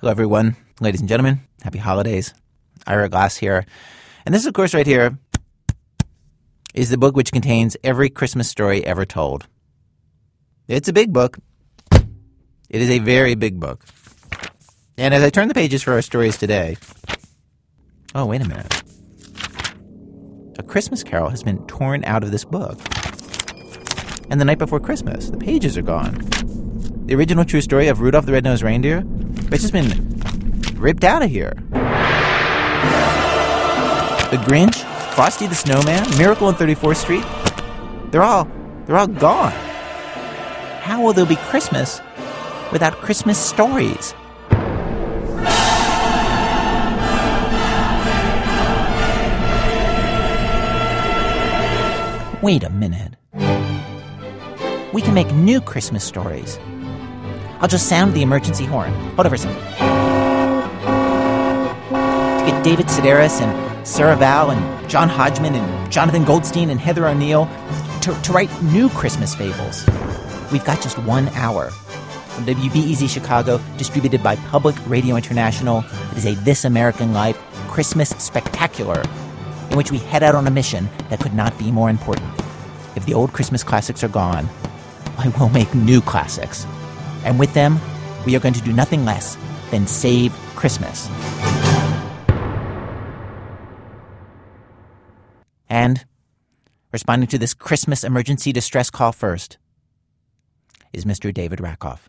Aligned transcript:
Hello, 0.00 0.12
everyone. 0.12 0.54
Ladies 0.80 1.00
and 1.00 1.08
gentlemen, 1.08 1.40
happy 1.60 1.78
holidays. 1.78 2.32
Ira 2.86 3.08
Glass 3.08 3.36
here. 3.36 3.66
And 4.24 4.32
this, 4.32 4.46
of 4.46 4.54
course, 4.54 4.72
right 4.72 4.86
here 4.86 5.18
is 6.72 6.90
the 6.90 6.96
book 6.96 7.16
which 7.16 7.32
contains 7.32 7.76
every 7.82 8.08
Christmas 8.08 8.48
story 8.48 8.86
ever 8.86 9.04
told. 9.04 9.48
It's 10.68 10.86
a 10.86 10.92
big 10.92 11.12
book. 11.12 11.38
It 11.90 12.80
is 12.80 12.90
a 12.90 13.00
very 13.00 13.34
big 13.34 13.58
book. 13.58 13.84
And 14.96 15.12
as 15.12 15.24
I 15.24 15.30
turn 15.30 15.48
the 15.48 15.54
pages 15.54 15.82
for 15.82 15.94
our 15.94 16.02
stories 16.02 16.36
today, 16.36 16.76
oh, 18.14 18.26
wait 18.26 18.40
a 18.40 18.46
minute. 18.46 18.82
A 20.60 20.62
Christmas 20.62 21.02
carol 21.02 21.30
has 21.30 21.42
been 21.42 21.66
torn 21.66 22.04
out 22.04 22.22
of 22.22 22.30
this 22.30 22.44
book. 22.44 22.78
And 24.30 24.40
the 24.40 24.44
night 24.44 24.58
before 24.58 24.78
Christmas, 24.78 25.30
the 25.30 25.38
pages 25.38 25.76
are 25.76 25.82
gone. 25.82 26.20
The 27.08 27.14
original 27.14 27.46
true 27.46 27.62
story 27.62 27.88
of 27.88 28.00
Rudolph 28.02 28.26
the 28.26 28.32
Red-Nosed 28.32 28.62
Reindeer 28.62 29.02
it's 29.50 29.62
just 29.62 29.72
been 29.72 29.88
ripped 30.78 31.04
out 31.04 31.22
of 31.22 31.30
here. 31.30 31.54
The 34.30 34.36
Grinch, 34.44 34.84
Frosty 35.14 35.46
the 35.46 35.54
Snowman, 35.54 36.06
Miracle 36.18 36.48
on 36.48 36.54
34th 36.54 36.96
Street, 36.96 37.24
they're 38.10 38.22
all 38.22 38.46
they're 38.84 38.98
all 38.98 39.06
gone. 39.06 39.52
How 40.82 41.02
will 41.02 41.14
there 41.14 41.24
be 41.24 41.36
Christmas 41.36 42.02
without 42.72 42.92
Christmas 42.96 43.38
stories? 43.38 44.12
Wait 52.42 52.64
a 52.64 52.70
minute. 52.70 53.14
We 54.92 55.00
can 55.00 55.14
make 55.14 55.32
new 55.32 55.62
Christmas 55.62 56.04
stories. 56.04 56.58
I'll 57.60 57.68
just 57.68 57.88
sound 57.88 58.14
the 58.14 58.22
emergency 58.22 58.64
horn. 58.64 58.92
Hold 59.16 59.28
for 59.28 59.34
a 59.34 59.38
second. 59.38 59.56
To 62.38 62.50
get 62.50 62.64
David 62.64 62.86
Sedaris 62.86 63.40
and 63.40 63.86
Sarah 63.86 64.16
Vowell 64.16 64.50
and 64.56 64.88
John 64.88 65.08
Hodgman 65.08 65.54
and 65.54 65.92
Jonathan 65.92 66.24
Goldstein 66.24 66.70
and 66.70 66.78
Heather 66.78 67.08
O'Neill 67.08 67.46
to, 68.02 68.16
to 68.22 68.32
write 68.32 68.50
new 68.62 68.88
Christmas 68.90 69.34
fables. 69.34 69.84
We've 70.52 70.64
got 70.64 70.80
just 70.80 70.98
one 71.00 71.28
hour. 71.30 71.70
From 71.70 72.46
WBEZ 72.46 73.08
Chicago, 73.08 73.60
distributed 73.76 74.22
by 74.22 74.36
Public 74.36 74.76
Radio 74.86 75.16
International, 75.16 75.84
it 76.12 76.18
is 76.18 76.26
a 76.26 76.34
This 76.36 76.64
American 76.64 77.12
Life 77.12 77.36
Christmas 77.66 78.10
spectacular 78.10 79.02
in 79.70 79.76
which 79.76 79.90
we 79.90 79.98
head 79.98 80.22
out 80.22 80.36
on 80.36 80.46
a 80.46 80.50
mission 80.50 80.88
that 81.10 81.18
could 81.18 81.34
not 81.34 81.58
be 81.58 81.72
more 81.72 81.90
important. 81.90 82.30
If 82.94 83.04
the 83.04 83.14
old 83.14 83.32
Christmas 83.32 83.64
classics 83.64 84.04
are 84.04 84.08
gone, 84.08 84.48
I 85.18 85.28
will 85.38 85.48
make 85.48 85.74
new 85.74 86.00
classics. 86.00 86.64
And 87.24 87.38
with 87.38 87.54
them, 87.54 87.80
we 88.26 88.36
are 88.36 88.40
going 88.40 88.54
to 88.54 88.62
do 88.62 88.72
nothing 88.72 89.04
less 89.04 89.36
than 89.70 89.86
save 89.86 90.32
Christmas. 90.54 91.08
And 95.68 96.04
responding 96.92 97.28
to 97.28 97.38
this 97.38 97.54
Christmas 97.54 98.04
emergency 98.04 98.52
distress 98.52 98.90
call 98.90 99.12
first 99.12 99.58
is 100.92 101.04
Mr. 101.04 101.32
David 101.32 101.60
Rakoff. 101.60 102.08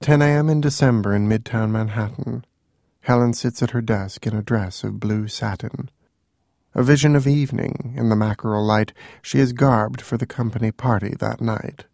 10 0.00 0.20
a.m. 0.20 0.48
in 0.48 0.60
December 0.60 1.14
in 1.14 1.28
Midtown 1.28 1.70
Manhattan. 1.70 2.44
Helen 3.02 3.32
sits 3.32 3.62
at 3.62 3.70
her 3.70 3.80
desk 3.80 4.26
in 4.26 4.34
a 4.34 4.42
dress 4.42 4.84
of 4.84 5.00
blue 5.00 5.28
satin. 5.28 5.90
A 6.74 6.82
vision 6.82 7.14
of 7.14 7.26
evening 7.26 7.94
in 7.96 8.08
the 8.08 8.16
mackerel 8.16 8.64
light, 8.64 8.92
she 9.22 9.38
is 9.38 9.52
garbed 9.52 10.00
for 10.00 10.16
the 10.16 10.26
company 10.26 10.72
party 10.72 11.14
that 11.18 11.40
night. 11.40 11.84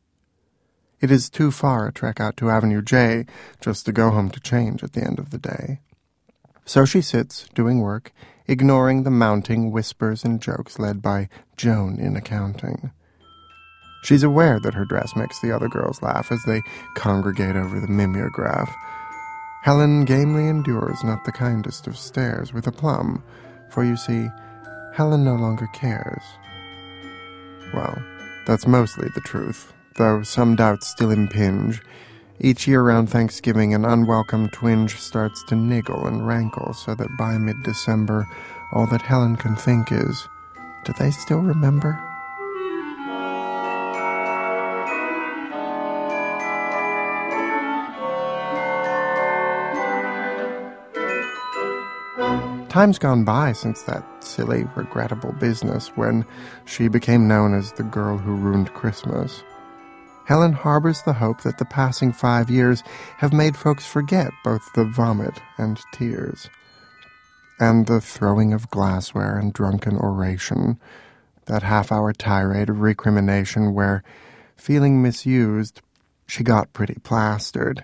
It 1.01 1.13
is 1.13 1.31
too 1.31 1.53
far 1.53 1.87
a 1.87 1.93
trek 1.93 2.21
out 2.21 2.37
to 2.39 2.51
Avenue 2.51 2.83
J 2.83 3.27
just 3.61 3.87
to 3.87 3.93
go 3.93 4.11
home 4.11 4.31
to 4.31 4.41
change 4.41 4.83
at 4.83 4.95
the 4.95 5.03
end 5.03 5.19
of 5.19 5.31
the 5.31 5.39
day. 5.39 5.81
So 6.65 6.85
she 6.85 7.01
sits, 7.03 7.49
doing 7.55 7.81
work, 7.81 8.13
ignoring 8.47 9.05
the 9.05 9.11
mounting 9.11 9.71
whispers 9.71 10.25
and 10.25 10.41
jokes 10.41 10.79
led 10.79 11.01
by 11.01 11.29
Joan 11.57 12.01
in 12.01 12.17
accounting. 12.17 12.91
She's 14.03 14.23
aware 14.23 14.59
that 14.61 14.75
her 14.75 14.85
dress 14.85 15.15
makes 15.17 15.41
the 15.41 15.53
other 15.53 15.69
girls 15.69 16.03
laugh 16.03 16.33
as 16.33 16.43
they 16.45 16.63
congregate 16.95 17.57
over 17.57 17.79
the 17.79 17.89
mimeograph. 17.89 18.75
Helen 19.63 20.05
gamely 20.05 20.49
endures 20.49 21.03
not 21.05 21.25
the 21.25 21.33
kindest 21.33 21.87
of 21.87 21.97
stares 21.97 22.53
with 22.53 22.67
aplomb, 22.67 23.23
for 23.71 23.85
you 23.85 23.97
see, 23.97 24.29
Helen 24.95 25.25
no 25.25 25.35
longer 25.35 25.69
cares. 25.73 26.23
Well, 27.73 28.03
that's 28.47 28.67
mostly 28.67 29.09
the 29.15 29.21
truth 29.21 29.73
though 29.99 30.23
some 30.23 30.57
doubts 30.57 30.87
still 30.87 31.11
impinge. 31.11 31.83
Each 32.41 32.69
year 32.69 32.81
around 32.81 33.09
Thanksgiving, 33.09 33.75
an 33.75 33.85
unwelcome 33.85 34.49
twinge 34.51 34.95
starts 34.95 35.43
to 35.49 35.57
niggle 35.57 36.07
and 36.07 36.27
rankle 36.27 36.73
so 36.73 36.95
that 36.95 37.17
by 37.19 37.37
mid 37.37 37.63
December, 37.65 38.27
all 38.73 38.87
that 38.87 39.03
Helen 39.03 39.37
can 39.37 39.57
think 39.57 39.91
is, 39.91 40.29
do 40.85 40.93
they 40.99 41.11
still 41.11 41.41
remember? 41.41 42.01
Time's 52.69 52.99
gone 52.99 53.25
by 53.25 53.53
since 53.53 53.83
that 53.83 54.05
silly, 54.23 54.65
regrettable 54.77 55.33
business 55.41 55.89
when 55.97 56.25
she 56.65 56.87
became 56.87 57.27
known 57.27 57.53
as 57.53 57.73
the 57.73 57.83
girl 57.83 58.17
who 58.17 58.37
ruined 58.37 58.73
Christmas. 58.75 59.43
Helen 60.29 60.53
harbors 60.53 61.01
the 61.01 61.15
hope 61.15 61.41
that 61.41 61.57
the 61.57 61.65
passing 61.65 62.13
five 62.13 62.51
years 62.51 62.83
have 63.17 63.33
made 63.33 63.57
folks 63.57 63.87
forget 63.87 64.31
both 64.45 64.75
the 64.75 64.85
vomit 64.85 65.41
and 65.57 65.81
tears, 65.91 66.51
and 67.59 67.87
the 67.87 67.99
throwing 67.99 68.53
of 68.53 68.69
glassware 68.69 69.39
and 69.39 69.55
drunken 69.55 69.97
oration, 69.97 70.79
that 71.47 71.63
half 71.63 71.91
hour 71.91 72.13
tirade 72.13 72.69
of 72.69 72.83
recrimination 72.83 73.73
where, 73.73 74.03
feeling 74.55 75.01
misused, 75.01 75.81
she 76.27 76.45
got 76.45 76.75
pretty 76.75 76.97
plastered, 77.03 77.83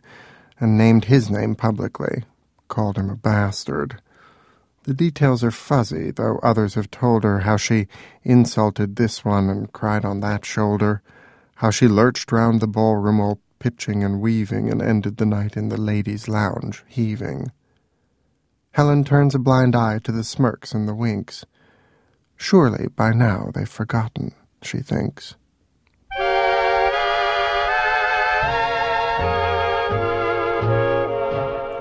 and 0.61 0.76
named 0.76 1.06
his 1.06 1.31
name 1.31 1.55
publicly, 1.55 2.25
called 2.69 2.99
him 2.99 3.09
a 3.09 3.16
bastard. 3.16 4.03
The 4.82 4.93
details 4.93 5.43
are 5.43 5.50
fuzzy, 5.50 6.11
though 6.11 6.41
others 6.43 6.75
have 6.75 6.91
told 6.91 7.25
her 7.25 7.41
how 7.41 7.56
she 7.56 7.88
insulted 8.22 8.97
this 8.97 9.25
one 9.25 9.49
and 9.49 9.72
cried 9.72 10.05
on 10.05 10.21
that 10.21 10.44
shoulder 10.44 11.00
how 11.56 11.70
she 11.70 11.88
lurched 11.88 12.32
round 12.32 12.60
the 12.60 12.66
ballroom 12.66 13.20
all 13.20 13.41
pitching 13.59 14.03
and 14.04 14.20
weaving 14.20 14.70
and 14.70 14.82
ended 14.82 15.16
the 15.16 15.26
night 15.26 15.56
in 15.56 15.69
the 15.69 15.81
ladies' 15.81 16.28
lounge, 16.28 16.84
heaving. 16.87 17.50
Helen 18.72 19.04
turns 19.04 19.34
a 19.34 19.38
blind 19.38 19.76
eye 19.76 20.00
to 20.00 20.12
the 20.12 20.25
smirks 20.25 20.72
and 20.72 20.88
the 20.88 20.94
winks. 20.94 21.44
Surely 22.37 22.88
by 22.88 23.12
now 23.12 23.50
they've 23.54 23.69
forgotten, 23.69 24.34
she 24.62 24.78
thinks. 24.78 25.37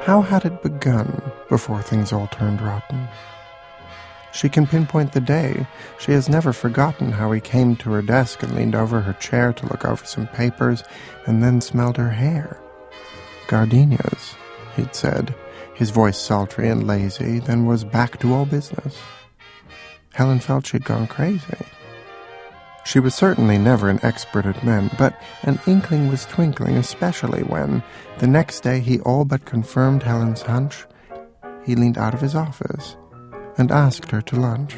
How 0.05 0.21
had 0.21 0.45
it 0.45 0.61
begun 0.61 1.31
before 1.49 1.81
things 1.81 2.11
all 2.11 2.27
turned 2.27 2.61
rotten? 2.61 3.07
She 4.33 4.49
can 4.49 4.65
pinpoint 4.65 5.11
the 5.11 5.21
day. 5.21 5.67
She 5.99 6.11
has 6.11 6.27
never 6.27 6.53
forgotten 6.53 7.11
how 7.11 7.31
he 7.31 7.39
came 7.39 7.75
to 7.77 7.91
her 7.91 8.01
desk 8.01 8.41
and 8.41 8.55
leaned 8.55 8.73
over 8.73 8.99
her 8.99 9.13
chair 9.13 9.53
to 9.53 9.67
look 9.67 9.85
over 9.85 10.03
some 10.05 10.27
papers 10.27 10.83
and 11.27 11.43
then 11.43 11.61
smelled 11.61 11.97
her 11.97 12.09
hair. 12.09 12.59
Gardenias, 13.47 14.35
he'd 14.75 14.95
said, 14.95 15.35
his 15.75 15.91
voice 15.91 16.17
sultry 16.17 16.67
and 16.67 16.87
lazy, 16.87 17.39
then 17.39 17.67
was 17.67 17.83
back 17.83 18.19
to 18.19 18.33
all 18.33 18.45
business. 18.45 18.97
Helen 20.13 20.39
felt 20.39 20.65
she'd 20.65 20.83
gone 20.83 21.07
crazy. 21.07 21.65
She 22.85 22.99
was 22.99 23.13
certainly 23.13 23.57
never 23.59 23.87
an 23.87 23.99
expert 24.03 24.45
at 24.45 24.63
men, 24.63 24.89
but 24.97 25.19
an 25.43 25.59
inkling 25.67 26.09
was 26.09 26.25
twinkling, 26.25 26.75
especially 26.75 27.43
when, 27.43 27.83
the 28.17 28.27
next 28.27 28.61
day, 28.61 28.79
he 28.79 28.99
all 29.01 29.25
but 29.25 29.45
confirmed 29.45 30.03
Helen's 30.03 30.41
hunch. 30.41 30.85
He 31.65 31.75
leaned 31.75 31.97
out 31.97 32.13
of 32.13 32.21
his 32.21 32.35
office 32.35 32.97
and 33.57 33.71
asked 33.71 34.11
her 34.11 34.21
to 34.21 34.35
lunch. 34.35 34.75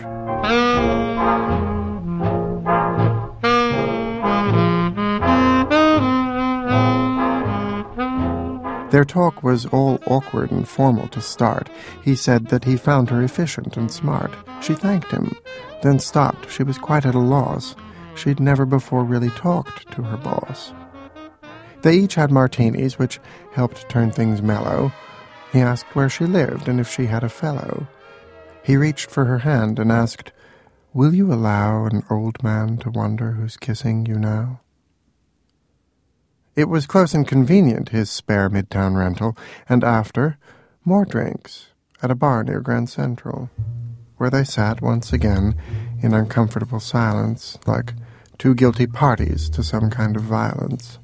Their 8.92 9.04
talk 9.04 9.44
was 9.44 9.66
all 9.66 10.00
awkward 10.08 10.52
and 10.52 10.66
formal 10.66 11.10
to 11.10 11.20
start. 11.20 11.70
He 12.02 12.16
said 12.16 12.48
that 12.48 12.64
he 12.64 12.78
found 12.78 13.10
her 13.10 13.22
efficient 13.22 13.76
and 13.76 13.92
smart. 13.92 14.34
She 14.62 14.74
thanked 14.74 15.12
him, 15.12 15.36
then 15.82 16.00
stopped. 16.00 16.50
She 16.50 16.64
was 16.64 16.78
quite 16.78 17.06
at 17.06 17.14
a 17.14 17.20
loss. 17.20 17.76
She'd 18.16 18.40
never 18.40 18.66
before 18.66 19.04
really 19.04 19.32
talked 19.32 19.92
to 19.92 20.04
her 20.04 20.16
boss. 20.16 20.72
They 21.82 21.98
each 21.98 22.16
had 22.16 22.32
martinis, 22.32 22.98
which 22.98 23.20
helped 23.52 23.90
turn 23.90 24.12
things 24.12 24.42
mellow. 24.42 24.94
He 25.52 25.60
asked 25.60 25.94
where 25.94 26.10
she 26.10 26.26
lived 26.26 26.70
and 26.70 26.80
if 26.80 26.90
she 26.90 27.06
had 27.06 27.24
a 27.24 27.30
fellow. 27.30 27.88
He 28.66 28.78
reached 28.78 29.12
for 29.12 29.26
her 29.26 29.40
hand 29.40 29.78
and 29.78 29.92
asked, 29.92 30.32
Will 30.92 31.14
you 31.14 31.32
allow 31.32 31.86
an 31.86 32.04
old 32.10 32.42
man 32.42 32.78
to 32.78 32.90
wonder 32.90 33.34
who's 33.34 33.58
kissing 33.58 34.08
you 34.08 34.18
now? 34.18 34.60
It 36.56 36.68
was 36.68 36.88
close 36.88 37.14
and 37.14 37.28
convenient, 37.28 37.90
his 37.90 38.10
spare 38.10 38.50
midtown 38.50 38.98
rental, 38.98 39.38
and 39.70 39.84
after, 39.84 40.40
more 40.84 41.06
drinks 41.06 41.68
at 42.02 42.10
a 42.10 42.16
bar 42.16 42.44
near 42.44 42.60
Grand 42.60 42.90
Central, 42.90 43.52
where 44.18 44.32
they 44.32 44.44
sat 44.44 44.82
once 44.82 45.14
again 45.14 45.54
in 46.02 46.16
uncomfortable 46.16 46.80
silence, 46.80 47.60
like 47.68 47.94
two 48.40 48.56
guilty 48.56 48.88
parties 48.88 49.48
to 49.52 49.62
some 49.62 49.92
kind 49.92 50.16
of 50.16 50.24
violence. 50.24 50.98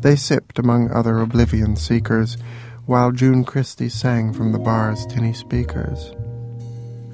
They 0.00 0.16
sipped 0.16 0.58
among 0.58 0.90
other 0.90 1.20
oblivion 1.20 1.76
seekers, 1.76 2.38
while 2.86 3.12
June 3.12 3.44
Christy 3.44 3.90
sang 3.90 4.32
from 4.32 4.52
the 4.52 4.58
bar's 4.58 5.04
tinny 5.04 5.34
speakers. 5.34 6.14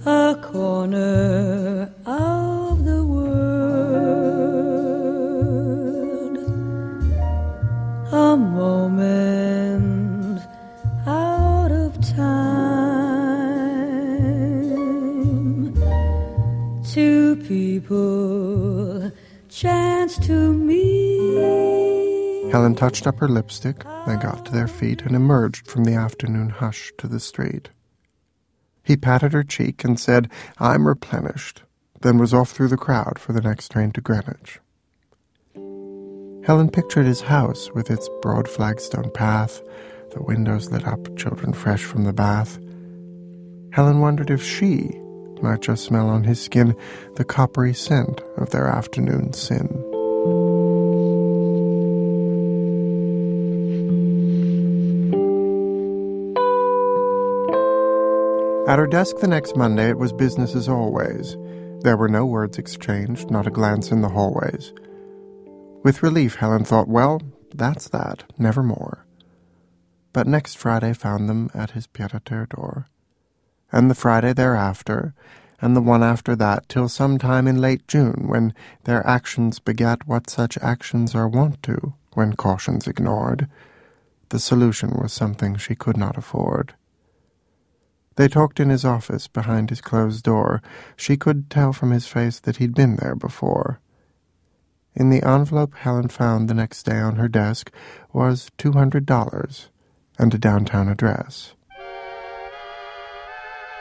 A 0.06 0.36
corner 0.40 1.92
of 2.06 2.84
the 2.84 3.04
world, 3.04 3.18
a 8.12 8.36
moment 8.36 10.40
out 11.06 11.72
of 11.72 12.00
time. 12.14 12.28
Two 16.84 17.34
people 17.48 19.10
chance 19.48 20.16
to 20.18 20.52
meet. 20.52 22.52
Helen 22.52 22.76
touched 22.76 23.08
up 23.08 23.18
her 23.18 23.28
lipstick, 23.28 23.84
they 24.06 24.14
got 24.16 24.44
to 24.46 24.52
their 24.52 24.68
feet 24.68 25.02
and 25.02 25.16
emerged 25.16 25.66
from 25.66 25.82
the 25.84 25.94
afternoon 25.94 26.50
hush 26.50 26.92
to 26.98 27.08
the 27.08 27.18
street. 27.20 27.70
He 28.88 28.96
patted 28.96 29.34
her 29.34 29.44
cheek 29.44 29.84
and 29.84 30.00
said, 30.00 30.30
I'm 30.58 30.88
replenished, 30.88 31.62
then 32.00 32.16
was 32.16 32.32
off 32.32 32.52
through 32.52 32.68
the 32.68 32.78
crowd 32.78 33.18
for 33.18 33.34
the 33.34 33.42
next 33.42 33.70
train 33.70 33.90
to 33.92 34.00
Greenwich. 34.00 34.60
Helen 36.46 36.70
pictured 36.70 37.04
his 37.04 37.20
house 37.20 37.70
with 37.74 37.90
its 37.90 38.08
broad 38.22 38.48
flagstone 38.48 39.10
path, 39.12 39.60
the 40.12 40.22
windows 40.22 40.70
lit 40.70 40.86
up, 40.86 41.14
children 41.18 41.52
fresh 41.52 41.84
from 41.84 42.04
the 42.04 42.14
bath. 42.14 42.58
Helen 43.74 44.00
wondered 44.00 44.30
if 44.30 44.42
she 44.42 44.98
might 45.42 45.60
just 45.60 45.84
smell 45.84 46.08
on 46.08 46.24
his 46.24 46.42
skin 46.42 46.74
the 47.16 47.24
coppery 47.26 47.74
scent 47.74 48.22
of 48.38 48.48
their 48.48 48.68
afternoon 48.68 49.34
sin. 49.34 49.97
At 58.68 58.78
her 58.78 58.86
desk 58.86 59.16
the 59.16 59.26
next 59.26 59.56
Monday, 59.56 59.88
it 59.88 59.96
was 59.96 60.12
business 60.12 60.54
as 60.54 60.68
always. 60.68 61.38
There 61.80 61.96
were 61.96 62.06
no 62.06 62.26
words 62.26 62.58
exchanged, 62.58 63.30
not 63.30 63.46
a 63.46 63.50
glance 63.50 63.90
in 63.90 64.02
the 64.02 64.10
hallways. 64.10 64.74
With 65.82 66.02
relief, 66.02 66.34
Helen 66.34 66.64
thought, 66.64 66.86
well, 66.86 67.22
that's 67.54 67.88
that, 67.88 68.24
never 68.36 68.62
more. 68.62 69.06
But 70.12 70.26
next 70.26 70.58
Friday 70.58 70.92
found 70.92 71.30
them 71.30 71.48
at 71.54 71.70
his 71.70 71.86
pied-à-terre 71.86 72.48
door, 72.54 72.88
and 73.72 73.90
the 73.90 73.94
Friday 73.94 74.34
thereafter, 74.34 75.14
and 75.62 75.74
the 75.74 75.80
one 75.80 76.02
after 76.02 76.36
that, 76.36 76.68
till 76.68 76.90
some 76.90 77.16
time 77.16 77.48
in 77.48 77.62
late 77.62 77.88
June, 77.88 78.26
when 78.28 78.52
their 78.84 79.06
actions 79.06 79.60
begat 79.60 80.06
what 80.06 80.28
such 80.28 80.58
actions 80.58 81.14
are 81.14 81.26
wont 81.26 81.62
to, 81.62 81.94
when 82.12 82.34
caution's 82.34 82.86
ignored. 82.86 83.48
The 84.28 84.38
solution 84.38 84.90
was 84.90 85.10
something 85.14 85.56
she 85.56 85.74
could 85.74 85.96
not 85.96 86.18
afford. 86.18 86.74
They 88.18 88.26
talked 88.26 88.58
in 88.58 88.68
his 88.68 88.84
office 88.84 89.28
behind 89.28 89.70
his 89.70 89.80
closed 89.80 90.24
door. 90.24 90.60
She 90.96 91.16
could 91.16 91.48
tell 91.48 91.72
from 91.72 91.92
his 91.92 92.08
face 92.08 92.40
that 92.40 92.56
he'd 92.56 92.74
been 92.74 92.96
there 92.96 93.14
before. 93.14 93.80
In 94.96 95.10
the 95.10 95.22
envelope 95.22 95.76
Helen 95.76 96.08
found 96.08 96.48
the 96.48 96.54
next 96.54 96.82
day 96.82 96.98
on 96.98 97.14
her 97.14 97.28
desk 97.28 97.70
was 98.12 98.50
two 98.58 98.72
hundred 98.72 99.06
dollars 99.06 99.70
and 100.18 100.34
a 100.34 100.38
downtown 100.38 100.88
address. 100.88 101.54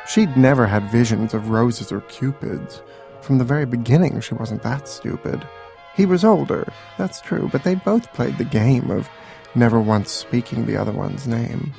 She'd 0.08 0.38
never 0.38 0.68
had 0.68 0.92
visions 0.92 1.34
of 1.34 1.50
roses 1.50 1.92
or 1.92 2.02
cupids. 2.02 2.84
From 3.22 3.40
the 3.40 3.44
very 3.44 3.66
beginning, 3.66 4.22
she 4.22 4.36
wasn't 4.36 4.62
that 4.62 4.88
stupid. 4.88 5.48
He 5.96 6.06
was 6.06 6.24
older, 6.24 6.72
that's 7.00 7.22
true, 7.22 7.50
but 7.52 7.64
they 7.64 7.74
both 7.74 8.14
played 8.14 8.38
the 8.38 8.44
game 8.44 8.92
of 8.92 9.10
never 9.56 9.82
once 9.82 10.12
speaking 10.12 10.68
the 10.68 10.78
other 10.78 10.92
one's 10.92 11.26
name. 11.26 11.74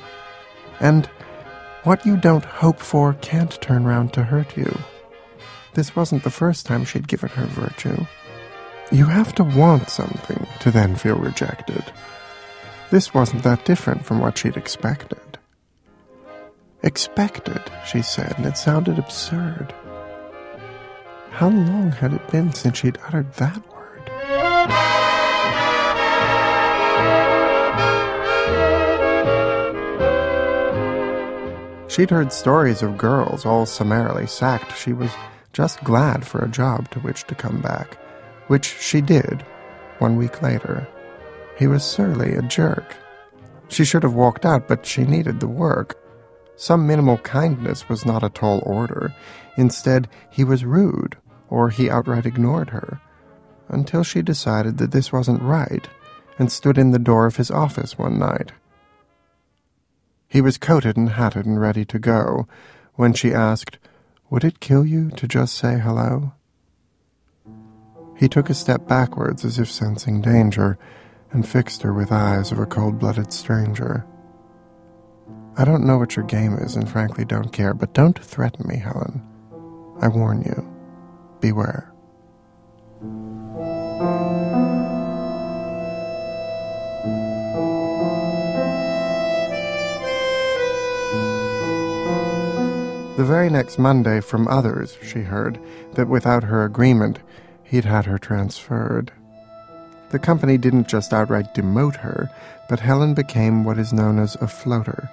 And 0.81 1.09
what 1.83 2.05
you 2.05 2.17
don't 2.17 2.45
hope 2.45 2.79
for 2.79 3.13
can't 3.15 3.59
turn 3.61 3.85
round 3.85 4.13
to 4.13 4.23
hurt 4.23 4.57
you. 4.57 4.77
This 5.73 5.95
wasn't 5.95 6.23
the 6.23 6.29
first 6.29 6.65
time 6.65 6.83
she'd 6.83 7.07
given 7.07 7.29
her 7.29 7.45
virtue. 7.45 8.05
You 8.91 9.05
have 9.05 9.33
to 9.35 9.43
want 9.43 9.89
something 9.89 10.47
to 10.61 10.71
then 10.71 10.95
feel 10.95 11.15
rejected. 11.15 11.83
This 12.89 13.13
wasn't 13.13 13.43
that 13.43 13.65
different 13.65 14.05
from 14.05 14.19
what 14.19 14.37
she'd 14.37 14.57
expected. 14.57 15.19
Expected, 16.81 17.61
she 17.85 18.01
said, 18.01 18.33
and 18.37 18.45
it 18.45 18.57
sounded 18.57 18.97
absurd. 18.97 19.73
How 21.31 21.49
long 21.49 21.91
had 21.91 22.13
it 22.13 22.27
been 22.31 22.51
since 22.53 22.79
she'd 22.79 22.97
uttered 23.05 23.31
that 23.35 23.61
She'd 31.99 32.11
heard 32.11 32.31
stories 32.31 32.81
of 32.81 32.97
girls 32.97 33.45
all 33.45 33.65
summarily 33.65 34.25
sacked. 34.25 34.73
She 34.77 34.93
was 34.93 35.11
just 35.51 35.83
glad 35.83 36.25
for 36.25 36.39
a 36.39 36.47
job 36.47 36.89
to 36.91 36.99
which 37.01 37.25
to 37.25 37.35
come 37.35 37.59
back, 37.59 37.97
which 38.47 38.77
she 38.79 39.01
did 39.01 39.41
one 39.97 40.15
week 40.15 40.41
later. 40.41 40.87
He 41.57 41.67
was 41.67 41.83
surly, 41.83 42.35
a 42.35 42.41
jerk. 42.41 42.95
She 43.67 43.83
should 43.83 44.03
have 44.03 44.13
walked 44.13 44.45
out, 44.45 44.65
but 44.65 44.85
she 44.85 45.03
needed 45.03 45.41
the 45.41 45.49
work. 45.49 46.01
Some 46.55 46.87
minimal 46.87 47.17
kindness 47.17 47.89
was 47.89 48.05
not 48.05 48.23
a 48.23 48.29
tall 48.29 48.63
order. 48.65 49.13
Instead, 49.57 50.07
he 50.29 50.45
was 50.45 50.63
rude, 50.63 51.17
or 51.49 51.69
he 51.69 51.89
outright 51.89 52.25
ignored 52.25 52.69
her, 52.69 53.01
until 53.67 54.03
she 54.03 54.21
decided 54.21 54.77
that 54.77 54.91
this 54.91 55.11
wasn't 55.11 55.41
right 55.41 55.85
and 56.37 56.49
stood 56.49 56.77
in 56.77 56.91
the 56.91 56.97
door 56.97 57.25
of 57.25 57.35
his 57.35 57.51
office 57.51 57.97
one 57.97 58.17
night. 58.17 58.53
He 60.29 60.41
was 60.41 60.59
coated 60.59 60.95
and 60.95 61.09
hatted 61.09 61.47
and 61.47 61.59
ready 61.59 61.83
to 61.85 61.97
go 61.97 62.47
when 62.93 63.13
she 63.13 63.33
asked, 63.33 63.79
Would 64.29 64.43
it 64.43 64.59
kill 64.59 64.85
you 64.85 65.09
to 65.11 65.27
just 65.27 65.55
say 65.55 65.79
hello? 65.79 66.33
He 68.15 68.29
took 68.29 68.49
a 68.49 68.53
step 68.53 68.87
backwards 68.87 69.43
as 69.43 69.57
if 69.57 69.71
sensing 69.71 70.21
danger 70.21 70.77
and 71.31 71.47
fixed 71.47 71.81
her 71.81 71.93
with 71.93 72.11
eyes 72.11 72.51
of 72.51 72.59
a 72.59 72.65
cold 72.67 72.99
blooded 72.99 73.33
stranger. 73.33 74.05
I 75.57 75.65
don't 75.65 75.85
know 75.85 75.97
what 75.97 76.15
your 76.15 76.25
game 76.25 76.53
is 76.53 76.75
and 76.75 76.87
frankly 76.87 77.25
don't 77.25 77.51
care, 77.51 77.73
but 77.73 77.93
don't 77.93 78.17
threaten 78.23 78.67
me, 78.67 78.77
Helen. 78.77 79.21
I 79.99 80.07
warn 80.07 80.43
you. 80.43 80.65
Beware. 81.41 81.91
The 93.19 93.25
very 93.25 93.49
next 93.49 93.77
Monday, 93.77 94.21
from 94.21 94.47
others, 94.47 94.97
she 95.01 95.23
heard 95.23 95.59
that 95.95 96.07
without 96.07 96.45
her 96.45 96.63
agreement, 96.63 97.19
he'd 97.65 97.83
had 97.83 98.05
her 98.05 98.17
transferred. 98.17 99.11
The 100.11 100.19
company 100.19 100.57
didn't 100.57 100.87
just 100.87 101.11
outright 101.11 101.53
demote 101.53 101.97
her, 101.97 102.31
but 102.69 102.79
Helen 102.79 103.13
became 103.13 103.65
what 103.65 103.77
is 103.77 103.91
known 103.91 104.19
as 104.19 104.35
a 104.35 104.47
floater, 104.47 105.09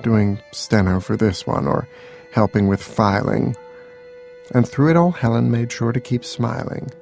doing 0.00 0.38
steno 0.52 1.00
for 1.00 1.16
this 1.16 1.44
one, 1.44 1.66
or 1.66 1.88
helping 2.32 2.68
with 2.68 2.80
filing. 2.80 3.56
And 4.54 4.64
through 4.68 4.90
it 4.90 4.96
all, 4.96 5.10
Helen 5.10 5.50
made 5.50 5.72
sure 5.72 5.90
to 5.90 5.98
keep 5.98 6.24
smiling. 6.24 6.92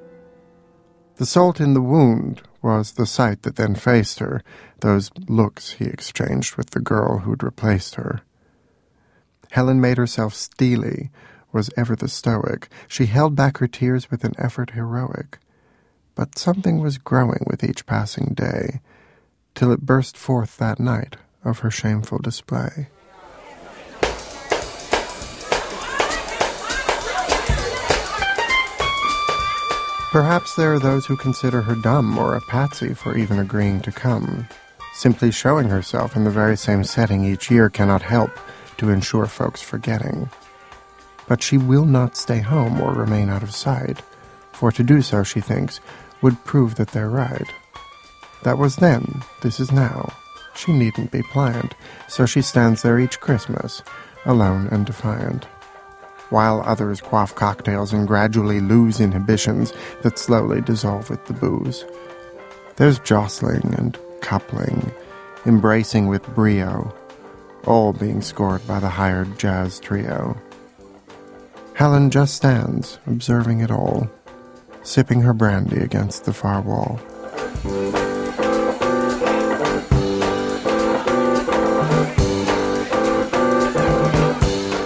The 1.17 1.27
salt 1.27 1.61
in 1.61 1.75
the 1.75 1.79
wound 1.79 2.41
was 2.63 2.93
the 2.93 3.05
sight 3.05 3.43
that 3.43 3.57
then 3.57 3.75
faced 3.75 4.17
her, 4.17 4.41
those 4.79 5.11
looks 5.27 5.73
he 5.73 5.85
exchanged 5.85 6.55
with 6.55 6.71
the 6.71 6.79
girl 6.79 7.19
who'd 7.19 7.43
replaced 7.43 7.93
her. 7.93 8.23
Helen 9.51 9.81
made 9.81 9.97
herself 9.97 10.33
steely, 10.33 11.09
was 11.51 11.71
ever 11.75 11.95
the 11.95 12.07
stoic. 12.07 12.69
She 12.87 13.07
held 13.07 13.35
back 13.35 13.57
her 13.57 13.67
tears 13.67 14.11
with 14.11 14.23
an 14.23 14.33
effort 14.37 14.71
heroic. 14.71 15.39
But 16.15 16.37
something 16.37 16.79
was 16.79 16.97
growing 16.97 17.43
with 17.47 17.63
each 17.63 17.85
passing 17.85 18.33
day, 18.35 18.81
till 19.55 19.71
it 19.71 19.81
burst 19.81 20.15
forth 20.15 20.57
that 20.57 20.79
night 20.79 21.17
of 21.43 21.59
her 21.59 21.71
shameful 21.71 22.19
display. 22.19 22.89
Perhaps 30.11 30.55
there 30.55 30.73
are 30.73 30.79
those 30.79 31.05
who 31.05 31.15
consider 31.15 31.61
her 31.61 31.75
dumb 31.75 32.17
or 32.17 32.35
a 32.35 32.41
patsy 32.41 32.95
for 32.95 33.15
even 33.15 33.37
agreeing 33.37 33.79
to 33.81 33.91
come. 33.91 34.47
Simply 34.93 35.31
showing 35.31 35.69
herself 35.69 36.15
in 36.15 36.23
the 36.23 36.31
very 36.31 36.57
same 36.57 36.83
setting 36.83 37.23
each 37.23 37.51
year 37.51 37.69
cannot 37.69 38.01
help 38.01 38.31
to 38.79 38.89
ensure 38.89 39.27
folks 39.27 39.61
forgetting. 39.61 40.29
But 41.27 41.43
she 41.43 41.57
will 41.57 41.85
not 41.85 42.17
stay 42.17 42.39
home 42.39 42.81
or 42.81 42.93
remain 42.93 43.29
out 43.29 43.43
of 43.43 43.53
sight, 43.53 44.01
for 44.51 44.71
to 44.71 44.83
do 44.83 45.01
so, 45.01 45.23
she 45.23 45.39
thinks, 45.39 45.79
would 46.21 46.43
prove 46.43 46.75
that 46.75 46.89
they're 46.89 47.09
right. 47.09 47.47
That 48.43 48.57
was 48.57 48.77
then, 48.77 49.21
this 49.41 49.59
is 49.59 49.71
now. 49.71 50.11
She 50.55 50.73
needn't 50.73 51.11
be 51.11 51.23
pliant, 51.23 51.75
so 52.07 52.25
she 52.25 52.41
stands 52.41 52.81
there 52.81 52.99
each 52.99 53.19
Christmas, 53.19 53.81
alone 54.25 54.67
and 54.71 54.85
defiant. 54.85 55.45
While 56.29 56.61
others 56.65 57.01
quaff 57.01 57.33
cocktails 57.35 57.93
and 57.93 58.07
gradually 58.07 58.59
lose 58.59 58.99
inhibitions 58.99 59.73
that 60.01 60.19
slowly 60.19 60.61
dissolve 60.61 61.09
with 61.09 61.25
the 61.25 61.33
booze. 61.33 61.85
There's 62.75 62.99
jostling 62.99 63.73
and 63.77 63.97
coupling, 64.21 64.91
embracing 65.45 66.07
with 66.07 66.27
brio, 66.35 66.93
all 67.65 67.93
being 67.93 68.21
scored 68.21 68.65
by 68.67 68.79
the 68.79 68.89
hired 68.89 69.37
jazz 69.37 69.79
trio. 69.79 70.35
Helen 71.73 72.11
just 72.11 72.35
stands, 72.35 72.99
observing 73.07 73.61
it 73.61 73.71
all, 73.71 74.09
sipping 74.83 75.21
her 75.21 75.33
brandy 75.33 75.79
against 75.79 76.25
the 76.25 76.33
far 76.33 76.61
wall. 76.61 76.99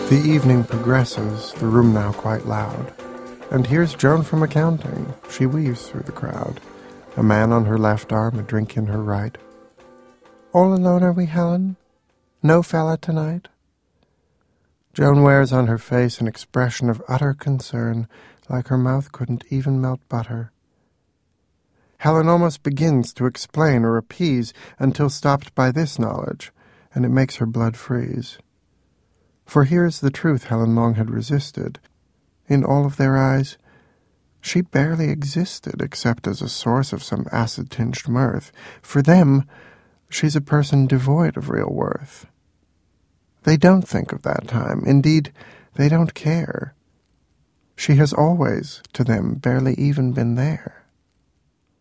The 0.10 0.22
evening 0.26 0.64
progresses, 0.64 1.54
the 1.54 1.66
room 1.66 1.94
now 1.94 2.12
quite 2.12 2.46
loud. 2.46 2.94
And 3.50 3.66
here's 3.66 3.96
Joan 3.96 4.22
from 4.22 4.44
accounting. 4.44 5.12
She 5.32 5.48
weaves 5.48 5.88
through 5.88 6.04
the 6.04 6.12
crowd. 6.12 6.62
A 7.18 7.24
man 7.24 7.52
on 7.52 7.66
her 7.66 7.78
left 7.78 8.12
arm, 8.12 8.38
a 8.38 8.44
drink 8.44 8.78
in 8.78 8.86
her 8.86 9.02
right. 9.02 9.36
All 10.54 10.74
alone 10.74 11.02
are 11.02 11.12
we, 11.12 11.26
Helen? 11.26 11.78
No 12.46 12.62
fella 12.62 12.98
tonight? 12.98 13.48
Joan 14.94 15.24
wears 15.24 15.54
on 15.54 15.68
her 15.68 15.78
face 15.78 16.20
an 16.20 16.28
expression 16.28 16.90
of 16.90 17.02
utter 17.08 17.34
concern, 17.34 18.06
like 18.50 18.68
her 18.68 18.78
mouth 18.78 19.14
couldn't 19.14 19.46
even 19.50 19.80
melt 19.80 20.02
butter. 20.10 20.52
Helen 22.00 22.28
almost 22.28 22.62
begins 22.62 23.14
to 23.14 23.28
explain 23.28 23.86
or 23.86 23.96
appease 23.96 24.54
until 24.78 25.10
stopped 25.10 25.56
by 25.56 25.72
this 25.72 25.98
knowledge, 25.98 26.52
and 26.94 27.06
it 27.06 27.10
makes 27.10 27.38
her 27.38 27.46
blood 27.46 27.78
freeze. 27.78 28.38
For 29.46 29.64
here's 29.64 30.02
the 30.02 30.12
truth 30.12 30.44
Helen 30.44 30.76
long 30.76 30.96
had 30.96 31.10
resisted. 31.10 31.80
In 32.50 32.66
all 32.66 32.86
of 32.86 32.98
their 32.98 33.16
eyes, 33.16 33.58
she 34.42 34.60
barely 34.60 35.10
existed 35.10 35.82
except 35.82 36.28
as 36.28 36.42
a 36.42 36.50
source 36.50 36.92
of 36.92 37.04
some 37.04 37.26
acid 37.32 37.72
tinged 37.72 38.10
mirth. 38.10 38.52
For 38.82 39.02
them, 39.02 39.48
she's 40.10 40.36
a 40.36 40.42
person 40.42 40.88
devoid 40.88 41.38
of 41.38 41.50
real 41.50 41.72
worth. 41.72 42.26
They 43.44 43.58
don't 43.58 43.88
think 43.88 44.12
of 44.12 44.22
that 44.24 44.48
time. 44.48 44.84
Indeed, 44.86 45.32
they 45.76 45.90
don't 45.90 46.14
care. 46.14 46.74
She 47.76 47.96
has 47.96 48.14
always, 48.14 48.82
to 48.94 49.04
them, 49.04 49.36
barely 49.36 49.74
even 49.76 50.14
been 50.14 50.36
there. 50.36 50.84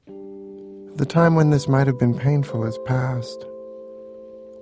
The 0.07 1.07
time 1.07 1.35
when 1.35 1.50
this 1.50 1.69
might 1.69 1.87
have 1.87 1.99
been 1.99 2.19
painful 2.19 2.64
is 2.64 2.78
past. 2.85 3.47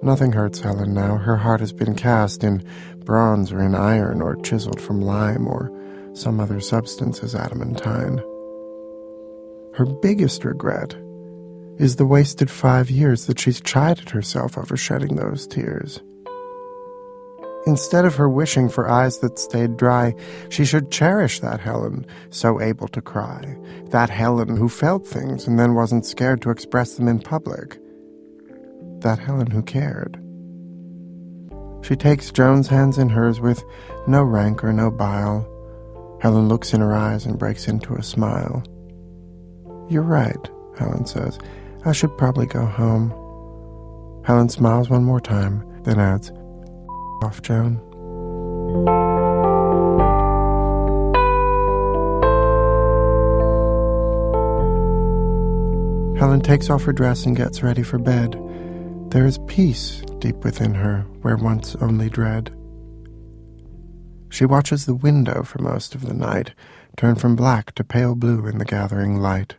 Nothing 0.02 0.32
hurts 0.32 0.60
Helen 0.60 0.94
now. 0.94 1.16
Her 1.16 1.36
heart 1.36 1.60
has 1.60 1.72
been 1.72 1.94
cast 1.94 2.44
in 2.44 2.64
bronze 3.04 3.52
or 3.52 3.60
in 3.60 3.74
iron 3.74 4.22
or 4.22 4.36
chiseled 4.36 4.80
from 4.80 5.00
lime 5.00 5.46
or 5.46 5.70
some 6.14 6.40
other 6.40 6.60
substance 6.60 7.22
as 7.22 7.34
adamantine. 7.34 8.18
Her 9.74 9.86
biggest 9.86 10.44
regret 10.44 10.94
is 11.78 11.96
the 11.96 12.06
wasted 12.06 12.50
five 12.50 12.90
years 12.90 13.26
that 13.26 13.38
she's 13.38 13.60
chided 13.60 14.10
herself 14.10 14.58
over 14.58 14.76
shedding 14.76 15.16
those 15.16 15.46
tears. 15.46 16.00
Instead 17.66 18.04
of 18.04 18.14
her 18.14 18.28
wishing 18.28 18.68
for 18.68 18.88
eyes 18.88 19.18
that 19.18 19.38
stayed 19.38 19.76
dry, 19.76 20.14
she 20.48 20.64
should 20.64 20.90
cherish 20.90 21.40
that 21.40 21.60
Helen, 21.60 22.06
so 22.30 22.60
able 22.60 22.88
to 22.88 23.02
cry. 23.02 23.56
That 23.90 24.08
Helen 24.10 24.56
who 24.56 24.68
felt 24.68 25.06
things 25.06 25.46
and 25.46 25.58
then 25.58 25.74
wasn't 25.74 26.06
scared 26.06 26.40
to 26.42 26.50
express 26.50 26.94
them 26.94 27.08
in 27.08 27.20
public 27.20 27.78
that 29.00 29.18
Helen 29.18 29.50
who 29.50 29.62
cared. 29.62 30.18
She 31.82 31.96
takes 31.96 32.30
Joan's 32.30 32.68
hands 32.68 32.98
in 32.98 33.08
hers 33.08 33.40
with 33.40 33.64
no 34.06 34.22
rancor, 34.22 34.72
no 34.72 34.90
bile. 34.90 35.46
Helen 36.20 36.48
looks 36.48 36.74
in 36.74 36.80
her 36.80 36.94
eyes 36.94 37.24
and 37.24 37.38
breaks 37.38 37.66
into 37.66 37.94
a 37.94 38.02
smile. 38.02 38.62
You're 39.88 40.02
right, 40.02 40.50
Helen 40.78 41.06
says. 41.06 41.38
I 41.84 41.92
should 41.92 42.16
probably 42.18 42.46
go 42.46 42.66
home. 42.66 43.10
Helen 44.24 44.50
smiles 44.50 44.90
one 44.90 45.04
more 45.04 45.20
time, 45.20 45.64
then 45.82 45.98
adds, 45.98 46.30
off, 47.22 47.42
Joan. 47.42 47.76
Helen 56.18 56.40
takes 56.42 56.68
off 56.68 56.84
her 56.84 56.92
dress 56.92 57.24
and 57.24 57.36
gets 57.36 57.62
ready 57.62 57.82
for 57.82 57.98
bed. 57.98 58.38
There 59.10 59.26
is 59.26 59.38
peace 59.46 60.02
deep 60.18 60.44
within 60.44 60.74
her 60.74 61.00
where 61.22 61.36
once 61.36 61.74
only 61.76 62.10
dread. 62.10 62.54
She 64.28 64.44
watches 64.44 64.86
the 64.86 64.94
window 64.94 65.42
for 65.42 65.60
most 65.62 65.94
of 65.94 66.06
the 66.06 66.14
night 66.14 66.52
turn 66.96 67.16
from 67.16 67.36
black 67.36 67.74
to 67.74 67.84
pale 67.84 68.14
blue 68.14 68.46
in 68.46 68.58
the 68.58 68.64
gathering 68.64 69.16
light. 69.20 69.56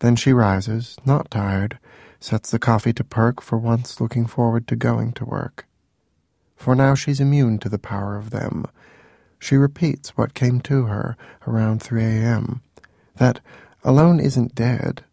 Then 0.00 0.14
she 0.14 0.32
rises, 0.32 0.96
not 1.04 1.30
tired, 1.30 1.78
sets 2.20 2.50
the 2.50 2.58
coffee 2.58 2.92
to 2.92 3.04
perk 3.04 3.40
for 3.40 3.58
once 3.58 4.00
looking 4.00 4.26
forward 4.26 4.68
to 4.68 4.76
going 4.76 5.12
to 5.12 5.24
work. 5.24 5.67
For 6.58 6.74
now 6.74 6.94
she's 6.94 7.20
immune 7.20 7.58
to 7.60 7.68
the 7.68 7.78
power 7.78 8.16
of 8.16 8.30
them. 8.30 8.66
She 9.38 9.54
repeats 9.56 10.10
what 10.16 10.34
came 10.34 10.60
to 10.62 10.86
her 10.86 11.16
around 11.46 11.80
3 11.80 12.02
a.m. 12.02 12.62
that 13.16 13.40
alone 13.84 14.18
isn't 14.18 14.56
dead. 14.56 15.04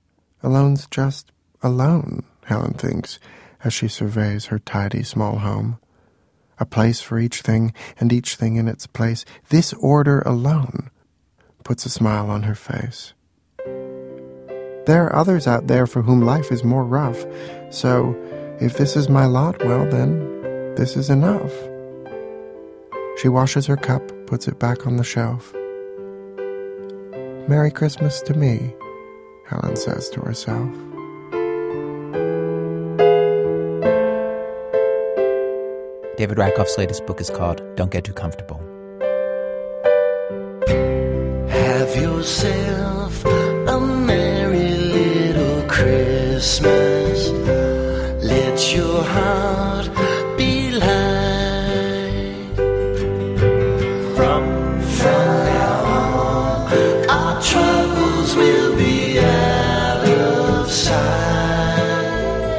Alone's 0.42 0.88
just 0.88 1.32
alone, 1.62 2.24
Helen 2.46 2.74
thinks, 2.74 3.20
as 3.64 3.74
she 3.74 3.88
surveys 3.88 4.48
her 4.48 4.58
tidy 4.58 5.04
small 5.04 5.38
home. 5.38 5.78
A 6.60 6.66
place 6.66 7.00
for 7.00 7.20
each 7.20 7.42
thing, 7.42 7.74
and 8.00 8.12
each 8.12 8.36
thing 8.36 8.56
in 8.56 8.68
its 8.68 8.88
place. 8.88 9.24
This 9.50 9.72
order 9.74 10.22
alone 10.22 10.90
puts 11.64 11.86
a 11.86 11.90
smile 11.90 12.32
on 12.32 12.44
her 12.44 12.56
face. 12.56 13.14
There 14.86 15.06
are 15.06 15.16
others 15.16 15.46
out 15.46 15.68
there 15.68 15.86
for 15.86 16.02
whom 16.02 16.22
life 16.22 16.52
is 16.52 16.64
more 16.64 16.86
rough, 16.86 17.24
so 17.70 18.16
if 18.60 18.78
this 18.78 18.96
is 18.96 19.10
my 19.10 19.25
lot, 19.25 19.64
well 19.64 19.86
then, 19.90 20.35
this 20.75 20.98
is 20.98 21.10
enough. 21.10 21.53
She 23.17 23.29
washes 23.29 23.65
her 23.67 23.77
cup, 23.77 24.01
puts 24.27 24.48
it 24.48 24.60
back 24.60 24.86
on 24.86 24.98
the 24.98 25.03
shelf. 25.03 25.53
Merry 27.48 27.72
Christmas 27.72 28.22
to 28.22 28.34
me, 28.34 28.74
Helen 29.46 29.75
says 29.75 30.10
to 30.10 30.22
herself. 30.22 30.70
David 36.17 36.38
Rakoff's 36.38 36.77
latest 36.77 37.05
book 37.05 37.22
is 37.22 37.29
called 37.29 37.62
Don't 37.75 37.91
Get 37.91 38.03
Too 38.05 38.13
Comfortable. 38.13 38.60
Have 41.50 41.96
yourself 41.96 43.25
a 43.25 43.79
merry 43.79 44.70
little 44.70 45.67
Christmas. 45.70 47.29
Let 48.24 48.75
your 48.75 49.03
heart 49.03 50.05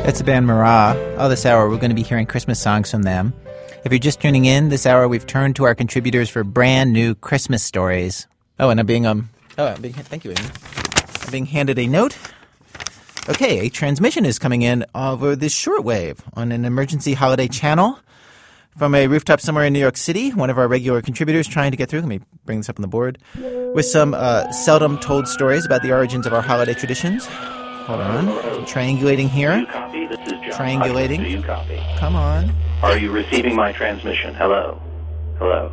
That's 0.06 0.20
the 0.20 0.24
band 0.24 0.46
Marah. 0.46 0.94
Oh, 1.18 1.28
this 1.28 1.44
hour 1.44 1.68
we're 1.68 1.78
going 1.78 1.90
to 1.90 1.96
be 1.96 2.04
hearing 2.04 2.26
Christmas 2.26 2.60
songs 2.60 2.92
from 2.92 3.02
them. 3.02 3.34
If 3.84 3.90
you're 3.90 3.98
just 3.98 4.20
tuning 4.20 4.44
in, 4.44 4.68
this 4.68 4.86
hour 4.86 5.08
we've 5.08 5.26
turned 5.26 5.56
to 5.56 5.64
our 5.64 5.74
contributors 5.74 6.30
for 6.30 6.44
brand 6.44 6.92
new 6.92 7.16
Christmas 7.16 7.64
stories. 7.64 8.28
Oh, 8.60 8.70
and 8.70 8.78
I'm 8.78 8.86
being 8.86 9.04
um 9.04 9.30
oh 9.58 9.66
I'm 9.66 9.82
being 9.82 9.94
thank 9.94 10.24
you, 10.24 10.30
Amy. 10.30 10.48
I'm 11.24 11.32
being 11.32 11.46
handed 11.46 11.80
a 11.80 11.88
note. 11.88 12.16
Okay, 13.28 13.66
a 13.66 13.68
transmission 13.68 14.24
is 14.24 14.38
coming 14.38 14.62
in 14.62 14.84
over 14.94 15.34
this 15.34 15.52
shortwave 15.52 16.20
on 16.34 16.52
an 16.52 16.64
emergency 16.64 17.14
holiday 17.14 17.48
channel 17.48 17.98
from 18.78 18.94
a 18.94 19.08
rooftop 19.08 19.40
somewhere 19.40 19.64
in 19.64 19.72
New 19.72 19.80
York 19.80 19.96
City. 19.96 20.30
One 20.30 20.50
of 20.50 20.58
our 20.58 20.68
regular 20.68 21.02
contributors 21.02 21.48
trying 21.48 21.72
to 21.72 21.76
get 21.76 21.88
through. 21.88 22.02
Let 22.02 22.08
me 22.08 22.20
bring 22.44 22.60
this 22.60 22.68
up 22.68 22.78
on 22.78 22.82
the 22.82 22.88
board 22.88 23.18
with 23.74 23.86
some 23.86 24.14
uh, 24.14 24.52
seldom 24.52 24.98
told 24.98 25.26
stories 25.26 25.66
about 25.66 25.82
the 25.82 25.90
origins 25.90 26.26
of 26.26 26.32
our 26.32 26.42
holiday 26.42 26.74
traditions. 26.74 27.26
Hold 27.86 28.00
on, 28.00 28.26
triangulating 28.66 29.28
here. 29.28 29.64
Copy. 29.70 30.08
This. 30.08 30.18
Triangulating. 30.56 31.18
Do 31.18 31.30
you 31.30 31.40
copy? 31.40 31.80
Come 31.98 32.16
on. 32.16 32.52
Are 32.82 32.98
you 32.98 33.12
receiving 33.12 33.54
my 33.54 33.70
transmission? 33.70 34.34
Hello. 34.34 34.82
Hello. 35.38 35.72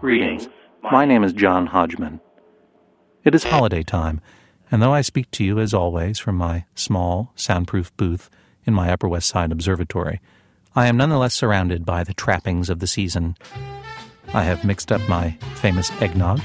Greetings. 0.00 0.48
My 0.82 1.04
name 1.04 1.22
is 1.22 1.32
John 1.32 1.66
Hodgman. 1.66 2.20
It 3.22 3.36
is 3.36 3.44
holiday 3.44 3.84
time, 3.84 4.20
and 4.68 4.82
though 4.82 4.92
I 4.92 5.02
speak 5.02 5.30
to 5.32 5.44
you 5.44 5.60
as 5.60 5.72
always 5.72 6.18
from 6.18 6.34
my 6.34 6.64
small, 6.74 7.30
soundproof 7.36 7.96
booth 7.96 8.28
in 8.64 8.74
my 8.74 8.90
Upper 8.90 9.06
West 9.06 9.28
Side 9.28 9.52
observatory, 9.52 10.20
I 10.74 10.88
am 10.88 10.96
nonetheless 10.96 11.34
surrounded 11.34 11.86
by 11.86 12.02
the 12.02 12.14
trappings 12.14 12.68
of 12.68 12.80
the 12.80 12.88
season. 12.88 13.36
I 14.34 14.42
have 14.42 14.64
mixed 14.64 14.90
up 14.90 15.08
my 15.08 15.38
famous 15.54 15.88
eggnog, 16.02 16.40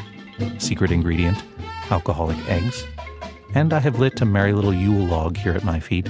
secret 0.59 0.91
ingredient, 0.91 1.43
alcoholic 1.89 2.37
eggs, 2.47 2.85
and 3.53 3.73
I 3.73 3.79
have 3.79 3.99
lit 3.99 4.21
a 4.21 4.25
merry 4.25 4.53
little 4.53 4.73
Yule 4.73 5.05
log 5.05 5.37
here 5.37 5.53
at 5.53 5.63
my 5.63 5.79
feet, 5.79 6.07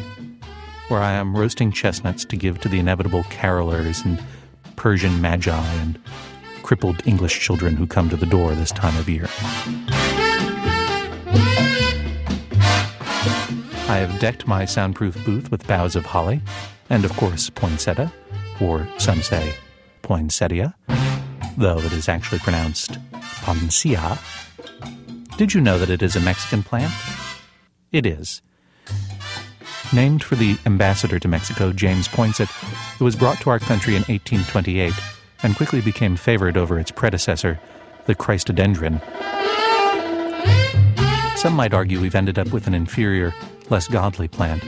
where 0.87 1.01
I 1.01 1.13
am 1.13 1.35
roasting 1.35 1.71
chestnuts 1.71 2.25
to 2.25 2.35
give 2.35 2.59
to 2.61 2.69
the 2.69 2.79
inevitable 2.79 3.23
carolers 3.23 4.05
and 4.05 4.23
Persian 4.75 5.21
magi 5.21 5.73
and 5.75 5.99
crippled 6.63 7.05
English 7.07 7.39
children 7.39 7.75
who 7.75 7.87
come 7.87 8.09
to 8.09 8.15
the 8.15 8.25
door 8.25 8.53
this 8.53 8.71
time 8.71 8.97
of 8.97 9.09
year. 9.09 9.27
I 13.89 13.97
have 13.97 14.19
decked 14.19 14.47
my 14.47 14.65
soundproof 14.65 15.23
booth 15.25 15.51
with 15.51 15.67
boughs 15.67 15.95
of 15.95 16.05
holly, 16.05 16.41
and 16.89 17.03
of 17.03 17.11
course 17.17 17.49
poinsettia, 17.49 18.13
or 18.61 18.87
some 18.97 19.21
say 19.21 19.55
poinsettia, 20.01 20.75
though 21.57 21.79
it 21.79 21.91
is 21.91 22.07
actually 22.07 22.39
pronounced 22.39 22.97
poncia. 23.43 24.17
Did 25.37 25.53
you 25.53 25.61
know 25.61 25.79
that 25.79 25.89
it 25.89 26.01
is 26.01 26.15
a 26.15 26.21
Mexican 26.21 26.63
plant? 26.63 26.93
It 27.91 28.05
is. 28.05 28.41
Named 29.93 30.23
for 30.23 30.35
the 30.35 30.57
ambassador 30.65 31.19
to 31.19 31.27
Mexico, 31.27 31.73
James 31.73 32.07
Poinsett, 32.07 32.49
it 32.99 33.03
was 33.03 33.17
brought 33.17 33.39
to 33.41 33.49
our 33.49 33.59
country 33.59 33.95
in 33.95 34.03
1828 34.03 34.93
and 35.43 35.55
quickly 35.57 35.81
became 35.81 36.15
favored 36.15 36.55
over 36.55 36.79
its 36.79 36.91
predecessor, 36.91 37.59
the 38.05 38.15
Christodendron. 38.15 39.01
Some 41.37 41.53
might 41.53 41.73
argue 41.73 41.99
we've 41.99 42.15
ended 42.15 42.39
up 42.39 42.53
with 42.53 42.67
an 42.67 42.73
inferior, 42.73 43.33
less 43.69 43.87
godly 43.87 44.27
plant, 44.27 44.63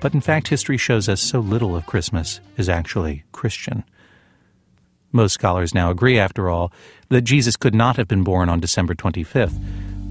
but 0.00 0.14
in 0.14 0.20
fact, 0.20 0.48
history 0.48 0.78
shows 0.78 1.08
us 1.08 1.20
so 1.20 1.40
little 1.40 1.76
of 1.76 1.86
Christmas 1.86 2.40
is 2.56 2.68
actually 2.68 3.24
Christian. 3.30 3.84
Most 5.12 5.34
scholars 5.34 5.74
now 5.74 5.90
agree, 5.90 6.18
after 6.18 6.48
all, 6.48 6.72
that 7.08 7.22
Jesus 7.22 7.56
could 7.56 7.74
not 7.74 7.96
have 7.96 8.08
been 8.08 8.24
born 8.24 8.48
on 8.48 8.60
December 8.60 8.94
25th, 8.94 9.58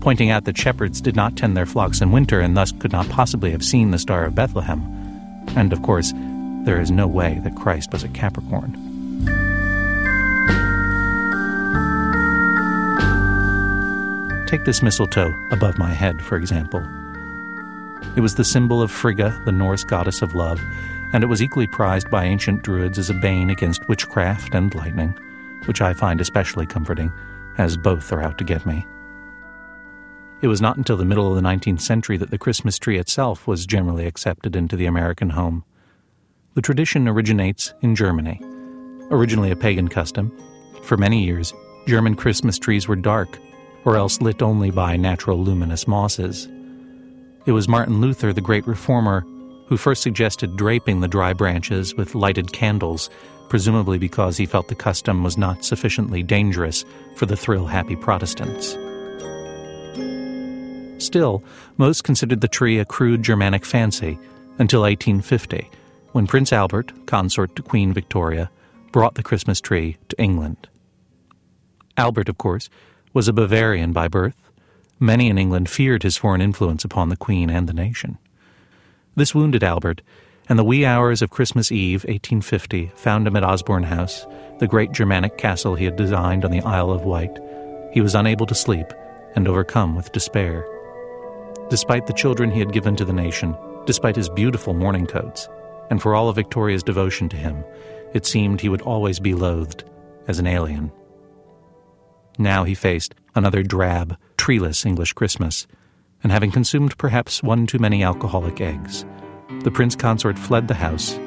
pointing 0.08 0.30
out 0.30 0.46
that 0.46 0.58
shepherds 0.58 1.02
did 1.02 1.18
not 1.18 1.36
tend 1.36 1.58
their 1.58 1.66
flocks 1.66 2.00
in 2.00 2.14
winter 2.14 2.40
and 2.40 2.56
thus 2.56 2.72
could 2.72 2.94
not 2.94 3.10
possibly 3.10 3.52
have 3.52 3.62
seen 3.62 3.92
the 3.92 4.00
Star 4.00 4.24
of 4.24 4.34
Bethlehem. 4.34 4.82
And 5.58 5.74
of 5.74 5.84
course, 5.84 6.14
there 6.64 6.80
is 6.80 6.90
no 6.90 7.06
way 7.06 7.42
that 7.44 7.58
Christ 7.58 7.92
was 7.92 8.06
a 8.06 8.08
Capricorn. 8.08 8.72
Take 14.48 14.64
this 14.64 14.82
mistletoe 14.82 15.34
above 15.52 15.78
my 15.78 15.92
head, 15.92 16.22
for 16.22 16.38
example. 16.38 16.80
It 18.16 18.22
was 18.22 18.36
the 18.36 18.46
symbol 18.46 18.82
of 18.82 18.90
Frigga, 18.90 19.42
the 19.44 19.52
Norse 19.52 19.84
goddess 19.84 20.22
of 20.22 20.34
love, 20.34 20.62
and 21.12 21.22
it 21.22 21.28
was 21.28 21.42
equally 21.42 21.68
prized 21.68 22.10
by 22.10 22.24
ancient 22.24 22.64
Druids 22.64 22.98
as 22.98 23.10
a 23.10 23.14
bane 23.14 23.50
against 23.50 23.90
witchcraft 23.90 24.56
and 24.56 24.74
lightning, 24.74 25.20
which 25.66 25.82
I 25.82 25.92
find 25.92 26.22
especially 26.22 26.66
comforting, 26.66 27.12
as 27.58 27.76
both 27.76 28.14
are 28.14 28.22
out 28.22 28.38
to 28.38 28.46
get 28.46 28.66
me. 28.66 28.88
It 30.42 30.48
was 30.48 30.62
not 30.62 30.78
until 30.78 30.98
the 30.98 31.06
middle 31.06 31.28
of 31.28 31.36
the 31.36 31.48
19th 31.48 31.82
century 31.82 32.16
that 32.18 32.30
the 32.30 32.38
Christmas 32.38 32.78
tree 32.78 33.00
itself 33.00 33.48
was 33.48 33.66
generally 33.66 34.06
accepted 34.06 34.56
into 34.56 34.76
the 34.76 34.86
American 34.86 35.32
home. 35.32 35.64
The 36.54 36.62
tradition 36.62 37.08
originates 37.08 37.74
in 37.82 37.96
Germany. 37.96 38.40
Originally 39.10 39.52
a 39.52 39.56
pagan 39.56 39.88
custom, 39.88 40.32
for 40.84 40.96
many 40.96 41.24
years, 41.24 41.54
German 41.88 42.16
Christmas 42.16 42.60
trees 42.60 42.88
were 42.88 42.96
dark, 42.96 43.40
or 43.84 43.98
else 43.98 44.22
lit 44.22 44.42
only 44.42 44.70
by 44.70 44.96
natural 44.96 45.42
luminous 45.42 45.88
mosses. 45.88 46.48
It 47.46 47.52
was 47.52 47.68
Martin 47.68 48.00
Luther, 48.00 48.32
the 48.32 48.42
great 48.42 48.68
reformer, 48.68 49.22
who 49.68 49.78
first 49.78 50.04
suggested 50.04 50.56
draping 50.56 51.00
the 51.00 51.08
dry 51.08 51.34
branches 51.34 51.96
with 51.96 52.16
lighted 52.16 52.54
candles, 52.54 53.10
presumably 53.50 53.98
because 53.98 54.38
he 54.38 54.46
felt 54.46 54.68
the 54.68 54.76
custom 54.76 55.24
was 55.24 55.38
not 55.38 55.66
sufficiently 55.66 56.22
dangerous 56.22 56.86
for 57.16 57.26
the 57.26 57.38
thrill 57.38 57.66
happy 57.66 57.96
Protestants. 57.96 58.78
Still, 60.98 61.44
most 61.78 62.04
considered 62.04 62.42
the 62.42 62.48
tree 62.48 62.80
a 62.80 62.86
crude 62.86 63.24
Germanic 63.24 63.66
fancy 63.66 64.18
until 64.58 64.82
1850, 64.82 65.70
when 66.12 66.28
Prince 66.28 66.52
Albert, 66.52 66.92
consort 67.06 67.56
to 67.56 67.62
Queen 67.62 67.94
Victoria, 67.94 68.50
brought 68.92 69.16
the 69.16 69.24
Christmas 69.24 69.62
tree 69.62 69.98
to 70.10 70.20
England. 70.20 70.68
Albert, 71.98 72.30
of 72.30 72.38
course, 72.38 72.70
was 73.14 73.28
a 73.28 73.34
Bavarian 73.34 73.94
by 73.94 74.08
birth. 74.08 74.36
Many 75.00 75.30
in 75.30 75.38
England 75.38 75.70
feared 75.70 76.04
his 76.04 76.18
foreign 76.18 76.42
influence 76.42 76.84
upon 76.84 77.10
the 77.10 77.18
Queen 77.18 77.50
and 77.50 77.68
the 77.68 77.74
nation. 77.74 78.18
This 79.16 79.36
wounded 79.36 79.64
Albert, 79.64 80.02
and 80.50 80.58
the 80.58 80.64
wee 80.64 80.86
hours 80.86 81.22
of 81.22 81.30
Christmas 81.30 81.72
Eve, 81.72 82.04
1850, 82.04 82.92
found 82.96 83.28
him 83.28 83.36
at 83.36 83.44
Osborne 83.44 83.84
House, 83.84 84.26
the 84.60 84.68
great 84.68 84.92
Germanic 84.92 85.38
castle 85.38 85.76
he 85.76 85.86
had 85.86 85.96
designed 85.96 86.46
on 86.46 86.52
the 86.52 86.62
Isle 86.62 86.92
of 86.92 87.04
Wight. 87.04 87.38
He 87.92 88.02
was 88.02 88.16
unable 88.16 88.46
to 88.48 88.56
sleep 88.56 88.88
and 89.36 89.48
overcome 89.48 89.96
with 89.96 90.12
despair. 90.12 90.66
Despite 91.70 92.08
the 92.08 92.14
children 92.14 92.50
he 92.50 92.60
had 92.60 92.72
given 92.72 92.96
to 92.96 93.06
the 93.06 93.14
nation, 93.14 93.56
despite 93.86 94.16
his 94.16 94.30
beautiful 94.30 94.74
mourning 94.74 95.06
coats, 95.06 95.50
and 95.90 96.02
for 96.02 96.16
all 96.16 96.30
of 96.30 96.36
Victoria's 96.36 96.84
devotion 96.84 97.28
to 97.30 97.38
him, 97.38 97.64
it 98.14 98.26
seemed 98.26 98.62
he 98.62 98.70
would 98.70 98.82
always 98.82 99.20
be 99.20 99.34
loathed 99.34 99.84
as 100.28 100.40
an 100.40 100.48
alien. 100.48 100.92
Now 102.38 102.64
he 102.64 102.76
faced 102.76 103.16
another 103.36 103.64
drab, 103.64 104.18
treeless 104.38 104.86
English 104.86 105.14
Christmas, 105.14 105.68
and 106.24 106.32
having 106.32 106.52
consumed 106.52 106.98
perhaps 106.98 107.44
one 107.44 107.68
too 107.68 107.80
many 107.80 108.04
alcoholic 108.04 108.62
eggs, 108.62 109.06
the 109.64 109.72
prince 109.72 109.96
consort 109.96 110.38
fled 110.38 110.68
the 110.68 110.74
house, 110.74 111.20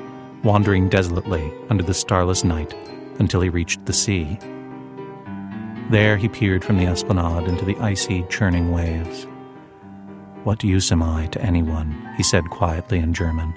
wandering 0.42 0.88
desolately 0.88 1.52
under 1.68 1.82
the 1.82 1.94
starless 1.94 2.44
night 2.44 2.74
until 3.18 3.40
he 3.40 3.48
reached 3.48 3.84
the 3.86 3.92
sea. 3.92 4.38
There 5.90 6.16
he 6.16 6.28
peered 6.28 6.64
from 6.64 6.78
the 6.78 6.86
esplanade 6.86 7.48
into 7.48 7.64
the 7.64 7.76
icy, 7.78 8.24
churning 8.28 8.70
waves. 8.72 9.26
What 10.44 10.64
use 10.64 10.90
am 10.90 11.02
I 11.02 11.26
to 11.32 11.42
anyone? 11.42 12.14
he 12.16 12.22
said 12.22 12.48
quietly 12.48 12.98
in 12.98 13.12
German. 13.12 13.52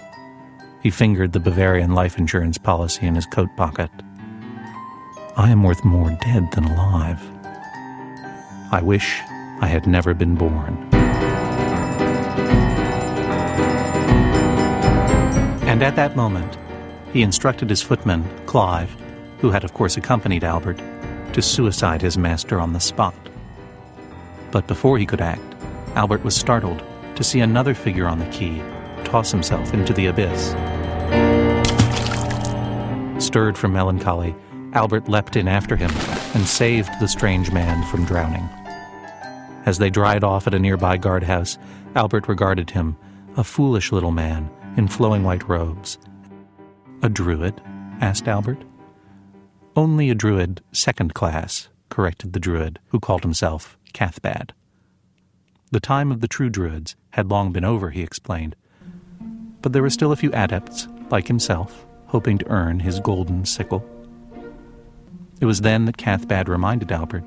He 0.82 0.90
fingered 0.90 1.32
the 1.32 1.40
Bavarian 1.40 1.94
life 1.94 2.18
insurance 2.18 2.58
policy 2.58 3.08
in 3.08 3.16
his 3.16 3.26
coat 3.26 3.50
pocket. 3.56 3.90
I 5.38 5.50
am 5.50 5.64
worth 5.64 5.86
more 5.86 6.10
dead 6.22 6.52
than 6.52 6.66
alive. 6.66 7.22
I 8.70 8.82
wish 8.84 9.22
I 9.62 9.68
had 9.68 9.88
never 9.88 10.14
been 10.14 10.36
born. 10.36 10.76
And 15.64 15.82
at 15.82 15.96
that 15.96 16.18
moment, 16.18 16.58
he 17.14 17.22
instructed 17.22 17.70
his 17.70 17.82
footman, 17.82 18.30
Clive, 18.46 18.94
who 19.40 19.52
had 19.52 19.64
of 19.64 19.74
course 19.74 19.96
accompanied 19.96 20.44
Albert, 20.44 20.82
to 21.32 21.42
suicide 21.42 22.02
his 22.02 22.18
master 22.18 22.60
on 22.60 22.74
the 22.74 22.82
spot. 22.82 23.16
But 24.52 24.68
before 24.68 24.98
he 24.98 25.06
could 25.06 25.22
act, 25.22 25.53
Albert 25.96 26.24
was 26.24 26.36
startled 26.36 26.84
to 27.16 27.24
see 27.24 27.40
another 27.40 27.74
figure 27.74 28.08
on 28.08 28.20
the 28.20 28.26
quay 28.28 28.62
toss 29.04 29.30
himself 29.32 29.74
into 29.76 29.94
the 29.94 30.08
abyss. 30.08 30.50
Stirred 33.24 33.58
from 33.58 33.74
melancholy, 33.74 34.36
Albert 34.74 35.08
leapt 35.08 35.36
in 35.36 35.48
after 35.48 35.76
him 35.76 35.92
and 36.34 36.48
saved 36.48 36.90
the 37.00 37.08
strange 37.08 37.52
man 37.52 37.86
from 37.92 38.06
drowning. 38.06 38.50
As 39.68 39.78
they 39.78 39.92
dried 39.92 40.24
off 40.24 40.48
at 40.48 40.56
a 40.56 40.60
nearby 40.60 40.98
guardhouse, 40.98 41.60
Albert 41.96 42.28
regarded 42.28 42.72
him, 42.72 42.98
a 43.38 43.44
foolish 43.44 43.92
little 43.92 44.12
man 44.12 44.50
in 44.78 44.88
flowing 44.88 45.24
white 45.24 45.48
robes. 45.48 46.00
A 47.04 47.10
druid? 47.10 47.62
asked 48.02 48.28
Albert. 48.28 48.64
Only 49.76 50.10
a 50.10 50.16
druid, 50.16 50.62
second 50.72 51.14
class, 51.14 51.70
corrected 51.90 52.34
the 52.34 52.40
druid, 52.40 52.80
who 52.88 53.00
called 53.00 53.22
himself 53.22 53.78
Cathbad. 53.94 54.54
The 55.74 55.80
time 55.80 56.12
of 56.12 56.22
the 56.22 56.28
true 56.28 56.52
druids 56.52 56.96
had 57.10 57.32
long 57.32 57.52
been 57.52 57.66
over, 57.66 57.90
he 57.90 58.04
explained. 58.04 58.56
But 59.64 59.74
there 59.74 59.82
were 59.82 59.90
still 59.90 60.12
a 60.12 60.16
few 60.16 60.32
adepts, 60.32 60.88
like 61.10 61.28
himself, 61.28 61.88
hoping 62.06 62.38
to 62.38 62.50
earn 62.52 62.80
his 62.80 63.00
golden 63.00 63.44
sickle. 63.44 63.84
It 65.42 65.48
was 65.48 65.62
then 65.62 65.86
that 65.86 65.98
Cathbad 65.98 66.48
reminded 66.48 66.92
Albert 66.92 67.24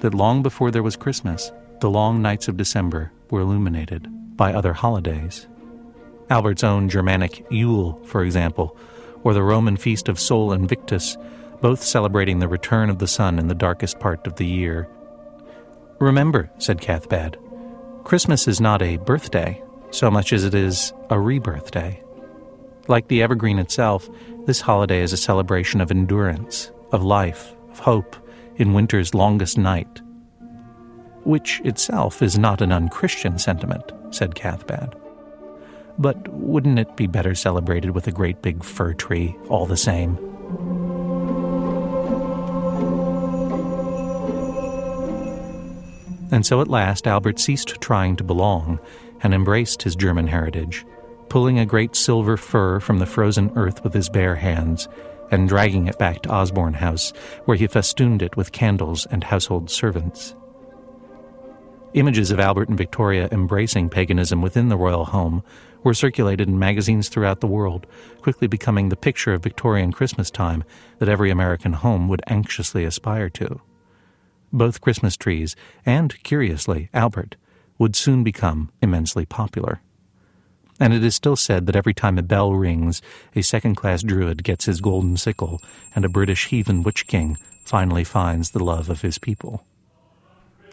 that 0.00 0.12
long 0.12 0.42
before 0.42 0.72
there 0.72 0.82
was 0.82 0.96
Christmas, 0.96 1.52
the 1.80 1.88
long 1.88 2.20
nights 2.20 2.48
of 2.48 2.56
December 2.56 3.12
were 3.30 3.42
illuminated 3.42 4.08
by 4.36 4.52
other 4.52 4.72
holidays. 4.72 5.46
Albert's 6.28 6.64
own 6.64 6.88
Germanic 6.88 7.46
Yule, 7.48 8.04
for 8.06 8.24
example, 8.24 8.76
or 9.22 9.34
the 9.34 9.44
Roman 9.44 9.76
feast 9.76 10.08
of 10.08 10.18
Sol 10.18 10.52
Invictus, 10.52 11.16
both 11.60 11.80
celebrating 11.80 12.40
the 12.40 12.48
return 12.48 12.90
of 12.90 12.98
the 12.98 13.06
sun 13.06 13.38
in 13.38 13.46
the 13.46 13.54
darkest 13.54 14.00
part 14.00 14.26
of 14.26 14.34
the 14.34 14.46
year. 14.46 14.88
Remember, 16.00 16.50
said 16.58 16.80
Cathbad, 16.80 17.38
Christmas 18.04 18.46
is 18.46 18.60
not 18.60 18.82
a 18.82 18.98
birthday 18.98 19.62
so 19.90 20.10
much 20.10 20.34
as 20.34 20.44
it 20.44 20.54
is 20.54 20.92
a 21.08 21.18
rebirth 21.18 21.70
day. 21.70 22.02
Like 22.86 23.08
the 23.08 23.22
evergreen 23.22 23.58
itself, 23.58 24.10
this 24.44 24.60
holiday 24.60 25.00
is 25.00 25.14
a 25.14 25.16
celebration 25.16 25.80
of 25.80 25.90
endurance, 25.90 26.70
of 26.92 27.02
life, 27.02 27.54
of 27.70 27.78
hope 27.78 28.14
in 28.56 28.74
winter's 28.74 29.14
longest 29.14 29.56
night, 29.56 30.02
which 31.24 31.62
itself 31.64 32.20
is 32.20 32.38
not 32.38 32.60
an 32.60 32.72
unchristian 32.72 33.38
sentiment, 33.38 33.90
said 34.10 34.34
Cathbad. 34.34 34.94
But 35.98 36.28
wouldn't 36.28 36.78
it 36.78 36.96
be 36.96 37.06
better 37.06 37.34
celebrated 37.34 37.92
with 37.92 38.06
a 38.06 38.12
great 38.12 38.42
big 38.42 38.62
fir 38.62 38.92
tree, 38.92 39.34
all 39.48 39.64
the 39.64 39.78
same? 39.78 40.18
And 46.34 46.44
so 46.44 46.60
at 46.60 46.66
last 46.66 47.06
Albert 47.06 47.38
ceased 47.38 47.80
trying 47.80 48.16
to 48.16 48.24
belong 48.24 48.80
and 49.22 49.32
embraced 49.32 49.82
his 49.82 49.94
German 49.94 50.26
heritage, 50.26 50.84
pulling 51.28 51.60
a 51.60 51.64
great 51.64 51.94
silver 51.94 52.36
fir 52.36 52.80
from 52.80 52.98
the 52.98 53.06
frozen 53.06 53.52
earth 53.54 53.84
with 53.84 53.94
his 53.94 54.08
bare 54.08 54.34
hands 54.34 54.88
and 55.30 55.48
dragging 55.48 55.86
it 55.86 55.96
back 55.96 56.22
to 56.22 56.32
Osborne 56.32 56.74
House, 56.74 57.12
where 57.44 57.56
he 57.56 57.68
festooned 57.68 58.20
it 58.20 58.36
with 58.36 58.50
candles 58.50 59.06
and 59.12 59.22
household 59.22 59.70
servants. 59.70 60.34
Images 61.92 62.32
of 62.32 62.40
Albert 62.40 62.68
and 62.68 62.76
Victoria 62.76 63.28
embracing 63.30 63.88
paganism 63.88 64.42
within 64.42 64.70
the 64.70 64.76
royal 64.76 65.04
home 65.04 65.44
were 65.84 65.94
circulated 65.94 66.48
in 66.48 66.58
magazines 66.58 67.08
throughout 67.08 67.42
the 67.42 67.46
world, 67.46 67.86
quickly 68.22 68.48
becoming 68.48 68.88
the 68.88 68.96
picture 68.96 69.34
of 69.34 69.44
Victorian 69.44 69.92
Christmas 69.92 70.32
time 70.32 70.64
that 70.98 71.08
every 71.08 71.30
American 71.30 71.74
home 71.74 72.08
would 72.08 72.22
anxiously 72.26 72.84
aspire 72.84 73.30
to. 73.30 73.60
Both 74.54 74.80
Christmas 74.80 75.16
trees, 75.16 75.56
and, 75.84 76.22
curiously, 76.22 76.88
Albert, 76.94 77.34
would 77.76 77.96
soon 77.96 78.22
become 78.22 78.70
immensely 78.80 79.26
popular. 79.26 79.80
And 80.78 80.94
it 80.94 81.02
is 81.02 81.16
still 81.16 81.34
said 81.34 81.66
that 81.66 81.74
every 81.74 81.92
time 81.92 82.18
a 82.18 82.22
bell 82.22 82.54
rings, 82.54 83.02
a 83.34 83.42
second 83.42 83.74
class 83.74 84.04
druid 84.04 84.44
gets 84.44 84.66
his 84.66 84.80
golden 84.80 85.16
sickle, 85.16 85.60
and 85.92 86.04
a 86.04 86.08
British 86.08 86.46
heathen 86.46 86.84
witch 86.84 87.08
king 87.08 87.36
finally 87.64 88.04
finds 88.04 88.52
the 88.52 88.62
love 88.62 88.88
of 88.88 89.02
his 89.02 89.18
people. 89.18 89.64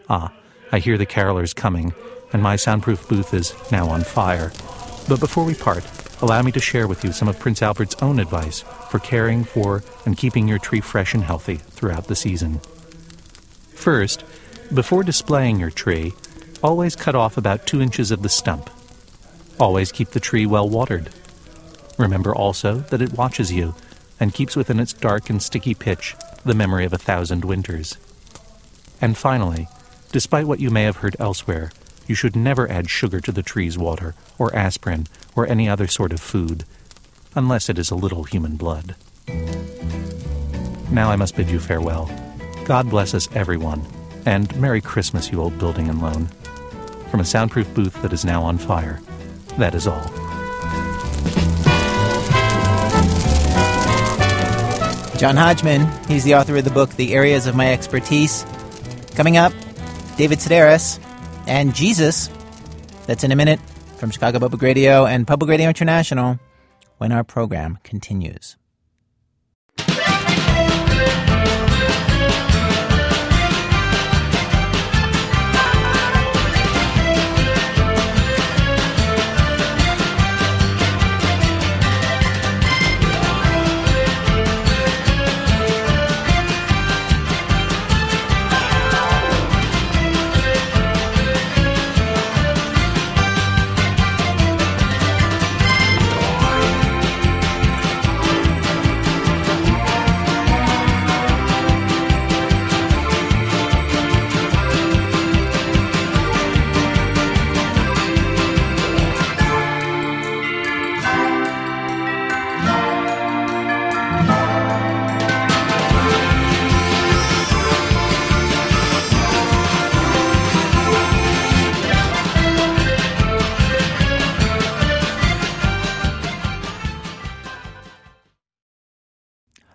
Ah, 0.08 0.32
I 0.72 0.78
hear 0.78 1.00
the 1.00 1.08
carolers 1.08 1.56
coming, 1.56 1.96
and 2.32 2.44
my 2.44 2.58
soundproof 2.58 3.10
booth 3.10 3.34
is 3.34 3.56
now 3.72 3.90
on 3.90 4.04
fire. 4.04 4.52
But 5.10 5.20
before 5.20 5.44
we 5.44 5.56
part, 5.56 5.84
allow 6.22 6.44
me 6.44 6.52
to 6.52 6.60
share 6.60 6.88
with 6.88 7.04
you 7.04 7.12
some 7.12 7.28
of 7.28 7.40
Prince 7.40 7.64
Albert's 7.64 7.96
own 8.04 8.20
advice 8.20 8.62
for 8.92 9.00
caring 9.00 9.44
for 9.44 9.84
and 10.06 10.16
keeping 10.16 10.48
your 10.48 10.60
tree 10.60 10.82
fresh 10.82 11.16
and 11.16 11.24
healthy 11.24 11.56
throughout 11.56 12.06
the 12.06 12.16
season. 12.16 12.62
First, 13.82 14.24
before 14.72 15.02
displaying 15.02 15.60
your 15.60 15.72
tree, 15.72 16.14
always 16.62 16.96
cut 16.96 17.16
off 17.16 17.36
about 17.36 17.66
two 17.66 17.82
inches 17.82 18.12
of 18.12 18.22
the 18.22 18.30
stump. 18.30 18.70
Always 19.60 19.92
keep 19.92 20.10
the 20.10 20.20
tree 20.20 20.46
well 20.46 20.70
watered. 20.70 21.10
Remember 21.98 22.36
also 22.36 22.82
that 22.92 23.02
it 23.02 23.14
watches 23.14 23.52
you 23.52 23.74
and 24.20 24.36
keeps 24.36 24.56
within 24.56 24.80
its 24.80 24.94
dark 24.94 25.32
and 25.32 25.42
sticky 25.42 25.74
pitch 25.74 26.16
the 26.46 26.54
memory 26.54 26.86
of 26.86 26.94
a 26.94 27.00
thousand 27.00 27.44
winters. 27.44 27.98
And 29.02 29.18
finally, 29.18 29.68
despite 30.12 30.46
what 30.46 30.60
you 30.60 30.70
may 30.70 30.84
have 30.84 30.98
heard 30.98 31.16
elsewhere, 31.18 31.72
you 32.06 32.14
should 32.14 32.36
never 32.36 32.70
add 32.70 32.88
sugar 32.88 33.20
to 33.20 33.32
the 33.32 33.42
tree's 33.42 33.80
water, 33.80 34.14
or 34.38 34.56
aspirin, 34.56 35.08
or 35.36 35.48
any 35.48 35.68
other 35.68 35.88
sort 35.88 36.14
of 36.14 36.22
food, 36.22 36.66
unless 37.34 37.68
it 37.68 37.80
is 37.80 37.90
a 37.90 37.96
little 37.96 38.26
human 38.26 38.58
blood. 38.58 38.94
Now 40.92 41.10
I 41.10 41.16
must 41.16 41.36
bid 41.36 41.50
you 41.50 41.60
farewell. 41.60 42.31
God 42.66 42.90
bless 42.90 43.14
us, 43.14 43.28
everyone, 43.34 43.86
and 44.26 44.56
Merry 44.60 44.82
Christmas, 44.82 45.32
you 45.32 45.42
old 45.42 45.58
building 45.58 45.90
and 45.90 46.02
loan. 46.02 46.28
From 47.10 47.20
a 47.20 47.26
soundproof 47.26 47.74
booth 47.74 48.02
that 48.02 48.14
is 48.14 48.24
now 48.24 48.44
on 48.44 48.58
fire, 48.58 49.02
that 49.58 49.76
is 49.76 49.88
all. 49.88 50.04
John 55.18 55.36
Hodgman, 55.38 55.88
he's 56.08 56.24
the 56.24 56.34
author 56.34 56.56
of 56.56 56.64
the 56.64 56.72
book 56.72 56.90
The 56.92 57.14
Areas 57.14 57.46
of 57.46 57.56
My 57.56 57.72
Expertise. 57.72 58.44
Coming 59.14 59.38
up, 59.38 59.54
David 60.18 60.40
Sedaris 60.40 61.00
and 61.48 61.76
Jesus. 61.76 62.30
That's 63.06 63.24
in 63.24 63.32
a 63.32 63.36
minute 63.36 63.60
from 63.98 64.10
Chicago 64.10 64.40
Public 64.40 64.62
Radio 64.62 65.06
and 65.06 65.28
Public 65.28 65.50
Radio 65.50 65.68
International 65.68 66.40
when 66.98 67.12
our 67.12 67.24
program 67.24 67.78
continues. 67.84 68.58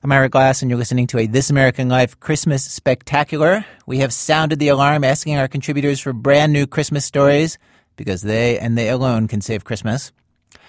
I'm 0.09 0.29
Glass, 0.29 0.63
and 0.63 0.71
you're 0.71 0.79
listening 0.79 1.09
to 1.09 1.19
a 1.19 1.27
This 1.27 1.51
American 1.51 1.89
Life 1.89 2.21
Christmas 2.21 2.65
Spectacular. 2.65 3.65
We 3.87 3.99
have 3.99 4.13
sounded 4.13 4.61
the 4.61 4.69
alarm 4.69 5.03
asking 5.03 5.37
our 5.37 5.49
contributors 5.49 5.99
for 5.99 6.13
brand 6.13 6.53
new 6.53 6.65
Christmas 6.65 7.05
stories 7.05 7.59
because 7.97 8.23
they 8.23 8.57
and 8.57 8.79
they 8.79 8.89
alone 8.89 9.27
can 9.27 9.41
save 9.41 9.65
Christmas. 9.65 10.13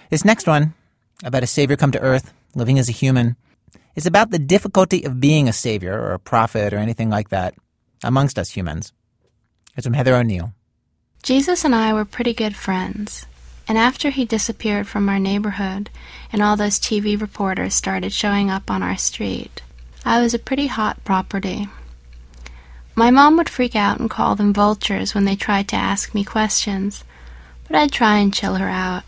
This 0.10 0.26
next 0.26 0.48
one, 0.48 0.74
about 1.24 1.44
a 1.44 1.48
savior 1.48 1.78
come 1.78 1.92
to 1.92 2.00
earth, 2.00 2.34
living 2.56 2.80
as 2.80 2.90
a 2.90 2.94
human, 2.94 3.36
is 3.96 4.08
about 4.08 4.32
the 4.32 4.40
difficulty 4.40 5.04
of 5.04 5.20
being 5.20 5.48
a 5.48 5.54
savior 5.54 5.94
or 5.94 6.14
a 6.14 6.20
prophet 6.20 6.74
or 6.74 6.78
anything 6.78 7.12
like 7.12 7.30
that 7.30 7.54
amongst 8.04 8.40
us 8.40 8.50
humans. 8.50 8.92
It's 9.76 9.86
from 9.86 9.94
Heather 9.94 10.16
O'Neill. 10.16 10.52
Jesus 11.22 11.64
and 11.64 11.76
I 11.76 11.94
were 11.94 12.06
pretty 12.06 12.34
good 12.34 12.56
friends. 12.56 13.28
And 13.68 13.78
after 13.78 14.10
he 14.10 14.24
disappeared 14.24 14.88
from 14.88 15.10
our 15.10 15.20
neighborhood 15.20 15.90
and 16.32 16.42
all 16.42 16.56
those 16.56 16.80
TV 16.80 17.20
reporters 17.20 17.76
started 17.76 18.14
showing 18.14 18.50
up 18.50 18.72
on 18.72 18.82
our 18.82 18.96
street, 18.96 19.62
I 20.06 20.22
was 20.22 20.34
a 20.34 20.40
pretty 20.40 20.68
hot 20.68 21.04
property. 21.04 21.68
My 22.96 23.12
mom 23.12 23.36
would 23.38 23.50
freak 23.50 23.76
out 23.76 24.00
and 24.00 24.10
call 24.10 24.36
them 24.36 24.54
vultures 24.54 25.14
when 25.14 25.26
they 25.26 25.36
tried 25.36 25.68
to 25.70 25.76
ask 25.76 26.16
me 26.16 26.24
questions, 26.24 27.04
but 27.68 27.76
I'd 27.76 27.92
try 27.92 28.18
and 28.18 28.34
chill 28.34 28.56
her 28.56 28.70
out. 28.70 29.04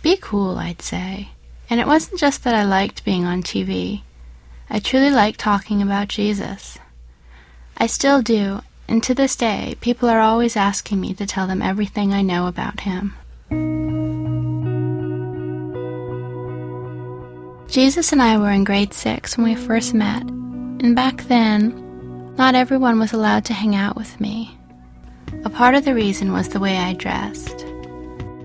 Be 0.00 0.16
cool, 0.16 0.58
I'd 0.58 0.80
say. 0.80 1.30
And 1.68 1.80
it 1.80 1.86
wasn't 1.88 2.20
just 2.20 2.44
that 2.44 2.54
I 2.54 2.62
liked 2.62 3.04
being 3.04 3.24
on 3.24 3.42
TV. 3.42 4.02
I 4.70 4.78
truly 4.78 5.10
liked 5.10 5.40
talking 5.40 5.82
about 5.82 6.08
Jesus. 6.08 6.78
I 7.76 7.86
still 7.86 8.22
do, 8.22 8.62
and 8.88 9.02
to 9.02 9.14
this 9.14 9.34
day, 9.34 9.76
people 9.80 10.08
are 10.08 10.20
always 10.20 10.56
asking 10.56 11.00
me 11.00 11.12
to 11.14 11.26
tell 11.26 11.46
them 11.46 11.60
everything 11.60 12.14
I 12.14 12.22
know 12.22 12.46
about 12.46 12.80
him. 12.80 13.14
Jesus 17.68 18.12
and 18.12 18.22
I 18.22 18.38
were 18.38 18.50
in 18.50 18.64
grade 18.64 18.94
six 18.94 19.36
when 19.36 19.46
we 19.46 19.54
first 19.54 19.92
met, 19.92 20.22
and 20.22 20.96
back 20.96 21.24
then, 21.24 22.34
not 22.36 22.54
everyone 22.54 22.98
was 22.98 23.12
allowed 23.12 23.44
to 23.46 23.52
hang 23.52 23.74
out 23.74 23.96
with 23.96 24.20
me. 24.20 24.56
A 25.44 25.50
part 25.50 25.74
of 25.74 25.84
the 25.84 25.94
reason 25.94 26.32
was 26.32 26.48
the 26.48 26.60
way 26.60 26.76
I 26.78 26.94
dressed. 26.94 27.66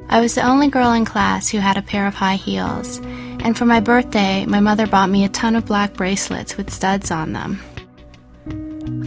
I 0.09 0.19
was 0.19 0.35
the 0.35 0.45
only 0.45 0.67
girl 0.67 0.91
in 0.91 1.05
class 1.05 1.47
who 1.49 1.59
had 1.59 1.77
a 1.77 1.81
pair 1.81 2.07
of 2.07 2.13
high 2.13 2.35
heels, 2.35 2.99
and 3.39 3.57
for 3.57 3.65
my 3.65 3.79
birthday, 3.79 4.45
my 4.45 4.59
mother 4.59 4.85
bought 4.85 5.09
me 5.09 5.23
a 5.23 5.29
ton 5.29 5.55
of 5.55 5.65
black 5.65 5.93
bracelets 5.93 6.57
with 6.57 6.69
studs 6.69 7.11
on 7.11 7.31
them. 7.31 7.61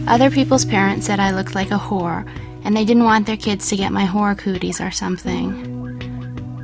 Other 0.07 0.31
people's 0.31 0.65
parents 0.65 1.05
said 1.05 1.19
I 1.19 1.31
looked 1.31 1.55
like 1.55 1.71
a 1.71 1.77
whore, 1.77 2.27
and 2.63 2.75
they 2.75 2.85
didn't 2.85 3.03
want 3.03 3.27
their 3.27 3.37
kids 3.37 3.69
to 3.69 3.75
get 3.75 3.91
my 3.91 4.05
whore 4.05 4.37
cooties 4.37 4.81
or 4.81 4.91
something. 4.91 5.74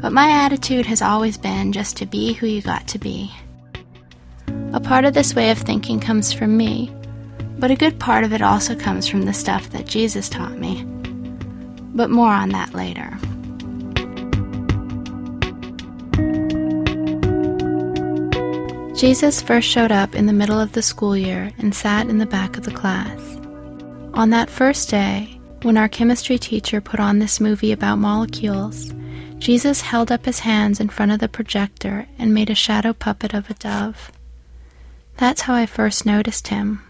But 0.01 0.13
my 0.13 0.31
attitude 0.31 0.87
has 0.87 1.03
always 1.03 1.37
been 1.37 1.71
just 1.71 1.95
to 1.97 2.07
be 2.07 2.33
who 2.33 2.47
you 2.47 2.63
got 2.63 2.87
to 2.87 2.97
be. 2.97 3.31
A 4.73 4.79
part 4.79 5.05
of 5.05 5.13
this 5.13 5.35
way 5.35 5.51
of 5.51 5.59
thinking 5.59 5.99
comes 5.99 6.33
from 6.33 6.57
me, 6.57 6.91
but 7.59 7.69
a 7.69 7.75
good 7.75 7.99
part 7.99 8.23
of 8.23 8.33
it 8.33 8.41
also 8.41 8.75
comes 8.75 9.07
from 9.07 9.23
the 9.23 9.33
stuff 9.33 9.69
that 9.69 9.85
Jesus 9.85 10.27
taught 10.27 10.57
me. 10.57 10.83
But 11.93 12.09
more 12.09 12.31
on 12.31 12.49
that 12.49 12.73
later. 12.73 13.15
Jesus 18.95 19.41
first 19.41 19.67
showed 19.67 19.91
up 19.91 20.15
in 20.15 20.25
the 20.25 20.33
middle 20.33 20.59
of 20.59 20.71
the 20.73 20.81
school 20.81 21.15
year 21.15 21.51
and 21.59 21.75
sat 21.75 22.07
in 22.07 22.17
the 22.17 22.25
back 22.25 22.57
of 22.57 22.63
the 22.63 22.71
class. 22.71 23.19
On 24.13 24.31
that 24.31 24.49
first 24.49 24.89
day, 24.89 25.39
when 25.61 25.77
our 25.77 25.87
chemistry 25.87 26.39
teacher 26.39 26.81
put 26.81 26.99
on 26.99 27.19
this 27.19 27.39
movie 27.39 27.71
about 27.71 27.97
molecules, 27.97 28.93
Jesus 29.41 29.81
held 29.81 30.11
up 30.11 30.25
his 30.25 30.41
hands 30.41 30.79
in 30.79 30.89
front 30.89 31.11
of 31.11 31.17
the 31.17 31.27
projector 31.27 32.05
and 32.19 32.31
made 32.31 32.51
a 32.51 32.55
shadow 32.55 32.93
puppet 32.93 33.33
of 33.33 33.49
a 33.49 33.55
dove. 33.55 34.11
That's 35.17 35.41
how 35.41 35.55
I 35.55 35.65
first 35.65 36.05
noticed 36.05 36.49
him. 36.49 36.83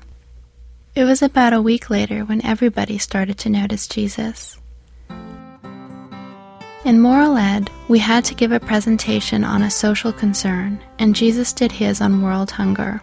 It 0.94 1.06
was 1.06 1.22
about 1.22 1.54
a 1.54 1.62
week 1.62 1.90
later 1.90 2.26
when 2.26 2.46
everybody 2.46 2.98
started 2.98 3.38
to 3.40 3.50
notice 3.50 3.88
Jesus. 3.88 4.60
In 6.84 7.00
Moral 7.00 7.38
Ed, 7.38 7.72
we 7.88 8.00
had 8.00 8.26
to 8.26 8.36
give 8.36 8.52
a 8.52 8.60
presentation 8.60 9.46
on 9.46 9.62
a 9.62 9.72
social 9.72 10.12
concern, 10.12 10.78
and 11.00 11.16
Jesus 11.16 11.54
did 11.54 11.72
his 11.72 12.02
on 12.02 12.22
world 12.22 12.52
hunger. 12.52 13.02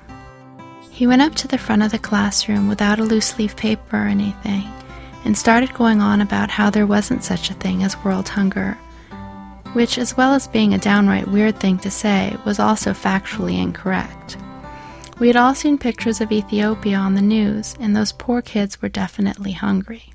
He 0.90 1.06
went 1.06 1.22
up 1.22 1.34
to 1.36 1.48
the 1.48 1.56
front 1.56 1.82
of 1.82 1.90
the 1.90 1.98
classroom 1.98 2.68
without 2.68 2.98
a 3.00 3.04
loose 3.04 3.38
leaf 3.38 3.56
paper 3.56 3.96
or 3.96 4.08
anything 4.08 4.70
and 5.24 5.36
started 5.36 5.72
going 5.72 6.02
on 6.02 6.20
about 6.20 6.50
how 6.50 6.68
there 6.68 6.86
wasn't 6.86 7.24
such 7.24 7.50
a 7.50 7.54
thing 7.54 7.82
as 7.82 8.04
world 8.04 8.28
hunger, 8.28 8.76
which, 9.72 9.98
as 9.98 10.16
well 10.16 10.34
as 10.34 10.48
being 10.48 10.74
a 10.74 10.78
downright 10.78 11.28
weird 11.28 11.58
thing 11.60 11.78
to 11.78 11.90
say, 11.90 12.36
was 12.44 12.58
also 12.58 12.92
factually 12.92 13.62
incorrect. 13.62 14.36
We 15.18 15.26
had 15.26 15.36
all 15.36 15.54
seen 15.54 15.78
pictures 15.78 16.20
of 16.20 16.30
Ethiopia 16.30 16.96
on 16.96 17.14
the 17.14 17.22
news, 17.22 17.74
and 17.80 17.94
those 17.94 18.12
poor 18.12 18.40
kids 18.40 18.80
were 18.80 18.88
definitely 18.88 19.52
hungry. 19.52 20.12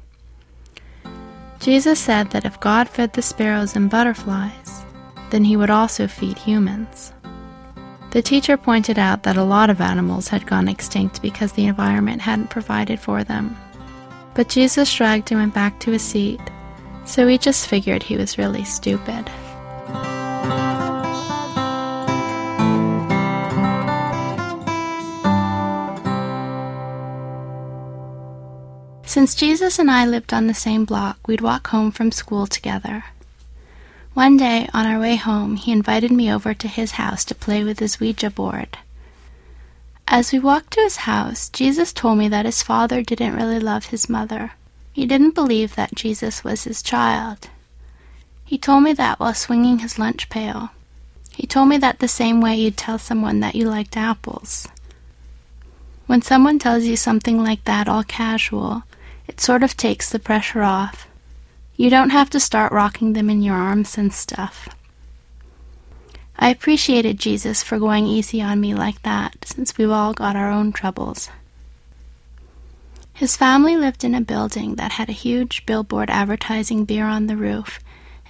Jesus 1.60 2.00
said 2.00 2.32
that 2.32 2.46
if 2.46 2.60
God 2.60 2.90
fed 2.90 3.14
the 3.14 3.22
sparrows 3.22 3.76
and 3.76 3.90
butterflies, 3.90 4.84
then 5.30 5.44
he 5.44 5.58
would 5.58 5.70
also 5.70 6.08
feed 6.08 6.38
humans. 6.38 7.14
The 8.12 8.22
teacher 8.22 8.58
pointed 8.58 9.00
out 9.00 9.24
that 9.24 9.38
a 9.38 9.44
lot 9.44 9.70
of 9.70 9.82
animals 9.82 10.28
had 10.28 10.46
gone 10.46 10.68
extinct 10.68 11.22
because 11.22 11.54
the 11.54 11.66
environment 11.66 12.22
hadn't 12.22 12.50
provided 12.50 13.00
for 13.00 13.24
them. 13.24 13.58
But 14.36 14.50
Jesus 14.50 14.90
shrugged 14.90 15.32
and 15.32 15.40
went 15.40 15.54
back 15.54 15.80
to 15.80 15.92
his 15.92 16.04
seat, 16.04 16.42
so 17.06 17.26
we 17.26 17.38
just 17.38 17.68
figured 17.68 18.04
he 18.04 18.18
was 18.18 18.38
really 18.38 18.64
stupid. 18.64 19.30
Since 29.14 29.36
Jesus 29.36 29.78
and 29.78 29.92
I 29.92 30.08
lived 30.08 30.34
on 30.34 30.48
the 30.48 30.56
same 30.56 30.86
block, 30.86 31.28
we'd 31.28 31.40
walk 31.40 31.68
home 31.68 31.92
from 31.92 32.12
school 32.12 32.48
together. 32.48 33.06
One 34.16 34.38
day, 34.38 34.68
on 34.74 34.88
our 34.88 35.00
way 35.00 35.18
home, 35.18 35.56
he 35.56 35.72
invited 35.72 36.12
me 36.12 36.34
over 36.34 36.56
to 36.56 36.68
his 36.68 36.94
house 36.94 37.24
to 37.26 37.36
play 37.36 37.64
with 37.64 37.78
his 37.78 38.00
Ouija 38.00 38.32
board. 38.32 38.78
As 40.08 40.32
we 40.32 40.40
walked 40.40 40.72
to 40.74 40.82
his 40.82 41.06
house, 41.06 41.48
Jesus 41.50 41.94
told 41.94 42.18
me 42.18 42.28
that 42.28 42.46
his 42.46 42.64
father 42.64 43.04
didn't 43.04 43.36
really 43.36 43.60
love 43.60 43.86
his 43.86 44.10
mother. 44.10 44.54
He 44.92 45.06
didn't 45.06 45.36
believe 45.36 45.76
that 45.76 45.96
Jesus 45.96 46.44
was 46.44 46.64
his 46.64 46.82
child. 46.82 47.50
He 48.46 48.58
told 48.58 48.84
me 48.84 48.94
that 48.94 49.20
while 49.20 49.34
swinging 49.34 49.80
his 49.80 49.98
lunch 49.98 50.30
pail. 50.30 50.70
He 51.32 51.48
told 51.48 51.70
me 51.70 51.78
that 51.78 52.00
the 52.00 52.08
same 52.08 52.42
way 52.42 52.56
you'd 52.56 52.78
tell 52.78 53.00
someone 53.00 53.40
that 53.40 53.56
you 53.56 53.68
liked 53.68 53.98
apples. 53.98 54.68
When 56.06 56.22
someone 56.22 56.60
tells 56.60 56.84
you 56.84 56.96
something 56.96 57.44
like 57.44 57.64
that 57.64 57.88
all 57.88 58.04
casual, 58.04 58.84
it 59.28 59.40
sort 59.40 59.64
of 59.64 59.76
takes 59.76 60.10
the 60.10 60.20
pressure 60.20 60.62
off. 60.62 61.08
You 61.76 61.90
don't 61.90 62.12
have 62.12 62.30
to 62.32 62.40
start 62.40 62.72
rocking 62.72 63.14
them 63.14 63.30
in 63.30 63.42
your 63.42 63.56
arms 63.56 63.98
and 63.98 64.14
stuff. 64.14 64.70
I 66.38 66.50
appreciated 66.50 67.20
Jesus 67.20 67.64
for 67.64 67.80
going 67.80 68.06
easy 68.06 68.42
on 68.42 68.60
me 68.60 68.74
like 68.76 69.02
that, 69.04 69.46
since 69.46 69.78
we've 69.78 69.90
all 69.90 70.14
got 70.14 70.36
our 70.36 70.52
own 70.52 70.72
troubles. 70.72 71.30
His 73.14 73.38
family 73.38 73.78
lived 73.78 74.04
in 74.04 74.16
a 74.16 74.22
building 74.22 74.76
that 74.76 74.94
had 74.94 75.10
a 75.10 75.14
huge 75.14 75.66
billboard 75.66 76.10
advertising 76.10 76.86
beer 76.86 77.06
on 77.06 77.28
the 77.28 77.38
roof, 77.38 77.80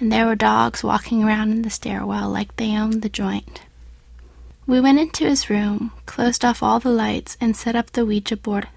and 0.04 0.12
there 0.12 0.28
were 0.28 0.36
dogs 0.36 0.84
walking 0.84 1.24
around 1.24 1.52
in 1.52 1.62
the 1.64 1.70
stairwell 1.72 2.30
like 2.30 2.56
they 2.58 2.78
owned 2.78 3.02
the 3.02 3.10
joint. 3.10 3.62
We 4.68 4.80
went 4.80 5.00
into 5.00 5.26
his 5.26 5.50
room, 5.50 5.92
closed 6.06 6.46
off 6.46 6.62
all 6.62 6.80
the 6.80 6.90
lights, 6.90 7.38
and 7.42 7.56
set 7.56 7.76
up 7.76 7.92
the 7.92 8.06
Ouija 8.06 8.38
board 8.38 8.68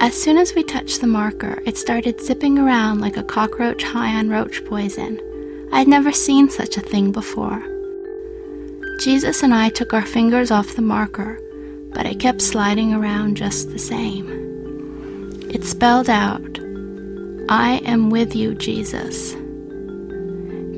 as 0.00 0.20
soon 0.20 0.38
as 0.38 0.54
we 0.54 0.62
touched 0.62 1.02
the 1.02 1.06
marker, 1.06 1.60
it 1.66 1.76
started 1.76 2.22
zipping 2.22 2.58
around 2.58 3.02
like 3.02 3.18
a 3.18 3.22
cockroach 3.22 3.82
high 3.82 4.18
on 4.18 4.30
roach 4.30 4.64
poison. 4.64 5.20
I'd 5.74 5.88
never 5.88 6.10
seen 6.10 6.48
such 6.48 6.78
a 6.78 6.80
thing 6.80 7.12
before. 7.12 7.62
Jesus 8.98 9.42
and 9.42 9.52
I 9.52 9.68
took 9.68 9.92
our 9.92 10.06
fingers 10.06 10.50
off 10.50 10.74
the 10.74 10.80
marker, 10.80 11.38
but 11.92 12.06
it 12.06 12.18
kept 12.18 12.40
sliding 12.40 12.94
around 12.94 13.36
just 13.36 13.72
the 13.72 13.78
same. 13.78 14.26
It 15.50 15.64
spelled 15.64 16.08
out, 16.08 16.58
I 17.50 17.82
am 17.84 18.08
with 18.08 18.34
you, 18.34 18.54
Jesus. 18.54 19.34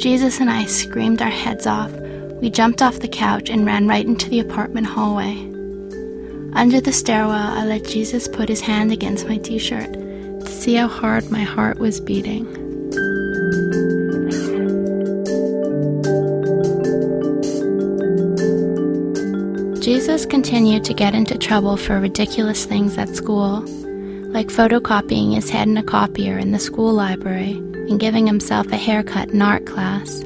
Jesus 0.02 0.40
and 0.40 0.50
I 0.50 0.64
screamed 0.64 1.22
our 1.22 1.30
heads 1.30 1.64
off. 1.64 1.92
We 1.92 2.50
jumped 2.50 2.82
off 2.82 2.98
the 2.98 3.06
couch 3.06 3.48
and 3.48 3.64
ran 3.64 3.86
right 3.86 4.04
into 4.04 4.28
the 4.28 4.40
apartment 4.40 4.88
hallway. 4.88 5.36
Under 6.54 6.80
the 6.80 6.92
stairwell, 6.92 7.30
I 7.30 7.64
let 7.64 7.84
Jesus 7.84 8.26
put 8.26 8.48
his 8.48 8.60
hand 8.60 8.90
against 8.90 9.28
my 9.28 9.36
t 9.36 9.58
shirt 9.58 9.92
to 9.92 10.48
see 10.48 10.74
how 10.74 10.88
hard 10.88 11.30
my 11.30 11.42
heart 11.42 11.78
was 11.78 12.00
beating. 12.00 12.44
Jesus 19.80 20.26
continued 20.26 20.82
to 20.86 20.94
get 20.94 21.14
into 21.14 21.38
trouble 21.38 21.76
for 21.76 22.00
ridiculous 22.00 22.64
things 22.64 22.98
at 22.98 23.14
school, 23.14 23.64
like 24.32 24.48
photocopying 24.48 25.34
his 25.34 25.50
head 25.50 25.68
in 25.68 25.76
a 25.76 25.82
copier 25.82 26.38
in 26.38 26.52
the 26.52 26.58
school 26.58 26.92
library 26.92 27.52
and 27.52 28.00
giving 28.00 28.26
himself 28.26 28.66
a 28.72 28.76
haircut 28.76 29.28
in 29.28 29.42
art 29.42 29.66
class. 29.66 30.24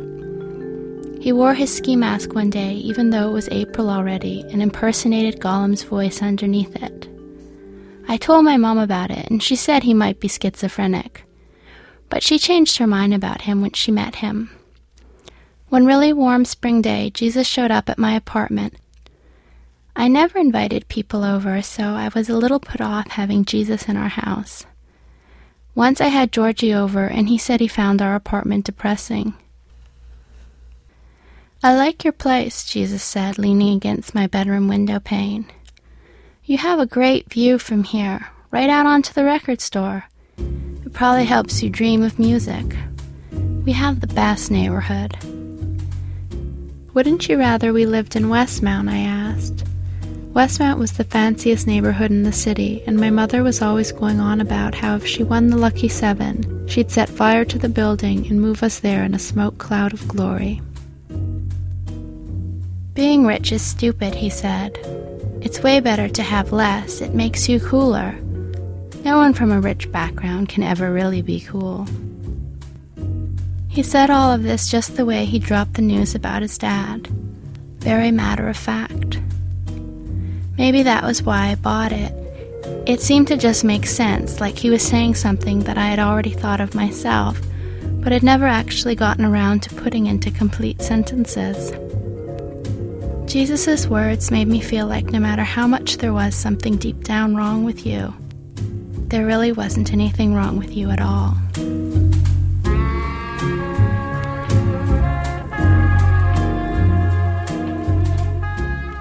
He 1.21 1.33
wore 1.33 1.55
his 1.55 1.75
ski 1.75 1.97
mask 1.97 2.33
one 2.33 2.51
day, 2.51 2.75
even 2.75 3.11
though 3.11 3.29
it 3.31 3.33
was 3.33 3.49
April 3.51 3.91
already, 3.91 4.43
and 4.51 4.63
impersonated 4.63 5.41
Gollum's 5.41 5.83
voice 5.83 6.23
underneath 6.23 6.77
it. 6.77 7.09
I 8.07 8.17
told 8.17 8.45
my 8.45 8.57
mom 8.57 8.79
about 8.79 9.11
it, 9.11 9.29
and 9.29 9.43
she 9.43 9.57
said 9.57 9.83
he 9.83 9.93
might 9.93 10.21
be 10.21 10.29
schizophrenic. 10.29 11.25
But 12.09 12.23
she 12.23 12.39
changed 12.39 12.77
her 12.77 12.87
mind 12.87 13.13
about 13.13 13.41
him 13.41 13.61
when 13.61 13.73
she 13.73 13.91
met 13.91 14.17
him. 14.17 14.51
One 15.69 15.85
really 15.85 16.13
warm 16.13 16.45
spring 16.45 16.81
day, 16.81 17.11
Jesus 17.11 17.49
showed 17.49 17.73
up 17.73 17.91
at 17.91 17.99
my 17.99 18.15
apartment. 18.15 18.75
I 19.99 20.09
never 20.09 20.39
invited 20.39 20.89
people 20.89 21.25
over, 21.25 21.63
so 21.63 21.83
I 21.95 22.11
was 22.15 22.29
a 22.29 22.37
little 22.37 22.61
put 22.61 22.83
off 22.83 23.09
having 23.13 23.47
Jesus 23.47 23.89
in 23.89 23.97
our 23.97 24.11
house. 24.11 24.67
Once 25.75 26.03
I 26.03 26.09
had 26.09 26.33
Georgie 26.33 26.75
over, 26.75 27.07
and 27.07 27.31
he 27.31 27.39
said 27.39 27.61
he 27.61 27.67
found 27.67 28.03
our 28.03 28.15
apartment 28.15 28.67
depressing. 28.67 29.33
I 31.63 31.75
like 31.75 32.05
your 32.05 32.13
place, 32.13 32.65
Jesus 32.65 33.03
said, 33.03 33.39
leaning 33.39 33.75
against 33.75 34.15
my 34.15 34.27
bedroom 34.27 34.69
window 34.69 35.01
pane. 35.01 35.47
You 36.45 36.59
have 36.59 36.79
a 36.79 36.87
great 36.87 37.31
view 37.31 37.59
from 37.59 37.83
here, 37.83 38.29
right 38.51 38.69
out 38.69 38.85
onto 38.85 39.15
the 39.15 39.25
record 39.25 39.63
store. 39.63 40.05
It 40.39 40.93
probably 40.93 41.25
helps 41.25 41.63
you 41.63 41.71
dream 41.71 42.03
of 42.03 42.19
music. 42.19 42.77
We 43.65 43.73
have 43.73 44.01
the 44.01 44.07
best 44.09 44.51
neighborhood. 44.51 45.17
Wouldn't 46.93 47.31
you 47.31 47.39
rather 47.39 47.73
we 47.73 47.87
lived 47.87 48.15
in 48.15 48.25
Westmount? 48.25 48.91
I 48.91 48.99
asked. 48.99 49.65
Westmount 50.37 50.79
was 50.79 50.93
the 50.93 51.05
fanciest 51.05 51.67
neighborhood 51.67 52.11
in 52.11 52.23
the 52.23 52.31
city, 52.31 52.83
and 52.87 53.01
my 53.01 53.09
mother 53.09 53.43
was 53.43 53.63
always 53.63 53.91
going 53.91 54.21
on 54.21 54.39
about 54.39 54.75
how 54.75 54.95
if 54.95 55.07
she 55.07 55.25
won 55.25 55.47
the 55.47 55.57
lucky 55.57 55.89
seven, 55.89 56.69
she'd 56.69 56.91
set 56.91 57.09
fire 57.09 57.43
to 57.47 57.59
the 57.59 57.71
building 57.71 58.27
and 58.27 58.39
move 58.39 58.63
us 58.63 58.81
there 58.81 59.03
in 59.03 59.15
a 59.15 59.19
smoke 59.19 59.57
cloud 59.57 59.95
of 59.95 60.07
glory. 60.07 60.61
Being 62.93 63.25
rich 63.25 63.51
is 63.51 63.63
stupid, 63.63 64.15
he 64.15 64.29
said. 64.29 64.77
It's 65.41 65.63
way 65.63 65.81
better 65.81 66.07
to 66.07 66.23
have 66.23 66.53
less, 66.53 67.01
it 67.01 67.15
makes 67.15 67.49
you 67.49 67.59
cooler. 67.59 68.13
No 69.05 69.17
one 69.17 69.33
from 69.33 69.51
a 69.51 69.61
rich 69.61 69.91
background 69.91 70.51
can 70.51 70.63
ever 70.63 70.93
really 70.93 71.23
be 71.23 71.41
cool. 71.41 71.87
He 73.69 73.83
said 73.83 74.11
all 74.11 74.35
of 74.35 74.43
this 74.43 74.69
just 74.71 74.99
the 74.99 75.07
way 75.07 75.25
he 75.25 75.39
dropped 75.39 75.73
the 75.73 75.81
news 75.81 76.15
about 76.15 76.43
his 76.43 76.59
dad. 76.59 77.07
Very 77.79 78.11
matter 78.11 78.51
of 78.51 78.57
fact. 78.59 79.19
Maybe 80.59 80.83
that 80.83 81.05
was 81.05 81.23
why 81.23 81.49
I 81.49 81.55
bought 81.55 81.93
it. 81.93 82.13
It 82.87 83.01
seemed 83.01 83.29
to 83.29 83.37
just 83.37 83.65
make 83.65 83.87
sense, 83.87 84.41
like 84.41 84.57
he 84.59 84.71
was 84.71 84.83
saying 84.83 85.17
something 85.17 85.61
that 85.61 85.77
I 85.77 85.87
had 85.87 85.99
already 85.99 86.31
thought 86.31 86.61
of 86.61 86.75
myself, 86.75 87.41
but 88.01 88.13
had 88.13 88.23
never 88.23 88.47
actually 88.47 88.95
gotten 88.95 89.25
around 89.25 89.63
to 89.65 89.75
putting 89.75 90.07
into 90.07 90.31
complete 90.31 90.81
sentences. 90.81 91.73
Jesus' 93.31 93.87
words 93.87 94.31
made 94.31 94.49
me 94.49 94.61
feel 94.61 94.87
like 94.87 95.07
no 95.07 95.19
matter 95.19 95.43
how 95.43 95.67
much 95.67 95.99
there 95.99 96.13
was 96.13 96.35
something 96.35 96.77
deep 96.77 97.05
down 97.05 97.37
wrong 97.37 97.65
with 97.65 97.85
you, 97.85 98.15
there 99.09 99.27
really 99.27 99.53
wasn't 99.53 99.93
anything 99.93 100.35
wrong 100.35 100.57
with 100.57 100.77
you 100.77 100.91
at 100.91 101.01
all. 101.01 101.37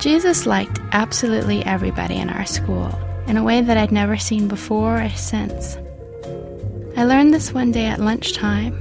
Jesus 0.05 0.45
liked 0.45 0.79
absolutely 0.91 1.65
everybody 1.65 2.17
in 2.17 2.29
our 2.29 2.45
school 2.45 2.93
in 3.25 3.37
a 3.37 3.43
way 3.43 3.61
that 3.61 3.75
I'd 3.75 3.91
never 3.91 4.17
seen 4.17 4.47
before 4.47 5.01
or 5.01 5.09
since. 5.09 5.77
I 6.95 7.05
learned 7.05 7.33
this 7.33 7.51
one 7.51 7.71
day 7.71 7.87
at 7.87 7.99
lunchtime 7.99 8.79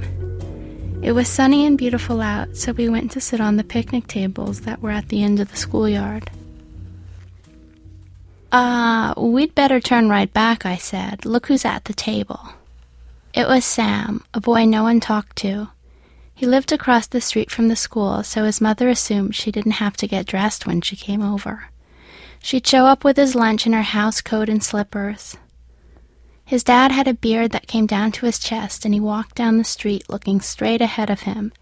it 1.01 1.13
was 1.13 1.27
sunny 1.27 1.65
and 1.65 1.79
beautiful 1.79 2.21
out, 2.21 2.55
so 2.55 2.73
we 2.73 2.89
went 2.89 3.11
to 3.13 3.21
sit 3.21 3.41
on 3.41 3.57
the 3.57 3.63
picnic 3.63 4.05
tables 4.05 4.61
that 4.61 4.83
were 4.83 4.91
at 4.91 5.09
the 5.09 5.23
end 5.23 5.39
of 5.39 5.49
the 5.49 5.57
schoolyard. 5.57 6.29
Ah, 8.51 9.15
uh, 9.17 9.21
we'd 9.21 9.55
better 9.55 9.79
turn 9.79 10.09
right 10.09 10.31
back, 10.31 10.63
I 10.63 10.77
said. 10.77 11.25
Look 11.25 11.47
who's 11.47 11.65
at 11.65 11.85
the 11.85 11.93
table. 11.93 12.39
It 13.33 13.47
was 13.47 13.65
Sam, 13.65 14.23
a 14.35 14.39
boy 14.39 14.65
no 14.65 14.83
one 14.83 14.99
talked 14.99 15.37
to. 15.37 15.69
He 16.35 16.45
lived 16.45 16.73
across 16.73 17.07
the 17.07 17.21
street 17.21 17.49
from 17.49 17.69
the 17.69 17.77
school, 17.77 18.21
so 18.21 18.43
his 18.43 18.59
mother 18.59 18.89
assumed 18.89 19.35
she 19.35 19.51
didn't 19.51 19.79
have 19.83 19.95
to 19.97 20.07
get 20.07 20.25
dressed 20.25 20.67
when 20.67 20.81
she 20.81 20.97
came 20.97 21.21
over. 21.21 21.69
She'd 22.39 22.67
show 22.67 22.85
up 22.85 23.05
with 23.05 23.15
his 23.15 23.35
lunch 23.35 23.65
in 23.65 23.71
her 23.71 23.81
house 23.81 24.19
coat 24.19 24.49
and 24.49 24.61
slippers. 24.61 25.37
His 26.43 26.63
dad 26.63 26.91
had 26.91 27.07
a 27.07 27.13
beard 27.13 27.51
that 27.51 27.67
came 27.67 27.87
down 27.87 28.11
to 28.11 28.25
his 28.25 28.37
chest, 28.37 28.83
and 28.83 28.93
he 28.93 28.99
walked 28.99 29.35
down 29.35 29.57
the 29.57 29.63
street 29.63 30.09
looking 30.09 30.41
straight 30.41 30.81
ahead 30.81 31.09
of 31.09 31.21
him, 31.21 31.53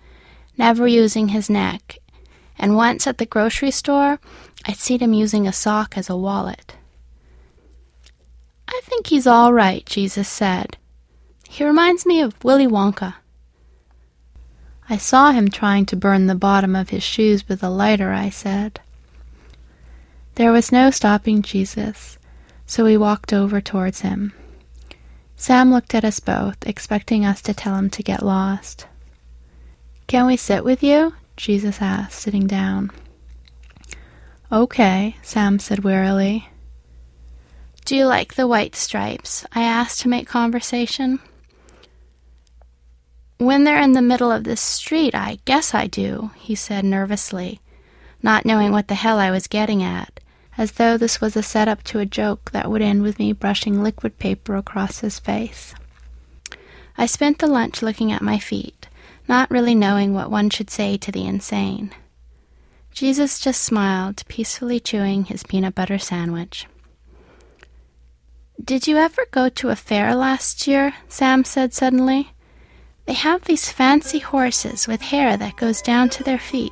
never 0.57 0.87
using 0.87 1.29
his 1.29 1.51
neck. 1.51 1.99
And 2.57 2.75
once 2.75 3.05
at 3.05 3.19
the 3.19 3.25
grocery 3.27 3.71
store, 3.71 4.19
I'd 4.65 4.77
seen 4.77 4.99
him 4.99 5.13
using 5.13 5.47
a 5.47 5.53
sock 5.53 5.97
as 5.97 6.09
a 6.09 6.17
wallet. 6.17 6.75
I 8.67 8.81
think 8.83 9.07
he's 9.07 9.27
all 9.27 9.53
right, 9.53 9.85
Jesus 9.85 10.27
said. 10.27 10.77
He 11.47 11.63
reminds 11.63 12.05
me 12.05 12.21
of 12.21 12.43
Willy 12.43 12.67
Wonka. 12.67 13.15
I 14.89 14.97
saw 14.97 15.31
him 15.31 15.49
trying 15.49 15.85
to 15.87 15.95
burn 15.95 16.27
the 16.27 16.35
bottom 16.35 16.75
of 16.75 16.89
his 16.89 17.03
shoes 17.03 17.47
with 17.47 17.63
a 17.63 17.69
lighter, 17.69 18.11
I 18.11 18.29
said. 18.29 18.81
There 20.35 20.51
was 20.51 20.71
no 20.71 20.91
stopping 20.91 21.41
Jesus, 21.41 22.17
so 22.65 22.83
we 22.83 22.97
walked 22.97 23.33
over 23.33 23.61
towards 23.61 24.01
him. 24.01 24.33
Sam 25.35 25.71
looked 25.71 25.93
at 25.93 26.05
us 26.05 26.19
both, 26.19 26.57
expecting 26.65 27.25
us 27.25 27.41
to 27.43 27.53
tell 27.53 27.75
him 27.75 27.89
to 27.91 28.03
get 28.03 28.23
lost. 28.23 28.87
Can 30.07 30.25
we 30.25 30.37
sit 30.37 30.63
with 30.63 30.83
you? 30.83 31.13
Jesus 31.37 31.81
asked, 31.81 32.19
sitting 32.19 32.47
down. 32.47 32.91
Okay, 34.51 35.15
Sam 35.21 35.59
said 35.59 35.83
wearily. 35.83 36.49
Do 37.85 37.95
you 37.95 38.05
like 38.05 38.35
the 38.35 38.47
white 38.47 38.75
stripes? 38.75 39.45
I 39.53 39.63
asked 39.63 40.01
to 40.01 40.09
make 40.09 40.27
conversation. 40.27 41.19
When 43.43 43.65
they're 43.65 43.81
in 43.81 43.91
the 43.91 44.01
middle 44.01 44.31
of 44.31 44.45
the 44.45 44.55
street, 44.55 45.13
I 45.13 45.37
guess 45.43 45.73
I 45.73 45.85
do, 45.85 46.31
he 46.37 46.55
said 46.55 46.85
nervously, 46.85 47.59
not 48.21 48.45
knowing 48.45 48.71
what 48.71 48.87
the 48.87 48.95
hell 48.95 49.19
I 49.19 49.31
was 49.31 49.47
getting 49.47 49.83
at, 49.83 50.21
as 50.57 50.71
though 50.71 50.95
this 50.95 51.19
was 51.19 51.35
a 51.35 51.43
setup 51.43 51.83
to 51.83 51.99
a 51.99 52.05
joke 52.05 52.51
that 52.51 52.71
would 52.71 52.81
end 52.81 53.03
with 53.03 53.19
me 53.19 53.33
brushing 53.33 53.83
liquid 53.83 54.17
paper 54.17 54.55
across 54.55 54.99
his 54.99 55.19
face. 55.19 55.75
I 56.97 57.05
spent 57.05 57.39
the 57.39 57.47
lunch 57.47 57.81
looking 57.81 58.13
at 58.13 58.21
my 58.21 58.39
feet, 58.39 58.87
not 59.27 59.51
really 59.51 59.75
knowing 59.75 60.13
what 60.13 60.31
one 60.31 60.49
should 60.49 60.69
say 60.69 60.95
to 60.95 61.11
the 61.11 61.25
insane. 61.25 61.91
Jesus 62.93 63.41
just 63.41 63.61
smiled, 63.61 64.23
peacefully 64.29 64.79
chewing 64.79 65.25
his 65.25 65.43
peanut 65.43 65.75
butter 65.75 65.99
sandwich. 65.99 66.65
Did 68.63 68.87
you 68.87 68.95
ever 68.95 69.25
go 69.31 69.49
to 69.49 69.67
a 69.67 69.75
fair 69.75 70.15
last 70.15 70.65
year? 70.65 70.93
Sam 71.09 71.43
said 71.43 71.73
suddenly. 71.73 72.32
They 73.05 73.13
have 73.13 73.43
these 73.43 73.71
fancy 73.71 74.19
horses 74.19 74.87
with 74.87 75.01
hair 75.01 75.35
that 75.37 75.57
goes 75.57 75.81
down 75.81 76.09
to 76.09 76.23
their 76.23 76.39
feet. 76.39 76.71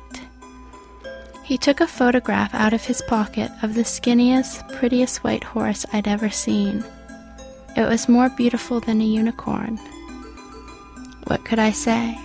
He 1.44 1.58
took 1.58 1.80
a 1.80 1.86
photograph 1.86 2.54
out 2.54 2.72
of 2.72 2.84
his 2.84 3.02
pocket 3.02 3.50
of 3.62 3.74
the 3.74 3.82
skinniest, 3.82 4.72
prettiest 4.74 5.22
white 5.22 5.44
horse 5.44 5.84
I'd 5.92 6.08
ever 6.08 6.30
seen. 6.30 6.84
It 7.76 7.88
was 7.88 8.08
more 8.08 8.30
beautiful 8.30 8.80
than 8.80 9.00
a 9.00 9.04
unicorn. 9.04 9.76
What 11.26 11.44
could 11.44 11.58
I 11.58 11.72
say? 11.72 12.18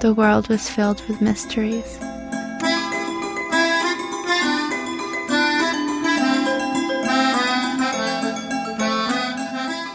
The 0.00 0.14
world 0.14 0.48
was 0.48 0.70
filled 0.70 1.06
with 1.08 1.20
mysteries. 1.20 1.98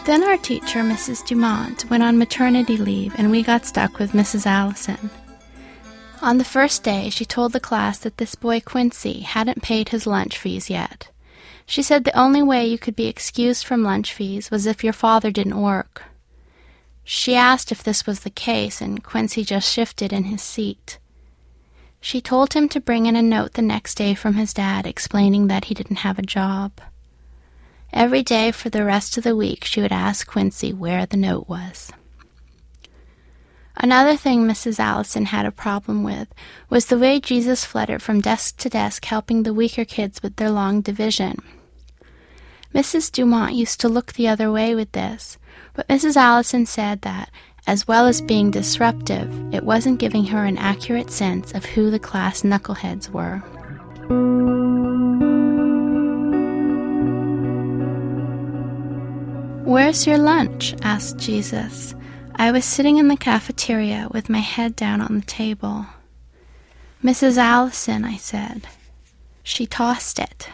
Then 0.06 0.22
our 0.22 0.36
teacher, 0.36 0.82
Mrs. 0.82 1.26
Dumont, 1.26 1.90
went 1.90 2.04
on 2.04 2.16
maternity 2.16 2.76
leave 2.76 3.12
and 3.18 3.28
we 3.28 3.42
got 3.42 3.66
stuck 3.66 3.98
with 3.98 4.12
Mrs. 4.12 4.46
Allison. 4.46 5.10
On 6.22 6.38
the 6.38 6.44
first 6.44 6.84
day, 6.84 7.10
she 7.10 7.24
told 7.24 7.52
the 7.52 7.58
class 7.58 7.98
that 7.98 8.18
this 8.18 8.36
boy 8.36 8.60
Quincy 8.60 9.22
hadn't 9.22 9.62
paid 9.64 9.88
his 9.88 10.06
lunch 10.06 10.38
fees 10.38 10.70
yet. 10.70 11.10
She 11.66 11.82
said 11.82 12.04
the 12.04 12.16
only 12.16 12.40
way 12.40 12.64
you 12.64 12.78
could 12.78 12.94
be 12.94 13.08
excused 13.08 13.66
from 13.66 13.82
lunch 13.82 14.14
fees 14.14 14.48
was 14.48 14.64
if 14.64 14.84
your 14.84 14.92
father 14.92 15.32
didn't 15.32 15.60
work. 15.60 16.04
She 17.02 17.34
asked 17.34 17.72
if 17.72 17.82
this 17.82 18.06
was 18.06 18.20
the 18.20 18.30
case, 18.30 18.80
and 18.80 19.02
Quincy 19.02 19.44
just 19.44 19.72
shifted 19.72 20.12
in 20.12 20.24
his 20.24 20.40
seat. 20.40 21.00
She 22.00 22.20
told 22.20 22.54
him 22.54 22.68
to 22.68 22.80
bring 22.80 23.06
in 23.06 23.16
a 23.16 23.22
note 23.22 23.54
the 23.54 23.62
next 23.62 23.96
day 23.96 24.14
from 24.14 24.34
his 24.34 24.54
dad 24.54 24.86
explaining 24.86 25.48
that 25.48 25.64
he 25.64 25.74
didn't 25.74 26.06
have 26.06 26.18
a 26.20 26.22
job. 26.22 26.80
Every 27.96 28.22
day 28.22 28.52
for 28.52 28.68
the 28.68 28.84
rest 28.84 29.16
of 29.16 29.24
the 29.24 29.34
week, 29.34 29.64
she 29.64 29.80
would 29.80 29.90
ask 29.90 30.26
Quincy 30.26 30.70
where 30.70 31.06
the 31.06 31.16
note 31.16 31.48
was. 31.48 31.90
Another 33.74 34.18
thing 34.18 34.46
Mrs. 34.46 34.78
Allison 34.78 35.24
had 35.24 35.46
a 35.46 35.50
problem 35.50 36.02
with 36.02 36.28
was 36.68 36.86
the 36.86 36.98
way 36.98 37.20
Jesus 37.20 37.64
fluttered 37.64 38.02
from 38.02 38.20
desk 38.20 38.58
to 38.58 38.68
desk 38.68 39.06
helping 39.06 39.44
the 39.44 39.54
weaker 39.54 39.86
kids 39.86 40.22
with 40.22 40.36
their 40.36 40.50
long 40.50 40.82
division. 40.82 41.38
Mrs. 42.74 43.10
Dumont 43.10 43.54
used 43.54 43.80
to 43.80 43.88
look 43.88 44.12
the 44.12 44.28
other 44.28 44.52
way 44.52 44.74
with 44.74 44.92
this, 44.92 45.38
but 45.72 45.88
Mrs. 45.88 46.16
Allison 46.16 46.66
said 46.66 47.00
that, 47.00 47.30
as 47.66 47.88
well 47.88 48.06
as 48.06 48.20
being 48.20 48.50
disruptive, 48.50 49.54
it 49.54 49.64
wasn't 49.64 50.00
giving 50.00 50.26
her 50.26 50.44
an 50.44 50.58
accurate 50.58 51.10
sense 51.10 51.54
of 51.54 51.64
who 51.64 51.90
the 51.90 51.98
class 51.98 52.42
knuckleheads 52.42 53.08
were. 53.08 53.42
Where's 59.66 60.06
your 60.06 60.18
lunch? 60.18 60.76
asked 60.82 61.18
Jesus. 61.18 61.92
I 62.36 62.52
was 62.52 62.64
sitting 62.64 62.98
in 62.98 63.08
the 63.08 63.16
cafeteria 63.16 64.06
with 64.12 64.28
my 64.28 64.38
head 64.38 64.76
down 64.76 65.00
on 65.00 65.16
the 65.16 65.26
table. 65.26 65.86
Mrs. 67.02 67.36
Allison, 67.36 68.04
I 68.04 68.16
said. 68.16 68.68
She 69.42 69.66
tossed 69.66 70.20
it. 70.20 70.48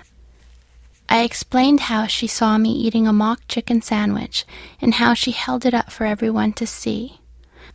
I 1.10 1.24
explained 1.24 1.80
how 1.80 2.06
she 2.06 2.26
saw 2.26 2.56
me 2.56 2.70
eating 2.70 3.06
a 3.06 3.12
mock 3.12 3.40
chicken 3.48 3.82
sandwich 3.82 4.46
and 4.80 4.94
how 4.94 5.12
she 5.12 5.32
held 5.32 5.66
it 5.66 5.74
up 5.74 5.92
for 5.92 6.06
everyone 6.06 6.54
to 6.54 6.66
see. 6.66 7.20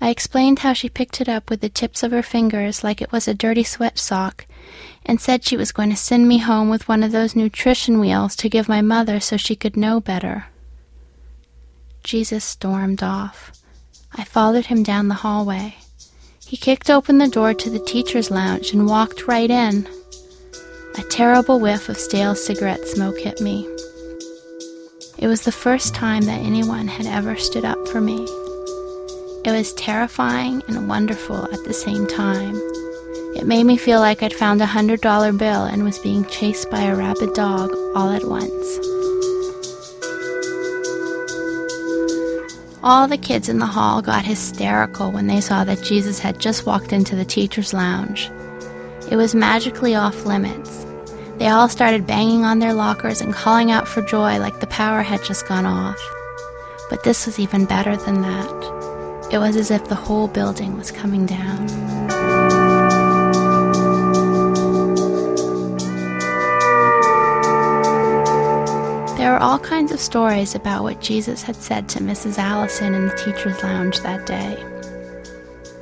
I 0.01 0.09
explained 0.09 0.59
how 0.59 0.73
she 0.73 0.89
picked 0.89 1.21
it 1.21 1.29
up 1.29 1.51
with 1.51 1.61
the 1.61 1.69
tips 1.69 2.01
of 2.01 2.09
her 2.09 2.23
fingers 2.23 2.83
like 2.83 2.99
it 2.99 3.11
was 3.11 3.27
a 3.27 3.35
dirty 3.35 3.63
sweat 3.63 3.99
sock 3.99 4.47
and 5.05 5.21
said 5.21 5.43
she 5.43 5.55
was 5.55 5.71
going 5.71 5.91
to 5.91 5.95
send 5.95 6.27
me 6.27 6.39
home 6.39 6.71
with 6.71 6.87
one 6.87 7.03
of 7.03 7.11
those 7.11 7.35
nutrition 7.35 7.99
wheels 7.99 8.35
to 8.37 8.49
give 8.49 8.67
my 8.67 8.81
mother 8.81 9.19
so 9.19 9.37
she 9.37 9.55
could 9.55 9.77
know 9.77 9.99
better. 9.99 10.47
Jesus 12.07 12.45
stormed 12.45 13.03
off. 13.03 13.51
I 14.15 14.23
followed 14.23 14.67
him 14.67 14.81
down 14.81 15.09
the 15.09 15.13
hallway. 15.13 15.75
He 16.45 16.55
kicked 16.55 16.89
open 16.89 17.17
the 17.17 17.27
door 17.27 17.53
to 17.55 17.69
the 17.69 17.83
teacher's 17.83 18.31
lounge 18.31 18.71
and 18.71 18.87
walked 18.87 19.27
right 19.27 19.51
in. 19.51 19.85
A 20.97 21.01
terrible 21.09 21.59
whiff 21.59 21.89
of 21.89 21.97
stale 21.97 22.33
cigarette 22.33 22.87
smoke 22.87 23.19
hit 23.19 23.41
me. 23.41 23.67
It 25.17 25.27
was 25.27 25.41
the 25.41 25.51
first 25.51 25.93
time 25.93 26.21
that 26.23 26.39
anyone 26.39 26.87
had 26.87 27.07
ever 27.07 27.35
stood 27.35 27.65
up 27.65 27.89
for 27.89 27.99
me. 27.99 28.23
It 29.43 29.51
was 29.51 29.73
terrifying 29.73 30.63
and 30.69 30.87
wonderful 30.87 31.43
at 31.53 31.65
the 31.65 31.73
same 31.73 32.07
time. 32.07 32.55
It 33.35 33.45
made 33.45 33.65
me 33.65 33.75
feel 33.75 33.99
like 33.99 34.23
I'd 34.23 34.31
found 34.31 34.61
a 34.61 34.65
hundred 34.65 35.01
dollar 35.01 35.33
bill 35.33 35.65
and 35.65 35.83
was 35.83 35.99
being 35.99 36.23
chased 36.27 36.71
by 36.71 36.83
a 36.83 36.95
rabid 36.95 37.33
dog 37.33 37.73
all 37.95 38.11
at 38.11 38.23
once. 38.23 38.96
All 42.83 43.07
the 43.07 43.17
kids 43.17 43.49
in 43.49 43.57
the 43.57 43.65
hall 43.65 44.03
got 44.03 44.23
hysterical 44.23 45.11
when 45.11 45.25
they 45.25 45.41
saw 45.41 45.63
that 45.63 45.83
Jesus 45.83 46.19
had 46.19 46.39
just 46.39 46.65
walked 46.67 46.93
into 46.93 47.15
the 47.15 47.25
teacher's 47.25 47.73
lounge. 47.73 48.29
It 49.09 49.15
was 49.15 49.33
magically 49.33 49.95
off 49.95 50.25
limits. 50.25 50.85
They 51.37 51.47
all 51.47 51.69
started 51.69 52.05
banging 52.05 52.45
on 52.45 52.59
their 52.59 52.73
lockers 52.73 53.19
and 53.19 53.33
calling 53.33 53.71
out 53.71 53.87
for 53.87 54.03
joy 54.03 54.37
like 54.37 54.59
the 54.59 54.67
power 54.67 55.01
had 55.01 55.23
just 55.23 55.47
gone 55.47 55.65
off. 55.65 55.99
But 56.89 57.03
this 57.03 57.25
was 57.25 57.39
even 57.39 57.65
better 57.65 57.97
than 57.97 58.21
that. 58.21 59.29
It 59.31 59.39
was 59.39 59.55
as 59.55 59.71
if 59.71 59.87
the 59.87 59.95
whole 59.95 60.27
building 60.27 60.77
was 60.77 60.91
coming 60.91 61.25
down. 61.25 61.96
There 69.27 69.33
were 69.33 69.43
all 69.43 69.59
kinds 69.59 69.91
of 69.91 69.99
stories 69.99 70.55
about 70.55 70.83
what 70.83 71.01
Jesus 71.01 71.43
had 71.43 71.57
said 71.57 71.89
to 71.89 71.99
Mrs. 71.99 72.37
Allison 72.37 72.93
in 72.93 73.09
the 73.09 73.15
teacher's 73.17 73.61
lounge 73.61 73.99
that 73.99 74.25
day. 74.25 74.55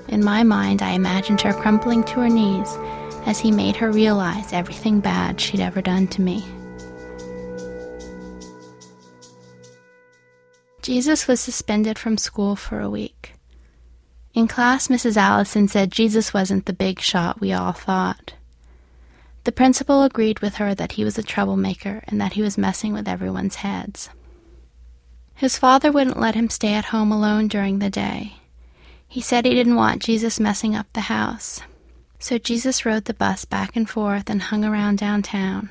In 0.07 0.23
my 0.23 0.41
mind, 0.41 0.81
I 0.81 0.93
imagined 0.93 1.41
her 1.41 1.53
crumpling 1.53 2.03
to 2.05 2.21
her 2.21 2.27
knees 2.27 2.75
as 3.27 3.37
he 3.37 3.51
made 3.51 3.75
her 3.75 3.91
realize 3.91 4.51
everything 4.51 4.99
bad 4.99 5.39
she'd 5.39 5.59
ever 5.59 5.79
done 5.79 6.07
to 6.07 6.23
me. 6.23 6.43
Jesus 10.81 11.27
was 11.27 11.39
suspended 11.39 11.99
from 11.99 12.17
school 12.17 12.55
for 12.55 12.79
a 12.79 12.89
week. 12.89 13.33
In 14.33 14.47
class, 14.47 14.87
Mrs. 14.87 15.17
Allison 15.17 15.67
said 15.67 15.91
Jesus 15.91 16.33
wasn't 16.33 16.65
the 16.65 16.73
big 16.73 16.99
shot 16.99 17.39
we 17.39 17.53
all 17.53 17.73
thought. 17.73 18.33
The 19.45 19.51
principal 19.51 20.01
agreed 20.01 20.39
with 20.39 20.55
her 20.55 20.73
that 20.73 20.93
he 20.93 21.05
was 21.05 21.19
a 21.19 21.23
troublemaker 21.23 22.03
and 22.07 22.19
that 22.19 22.33
he 22.33 22.41
was 22.41 22.57
messing 22.57 22.93
with 22.93 23.07
everyone's 23.07 23.57
heads. 23.57 24.09
His 25.35 25.57
father 25.57 25.91
wouldn't 25.91 26.19
let 26.19 26.33
him 26.33 26.49
stay 26.49 26.73
at 26.73 26.85
home 26.85 27.11
alone 27.11 27.47
during 27.47 27.77
the 27.77 27.91
day. 27.91 28.37
He 29.07 29.21
said 29.21 29.45
he 29.45 29.53
didn't 29.53 29.75
want 29.75 30.01
Jesus 30.01 30.39
messing 30.39 30.75
up 30.75 30.91
the 30.93 31.01
house. 31.01 31.61
So 32.17 32.39
Jesus 32.39 32.85
rode 32.87 33.05
the 33.05 33.13
bus 33.13 33.45
back 33.45 33.75
and 33.75 33.87
forth 33.87 34.31
and 34.31 34.41
hung 34.41 34.65
around 34.65 34.97
downtown. 34.97 35.69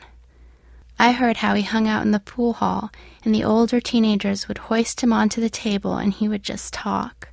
I 0.97 1.11
heard 1.11 1.39
how 1.39 1.55
he 1.55 1.62
hung 1.62 1.89
out 1.89 2.05
in 2.05 2.12
the 2.12 2.20
pool 2.20 2.53
hall, 2.53 2.93
and 3.25 3.35
the 3.35 3.43
older 3.43 3.81
teenagers 3.81 4.47
would 4.47 4.59
hoist 4.59 5.03
him 5.03 5.12
onto 5.12 5.41
the 5.41 5.51
table 5.51 5.97
and 5.97 6.12
he 6.12 6.29
would 6.29 6.45
just 6.45 6.72
talk. 6.72 7.31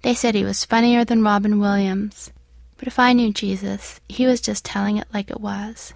They 0.00 0.14
said 0.14 0.34
he 0.34 0.44
was 0.44 0.64
funnier 0.64 1.04
than 1.04 1.22
Robin 1.22 1.60
Williams. 1.60 2.30
But 2.78 2.88
if 2.88 2.98
I 2.98 3.12
knew 3.12 3.32
Jesus, 3.32 4.00
he 4.08 4.26
was 4.26 4.40
just 4.40 4.64
telling 4.64 4.96
it 4.96 5.08
like 5.12 5.30
it 5.30 5.40
was. 5.40 5.94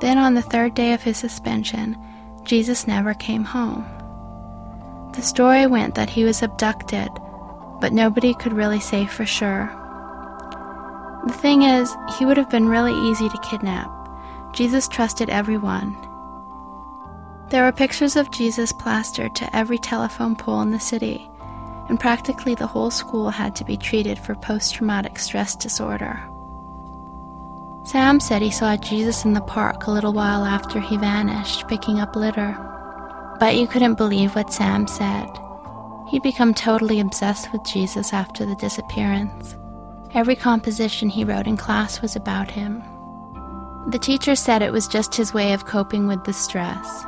Then 0.00 0.18
on 0.18 0.34
the 0.34 0.42
third 0.42 0.74
day 0.74 0.94
of 0.94 1.02
his 1.02 1.16
suspension, 1.16 1.96
Jesus 2.44 2.86
never 2.86 3.14
came 3.14 3.44
home. 3.44 3.84
The 5.14 5.22
story 5.22 5.66
went 5.66 5.94
that 5.94 6.10
he 6.10 6.24
was 6.24 6.42
abducted, 6.42 7.08
but 7.80 7.92
nobody 7.92 8.34
could 8.34 8.52
really 8.52 8.80
say 8.80 9.06
for 9.06 9.26
sure. 9.26 9.70
The 11.26 11.32
thing 11.34 11.62
is, 11.62 11.94
he 12.18 12.26
would 12.26 12.36
have 12.36 12.50
been 12.50 12.66
really 12.68 12.94
easy 13.08 13.28
to 13.28 13.38
kidnap. 13.38 13.90
Jesus 14.54 14.88
trusted 14.88 15.30
everyone. 15.30 15.96
There 17.52 17.64
were 17.64 17.72
pictures 17.72 18.16
of 18.16 18.30
Jesus 18.30 18.72
plastered 18.72 19.34
to 19.34 19.54
every 19.54 19.76
telephone 19.76 20.34
pole 20.36 20.62
in 20.62 20.70
the 20.70 20.80
city, 20.80 21.30
and 21.90 22.00
practically 22.00 22.54
the 22.54 22.66
whole 22.66 22.90
school 22.90 23.28
had 23.28 23.54
to 23.56 23.64
be 23.66 23.76
treated 23.76 24.18
for 24.18 24.34
post 24.34 24.74
traumatic 24.74 25.18
stress 25.18 25.54
disorder. 25.54 26.18
Sam 27.84 28.20
said 28.20 28.40
he 28.40 28.50
saw 28.50 28.78
Jesus 28.78 29.26
in 29.26 29.34
the 29.34 29.42
park 29.42 29.86
a 29.86 29.90
little 29.90 30.14
while 30.14 30.46
after 30.46 30.80
he 30.80 30.96
vanished, 30.96 31.68
picking 31.68 32.00
up 32.00 32.16
litter. 32.16 32.56
But 33.38 33.56
you 33.56 33.66
couldn't 33.66 33.98
believe 33.98 34.34
what 34.34 34.50
Sam 34.50 34.86
said. 34.86 35.28
He'd 36.08 36.22
become 36.22 36.54
totally 36.54 37.00
obsessed 37.00 37.52
with 37.52 37.62
Jesus 37.66 38.14
after 38.14 38.46
the 38.46 38.56
disappearance. 38.56 39.56
Every 40.14 40.36
composition 40.36 41.10
he 41.10 41.22
wrote 41.22 41.46
in 41.46 41.58
class 41.58 42.00
was 42.00 42.16
about 42.16 42.50
him. 42.50 42.82
The 43.90 44.00
teacher 44.00 44.36
said 44.36 44.62
it 44.62 44.72
was 44.72 44.88
just 44.88 45.14
his 45.14 45.34
way 45.34 45.52
of 45.52 45.66
coping 45.66 46.06
with 46.06 46.24
the 46.24 46.32
stress. 46.32 47.04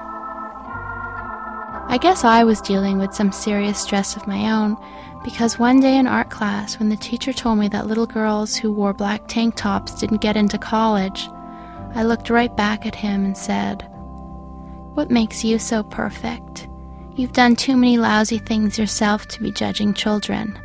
I 1.89 1.99
guess 1.99 2.24
I 2.24 2.45
was 2.45 2.61
dealing 2.61 2.99
with 2.99 3.14
some 3.14 3.30
serious 3.30 3.78
stress 3.78 4.16
of 4.16 4.26
my 4.26 4.51
own 4.51 4.76
because 5.22 5.59
one 5.59 5.80
day 5.80 5.97
in 5.97 6.07
art 6.07 6.28
class, 6.28 6.78
when 6.78 6.89
the 6.89 6.97
teacher 6.97 7.32
told 7.32 7.59
me 7.59 7.68
that 7.68 7.87
little 7.87 8.07
girls 8.07 8.57
who 8.57 8.72
wore 8.72 8.93
black 8.93 9.26
tank 9.26 9.55
tops 9.57 9.95
didn't 9.95 10.20
get 10.20 10.37
into 10.37 10.59
college, 10.59 11.28
I 11.95 12.03
looked 12.03 12.30
right 12.30 12.55
back 12.57 12.85
at 12.85 12.95
him 12.95 13.24
and 13.24 13.37
said, 13.37 13.89
What 14.95 15.11
makes 15.11 15.45
you 15.45 15.59
so 15.59 15.82
perfect? 15.82 16.68
You've 17.14 17.32
done 17.32 17.55
too 17.55 17.76
many 17.76 17.97
lousy 17.97 18.39
things 18.39 18.78
yourself 18.78 19.28
to 19.28 19.43
be 19.43 19.53
judging 19.53 19.95
children. 19.95 20.59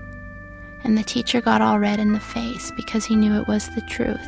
And 0.83 0.97
the 0.97 1.03
teacher 1.03 1.41
got 1.41 1.61
all 1.61 1.77
red 1.77 1.99
in 1.99 2.13
the 2.13 2.19
face 2.19 2.71
because 2.75 3.05
he 3.05 3.15
knew 3.15 3.39
it 3.39 3.47
was 3.47 3.69
the 3.69 3.81
truth. 3.81 4.27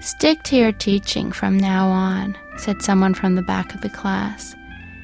Stick 0.00 0.42
to 0.44 0.56
your 0.56 0.72
teaching 0.72 1.32
from 1.32 1.56
now 1.56 1.88
on, 1.88 2.36
said 2.56 2.82
someone 2.82 3.14
from 3.14 3.34
the 3.34 3.42
back 3.42 3.74
of 3.74 3.80
the 3.80 3.90
class, 3.90 4.54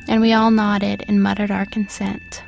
and 0.09 0.21
we 0.21 0.33
all 0.33 0.51
nodded 0.51 1.05
and 1.09 1.23
muttered 1.23 1.51
our 1.51 1.67
consent. 1.67 2.43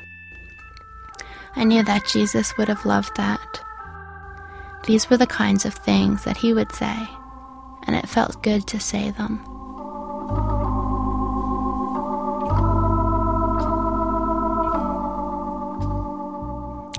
I 1.55 1.63
knew 1.63 1.83
that 1.83 2.07
Jesus 2.07 2.57
would 2.57 2.67
have 2.67 2.85
loved 2.85 3.15
that. 3.17 3.61
These 4.85 5.09
were 5.09 5.17
the 5.17 5.27
kinds 5.27 5.65
of 5.65 5.73
things 5.73 6.23
that 6.23 6.37
he 6.37 6.53
would 6.53 6.71
say, 6.71 6.95
and 7.85 7.95
it 7.95 8.07
felt 8.07 8.41
good 8.43 8.67
to 8.67 8.79
say 8.79 9.11
them. 9.11 9.43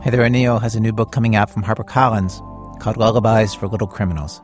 Heather 0.03 0.25
O'Neill 0.25 0.59
has 0.59 0.75
a 0.75 0.81
new 0.81 0.93
book 0.93 1.13
coming 1.13 1.37
out 1.37 1.51
from 1.51 1.63
HarperCollins 1.63 2.41
called 2.81 2.97
Lullabies 2.97 3.55
for 3.55 3.69
Little 3.69 3.87
Criminals. 3.87 4.41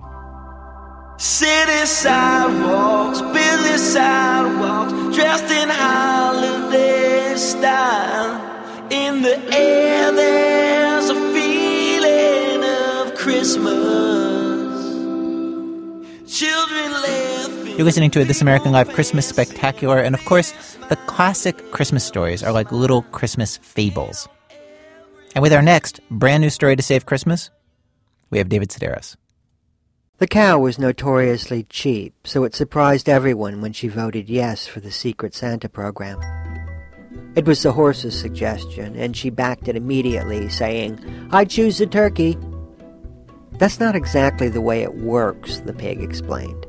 City 1.19 1.87
sidewalks, 1.87 3.23
busy 3.33 3.79
sidewalks, 3.79 5.17
dressed 5.17 5.51
in 5.51 5.71
holiday 5.71 7.35
style. 7.37 8.39
In 8.91 9.23
the 9.23 9.39
air, 9.51 10.12
there's 10.12 11.09
a 11.09 11.14
feeling 11.33 12.62
of 12.64 13.14
Christmas. 13.14 14.77
Children 16.31 16.93
laughing. 16.93 17.77
You're 17.77 17.87
listening 17.87 18.11
to 18.11 18.25
This 18.27 18.43
American 18.43 18.73
Life 18.73 18.93
Christmas 18.93 19.27
Spectacular, 19.27 19.99
and 19.99 20.14
of 20.14 20.23
course, 20.27 20.53
the 20.91 20.97
classic 21.07 21.71
Christmas 21.71 22.05
stories 22.05 22.43
are 22.43 22.53
like 22.53 22.71
little 22.71 23.03
Christmas 23.03 23.57
fables. 23.57 24.29
And 25.35 25.41
with 25.41 25.55
our 25.55 25.62
next 25.62 26.01
brand 26.11 26.43
new 26.43 26.51
story 26.51 26.77
to 26.77 26.83
save 26.83 27.07
Christmas, 27.07 27.49
we 28.29 28.37
have 28.37 28.51
David 28.51 28.69
Sedaris. 28.69 29.17
The 30.19 30.27
cow 30.27 30.59
was 30.59 30.79
notoriously 30.79 31.64
cheap, 31.64 32.14
so 32.25 32.45
it 32.45 32.55
surprised 32.55 33.07
everyone 33.07 33.61
when 33.61 33.75
she 33.75 33.89
voted 33.89 34.31
yes 34.31 34.67
for 34.67 34.81
the 34.81 34.91
Secret 34.91 35.35
Santa 35.35 35.69
program. 35.69 36.19
It 37.35 37.45
was 37.45 37.62
the 37.62 37.73
horse's 37.73 38.19
suggestion, 38.19 38.97
and 38.97 39.14
she 39.14 39.29
backed 39.29 39.69
it 39.69 39.77
immediately, 39.77 40.49
saying, 40.49 41.29
I 41.33 41.45
choose 41.45 41.77
the 41.77 41.87
turkey. 41.87 42.39
That's 43.59 43.79
not 43.79 43.95
exactly 43.95 44.49
the 44.49 44.62
way 44.62 44.83
it 44.83 44.95
works, 44.95 45.59
the 45.59 45.75
pig 45.75 46.03
explained. 46.03 46.64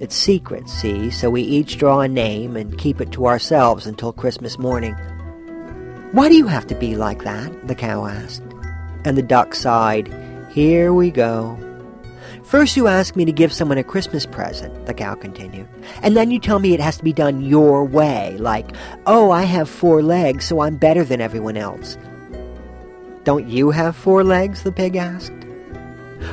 It's 0.00 0.16
secret, 0.16 0.66
see, 0.66 1.10
so 1.10 1.28
we 1.28 1.42
each 1.42 1.76
draw 1.76 2.00
a 2.00 2.08
name 2.08 2.56
and 2.56 2.78
keep 2.78 3.02
it 3.02 3.12
to 3.12 3.26
ourselves 3.26 3.86
until 3.86 4.14
Christmas 4.14 4.58
morning. 4.58 4.94
Why 6.12 6.30
do 6.30 6.34
you 6.34 6.46
have 6.46 6.66
to 6.68 6.74
be 6.74 6.96
like 6.96 7.24
that? 7.24 7.68
the 7.68 7.74
cow 7.74 8.06
asked. 8.06 8.42
And 9.04 9.18
the 9.18 9.22
duck 9.22 9.54
sighed, 9.54 10.08
Here 10.50 10.94
we 10.94 11.10
go. 11.10 11.58
First, 12.46 12.76
you 12.76 12.86
ask 12.86 13.16
me 13.16 13.24
to 13.24 13.32
give 13.32 13.52
someone 13.52 13.76
a 13.76 13.82
Christmas 13.82 14.24
present, 14.24 14.86
the 14.86 14.94
cow 14.94 15.16
continued. 15.16 15.68
And 16.02 16.16
then 16.16 16.30
you 16.30 16.38
tell 16.38 16.60
me 16.60 16.74
it 16.74 16.80
has 16.80 16.96
to 16.96 17.02
be 17.02 17.12
done 17.12 17.40
your 17.40 17.84
way, 17.84 18.36
like, 18.38 18.70
oh, 19.04 19.32
I 19.32 19.42
have 19.42 19.68
four 19.68 20.00
legs, 20.00 20.44
so 20.44 20.60
I'm 20.60 20.76
better 20.76 21.02
than 21.02 21.20
everyone 21.20 21.56
else. 21.56 21.98
Don't 23.24 23.48
you 23.48 23.72
have 23.72 23.96
four 23.96 24.22
legs? 24.22 24.62
the 24.62 24.70
pig 24.70 24.94
asked. 24.94 25.32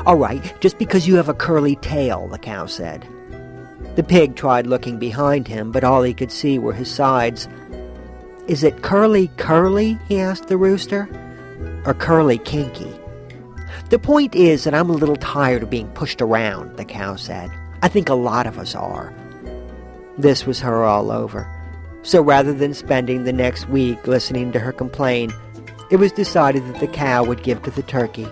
All 0.06 0.16
right, 0.16 0.54
just 0.62 0.78
because 0.78 1.08
you 1.08 1.16
have 1.16 1.30
a 1.30 1.34
curly 1.34 1.78
tail, 1.78 2.28
the 2.28 2.38
cow 2.38 2.68
said. 2.68 3.08
The 3.96 4.04
pig 4.04 4.36
tried 4.36 4.68
looking 4.68 5.00
behind 5.00 5.48
him, 5.48 5.72
but 5.72 5.84
all 5.84 6.04
he 6.04 6.14
could 6.14 6.32
see 6.32 6.60
were 6.60 6.74
his 6.74 6.94
sides. 6.94 7.48
Is 8.48 8.64
it 8.64 8.84
curly 8.84 9.30
curly? 9.38 9.98
he 10.08 10.20
asked 10.20 10.48
the 10.48 10.58
rooster. 10.58 11.10
Or 11.88 11.96
curly 11.96 12.38
kinky? 12.38 12.94
The 13.94 14.00
point 14.00 14.34
is 14.34 14.64
that 14.64 14.74
I'm 14.74 14.90
a 14.90 14.94
little 14.94 15.18
tired 15.18 15.62
of 15.62 15.70
being 15.70 15.88
pushed 15.90 16.20
around, 16.20 16.78
the 16.78 16.84
cow 16.84 17.16
said. 17.16 17.52
I 17.84 17.90
think 17.90 18.10
a 18.10 18.16
lot 18.16 18.48
of 18.48 18.58
us 18.58 18.74
are. 18.74 19.14
This 20.18 20.48
was 20.48 20.60
her 20.62 20.84
all 20.84 21.12
over. 21.12 21.48
So 22.02 22.20
rather 22.20 22.54
than 22.54 22.74
spending 22.74 23.24
the 23.24 23.32
next 23.32 23.70
week 23.70 24.08
listening 24.08 24.52
to 24.54 24.60
her 24.60 24.72
complain, 24.72 25.32
it 25.92 25.98
was 25.98 26.12
decided 26.12 26.66
that 26.66 26.80
the 26.80 26.88
cow 26.88 27.24
would 27.24 27.44
give 27.44 27.62
to 27.62 27.70
the 27.70 27.84
turkey, 27.84 28.28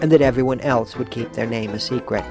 and 0.00 0.12
that 0.12 0.22
everyone 0.22 0.60
else 0.60 0.96
would 0.96 1.10
keep 1.10 1.32
their 1.32 1.48
name 1.48 1.70
a 1.70 1.80
secret. 1.80 2.22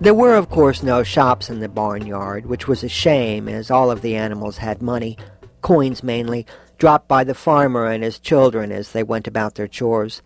There 0.00 0.14
were, 0.14 0.34
of 0.34 0.48
course, 0.48 0.82
no 0.82 1.02
shops 1.02 1.50
in 1.50 1.60
the 1.60 1.68
barnyard, 1.68 2.46
which 2.46 2.66
was 2.66 2.82
a 2.82 2.88
shame, 2.88 3.50
as 3.50 3.70
all 3.70 3.90
of 3.90 4.00
the 4.00 4.16
animals 4.16 4.56
had 4.56 4.80
money, 4.80 5.18
coins 5.60 6.02
mainly, 6.02 6.46
dropped 6.78 7.08
by 7.08 7.24
the 7.24 7.34
farmer 7.34 7.86
and 7.86 8.02
his 8.02 8.18
children 8.18 8.72
as 8.72 8.92
they 8.92 9.02
went 9.02 9.26
about 9.26 9.54
their 9.54 9.68
chores. 9.68 10.22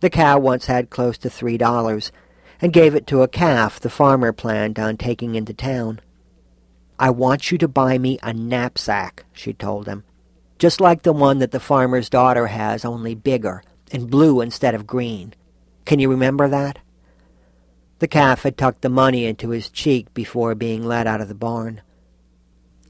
The 0.00 0.10
cow 0.10 0.38
once 0.38 0.66
had 0.66 0.90
close 0.90 1.18
to 1.18 1.30
three 1.30 1.56
dollars, 1.56 2.12
and 2.62 2.72
gave 2.72 2.94
it 2.94 3.08
to 3.08 3.22
a 3.22 3.28
calf 3.28 3.80
the 3.80 3.90
farmer 3.90 4.32
planned 4.32 4.78
on 4.78 4.96
taking 4.96 5.34
into 5.34 5.52
town. 5.52 6.00
I 6.98 7.10
want 7.10 7.50
you 7.50 7.58
to 7.58 7.66
buy 7.66 7.98
me 7.98 8.20
a 8.22 8.32
knapsack, 8.32 9.24
she 9.32 9.52
told 9.52 9.88
him, 9.88 10.04
just 10.60 10.80
like 10.80 11.02
the 11.02 11.12
one 11.12 11.40
that 11.40 11.50
the 11.50 11.58
farmer's 11.58 12.08
daughter 12.08 12.46
has, 12.46 12.84
only 12.84 13.16
bigger, 13.16 13.64
and 13.90 14.08
blue 14.08 14.40
instead 14.40 14.76
of 14.76 14.86
green. 14.86 15.34
Can 15.84 15.98
you 15.98 16.08
remember 16.08 16.48
that? 16.48 16.78
The 17.98 18.06
calf 18.06 18.44
had 18.44 18.56
tucked 18.56 18.82
the 18.82 18.88
money 18.88 19.24
into 19.24 19.50
his 19.50 19.68
cheek 19.68 20.14
before 20.14 20.54
being 20.54 20.84
let 20.84 21.08
out 21.08 21.20
of 21.20 21.26
the 21.26 21.34
barn. 21.34 21.82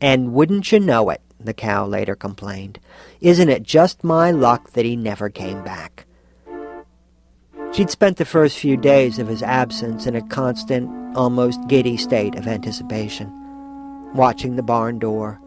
And 0.00 0.34
wouldn't 0.34 0.70
you 0.70 0.80
know 0.80 1.08
it, 1.08 1.22
the 1.45 1.55
cow 1.55 1.86
later 1.86 2.14
complained, 2.14 2.78
isn't 3.20 3.49
it 3.49 3.62
just 3.62 4.05
my 4.05 4.30
luck 4.30 4.70
that 4.72 4.84
he 4.84 4.97
never 4.97 5.28
came 5.28 5.62
back? 5.62 6.07
She'd 7.72 7.90
spent 7.90 8.18
the 8.18 8.24
first 8.24 8.59
few 8.59 8.76
days 8.76 9.18
of 9.18 9.28
his 9.28 9.43
absence 9.43 10.07
in 10.07 10.14
a 10.14 10.28
constant, 10.28 11.16
almost 11.16 11.66
giddy 11.68 11.97
state 11.97 12.34
of 12.34 12.47
anticipation, 12.47 13.32
watching 14.14 14.57
the 14.57 14.62
barn 14.62 14.99
door, 14.99 15.40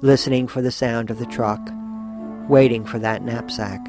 listening 0.00 0.48
for 0.48 0.62
the 0.62 0.72
sound 0.72 1.10
of 1.10 1.18
the 1.18 1.26
truck, 1.26 1.60
waiting 2.48 2.84
for 2.84 2.98
that 2.98 3.22
knapsack, 3.22 3.80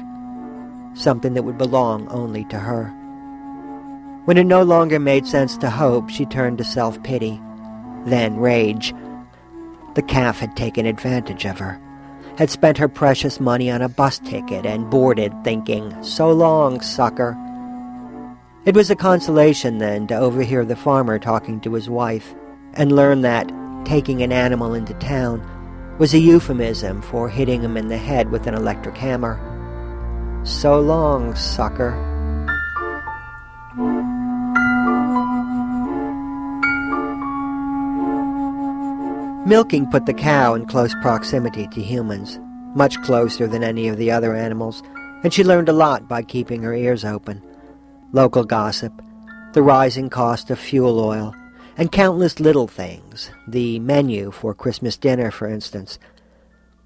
something 0.94 1.34
that 1.34 1.42
would 1.42 1.58
belong 1.58 2.06
only 2.08 2.44
to 2.44 2.58
her. 2.58 2.86
When 4.26 4.38
it 4.38 4.44
no 4.44 4.62
longer 4.62 5.00
made 5.00 5.26
sense 5.26 5.56
to 5.58 5.68
hope, 5.68 6.08
she 6.08 6.24
turned 6.24 6.58
to 6.58 6.64
self 6.64 7.02
pity, 7.02 7.40
then 8.04 8.36
rage. 8.36 8.94
The 9.94 10.02
calf 10.02 10.38
had 10.38 10.56
taken 10.56 10.86
advantage 10.86 11.44
of 11.44 11.58
her, 11.58 11.80
had 12.38 12.50
spent 12.50 12.78
her 12.78 12.88
precious 12.88 13.40
money 13.40 13.70
on 13.70 13.82
a 13.82 13.88
bus 13.88 14.18
ticket 14.18 14.64
and 14.64 14.88
boarded, 14.90 15.32
thinking, 15.44 16.02
So 16.02 16.32
long, 16.32 16.80
sucker. 16.80 17.36
It 18.64 18.74
was 18.74 18.90
a 18.90 18.96
consolation 18.96 19.78
then 19.78 20.06
to 20.06 20.16
overhear 20.16 20.64
the 20.64 20.76
farmer 20.76 21.18
talking 21.18 21.60
to 21.60 21.74
his 21.74 21.90
wife 21.90 22.34
and 22.74 22.92
learn 22.92 23.22
that 23.22 23.52
taking 23.84 24.22
an 24.22 24.32
animal 24.32 24.74
into 24.74 24.94
town 24.94 25.46
was 25.98 26.14
a 26.14 26.18
euphemism 26.18 27.02
for 27.02 27.28
hitting 27.28 27.62
him 27.62 27.76
in 27.76 27.88
the 27.88 27.98
head 27.98 28.30
with 28.30 28.46
an 28.46 28.54
electric 28.54 28.96
hammer. 28.96 29.38
So 30.44 30.80
long, 30.80 31.34
sucker. 31.34 32.11
Milking 39.44 39.90
put 39.90 40.06
the 40.06 40.14
cow 40.14 40.54
in 40.54 40.66
close 40.66 40.94
proximity 41.02 41.66
to 41.66 41.82
humans, 41.82 42.38
much 42.76 43.02
closer 43.02 43.48
than 43.48 43.64
any 43.64 43.88
of 43.88 43.96
the 43.96 44.08
other 44.08 44.36
animals, 44.36 44.84
and 45.24 45.34
she 45.34 45.42
learned 45.42 45.68
a 45.68 45.72
lot 45.72 46.08
by 46.08 46.22
keeping 46.22 46.62
her 46.62 46.72
ears 46.72 47.04
open. 47.04 47.42
Local 48.12 48.44
gossip, 48.44 48.92
the 49.52 49.62
rising 49.62 50.08
cost 50.10 50.48
of 50.50 50.60
fuel 50.60 51.00
oil, 51.00 51.34
and 51.76 51.90
countless 51.90 52.38
little 52.38 52.68
things, 52.68 53.32
the 53.48 53.80
menu 53.80 54.30
for 54.30 54.54
Christmas 54.54 54.96
dinner, 54.96 55.32
for 55.32 55.48
instance. 55.48 55.98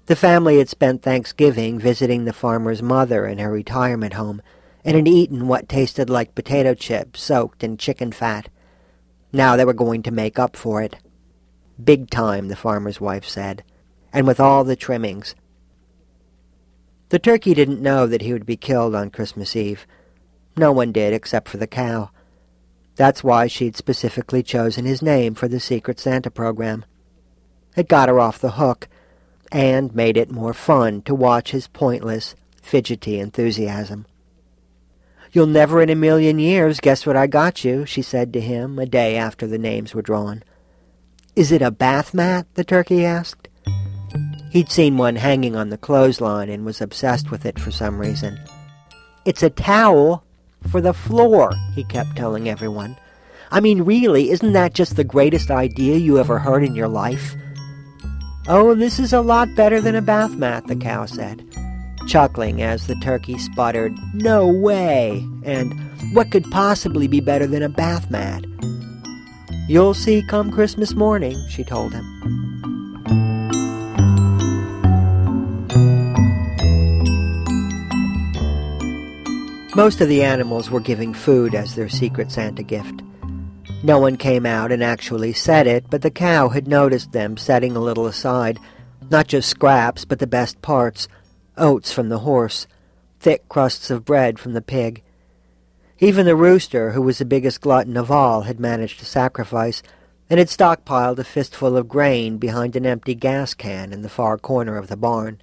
The 0.07 0.15
family 0.15 0.57
had 0.57 0.67
spent 0.67 1.03
Thanksgiving 1.03 1.77
visiting 1.77 2.25
the 2.25 2.33
farmer's 2.33 2.81
mother 2.81 3.27
in 3.27 3.37
her 3.37 3.51
retirement 3.51 4.13
home 4.13 4.41
and 4.83 4.95
had 4.95 5.07
eaten 5.07 5.47
what 5.47 5.69
tasted 5.69 6.09
like 6.09 6.33
potato 6.33 6.73
chips 6.73 7.21
soaked 7.21 7.63
in 7.63 7.77
chicken 7.77 8.11
fat. 8.11 8.49
Now 9.31 9.55
they 9.55 9.65
were 9.65 9.73
going 9.73 10.01
to 10.03 10.11
make 10.11 10.39
up 10.39 10.55
for 10.55 10.81
it. 10.81 10.95
Big 11.83 12.09
time, 12.09 12.47
the 12.47 12.55
farmer's 12.55 12.99
wife 12.99 13.25
said, 13.25 13.63
and 14.11 14.25
with 14.25 14.39
all 14.39 14.63
the 14.63 14.75
trimmings. 14.75 15.35
The 17.09 17.19
turkey 17.19 17.53
didn't 17.53 17.81
know 17.81 18.07
that 18.07 18.21
he 18.21 18.33
would 18.33 18.45
be 18.45 18.57
killed 18.57 18.95
on 18.95 19.11
Christmas 19.11 19.55
Eve. 19.55 19.85
No 20.57 20.71
one 20.71 20.91
did 20.91 21.13
except 21.13 21.47
for 21.47 21.57
the 21.57 21.67
cow. 21.67 22.09
That's 22.95 23.23
why 23.23 23.47
she'd 23.47 23.77
specifically 23.77 24.41
chosen 24.41 24.85
his 24.85 25.01
name 25.01 25.35
for 25.35 25.47
the 25.47 25.59
Secret 25.59 25.99
Santa 25.99 26.31
program. 26.31 26.83
It 27.75 27.87
got 27.87 28.09
her 28.09 28.19
off 28.19 28.39
the 28.39 28.51
hook, 28.51 28.87
and 29.51 29.93
made 29.93 30.17
it 30.17 30.31
more 30.31 30.53
fun 30.53 31.03
to 31.03 31.13
watch 31.13 31.51
his 31.51 31.67
pointless, 31.67 32.35
fidgety 32.61 33.19
enthusiasm. 33.19 34.07
You'll 35.31 35.45
never 35.45 35.81
in 35.81 35.89
a 35.89 35.95
million 35.95 36.39
years 36.39 36.79
guess 36.79 37.05
what 37.05 37.15
I 37.15 37.27
got 37.27 37.63
you, 37.63 37.85
she 37.85 38.01
said 38.01 38.33
to 38.33 38.41
him 38.41 38.79
a 38.79 38.85
day 38.85 39.15
after 39.15 39.45
the 39.45 39.59
names 39.59 39.93
were 39.93 40.01
drawn. 40.01 40.43
Is 41.37 41.51
it 41.51 41.61
a 41.61 41.69
bath 41.69 42.15
mat? 42.15 42.47
the 42.55 42.63
turkey 42.63 43.05
asked. 43.05 43.47
He'd 44.49 44.71
seen 44.71 44.97
one 44.97 45.15
hanging 45.15 45.55
on 45.55 45.69
the 45.69 45.77
clothesline 45.77 46.49
and 46.49 46.65
was 46.65 46.81
obsessed 46.81 47.29
with 47.29 47.45
it 47.45 47.59
for 47.59 47.69
some 47.69 47.99
reason. 47.99 48.39
It's 49.23 49.43
a 49.43 49.51
towel 49.51 50.23
for 50.71 50.81
the 50.81 50.95
floor, 50.95 51.53
he 51.75 51.83
kept 51.83 52.15
telling 52.15 52.49
everyone. 52.49 52.97
I 53.51 53.59
mean, 53.59 53.83
really, 53.83 54.31
isn't 54.31 54.53
that 54.53 54.73
just 54.73 54.95
the 54.95 55.03
greatest 55.03 55.51
idea 55.51 55.97
you 55.97 56.17
ever 56.17 56.39
heard 56.39 56.63
in 56.63 56.73
your 56.73 56.87
life? 56.87 57.35
Oh, 58.47 58.73
this 58.73 58.97
is 58.97 59.13
a 59.13 59.21
lot 59.21 59.53
better 59.55 59.79
than 59.79 59.95
a 59.95 60.01
bath 60.01 60.33
mat, 60.37 60.65
the 60.65 60.75
cow 60.75 61.05
said, 61.05 61.45
chuckling 62.07 62.63
as 62.63 62.87
the 62.87 62.95
turkey 62.95 63.37
sputtered, 63.37 63.93
No 64.11 64.47
way! 64.47 65.23
And 65.43 65.71
what 66.15 66.31
could 66.31 66.49
possibly 66.49 67.07
be 67.07 67.19
better 67.19 67.45
than 67.45 67.61
a 67.61 67.69
bath 67.69 68.09
mat? 68.09 68.43
You'll 69.69 69.93
see 69.93 70.23
come 70.23 70.49
Christmas 70.49 70.95
morning, 70.95 71.37
she 71.49 71.65
told 71.65 71.91
him. 71.91 72.05
Most 79.75 79.99
of 79.99 80.07
the 80.07 80.23
animals 80.23 80.71
were 80.71 80.79
giving 80.79 81.13
food 81.13 81.53
as 81.53 81.75
their 81.75 81.89
secret 81.89 82.31
Santa 82.31 82.63
gift. 82.63 83.03
No 83.83 83.99
one 83.99 84.15
came 84.15 84.45
out 84.45 84.71
and 84.71 84.81
actually 84.81 85.33
said 85.33 85.67
it, 85.67 85.89
but 85.89 86.01
the 86.01 86.11
cow 86.11 86.47
had 86.47 86.67
noticed 86.67 87.11
them 87.11 87.35
setting 87.35 87.75
a 87.75 87.81
little 87.81 88.07
aside, 88.07 88.59
not 89.09 89.27
just 89.27 89.49
scraps, 89.49 90.05
but 90.05 90.19
the 90.19 90.27
best 90.27 90.61
parts 90.61 91.09
oats 91.57 91.91
from 91.91 92.07
the 92.07 92.19
horse, 92.19 92.67
thick 93.19 93.49
crusts 93.49 93.91
of 93.91 94.05
bread 94.05 94.39
from 94.39 94.53
the 94.53 94.61
pig, 94.61 95.03
even 95.99 96.25
the 96.25 96.35
rooster, 96.35 96.91
who 96.91 97.01
was 97.01 97.17
the 97.17 97.25
biggest 97.25 97.61
glutton 97.61 97.97
of 97.97 98.11
all, 98.11 98.41
had 98.43 98.59
managed 98.59 98.99
to 98.99 99.05
sacrifice, 99.05 99.81
and 100.29 100.37
had 100.37 100.47
stockpiled 100.47 101.17
a 101.17 101.23
fistful 101.23 101.75
of 101.75 101.87
grain 101.87 102.37
behind 102.37 102.75
an 102.75 102.85
empty 102.85 103.15
gas 103.15 103.53
can 103.53 103.91
in 103.91 104.03
the 104.03 104.09
far 104.09 104.37
corner 104.37 104.77
of 104.77 104.87
the 104.87 104.97
barn. 104.97 105.41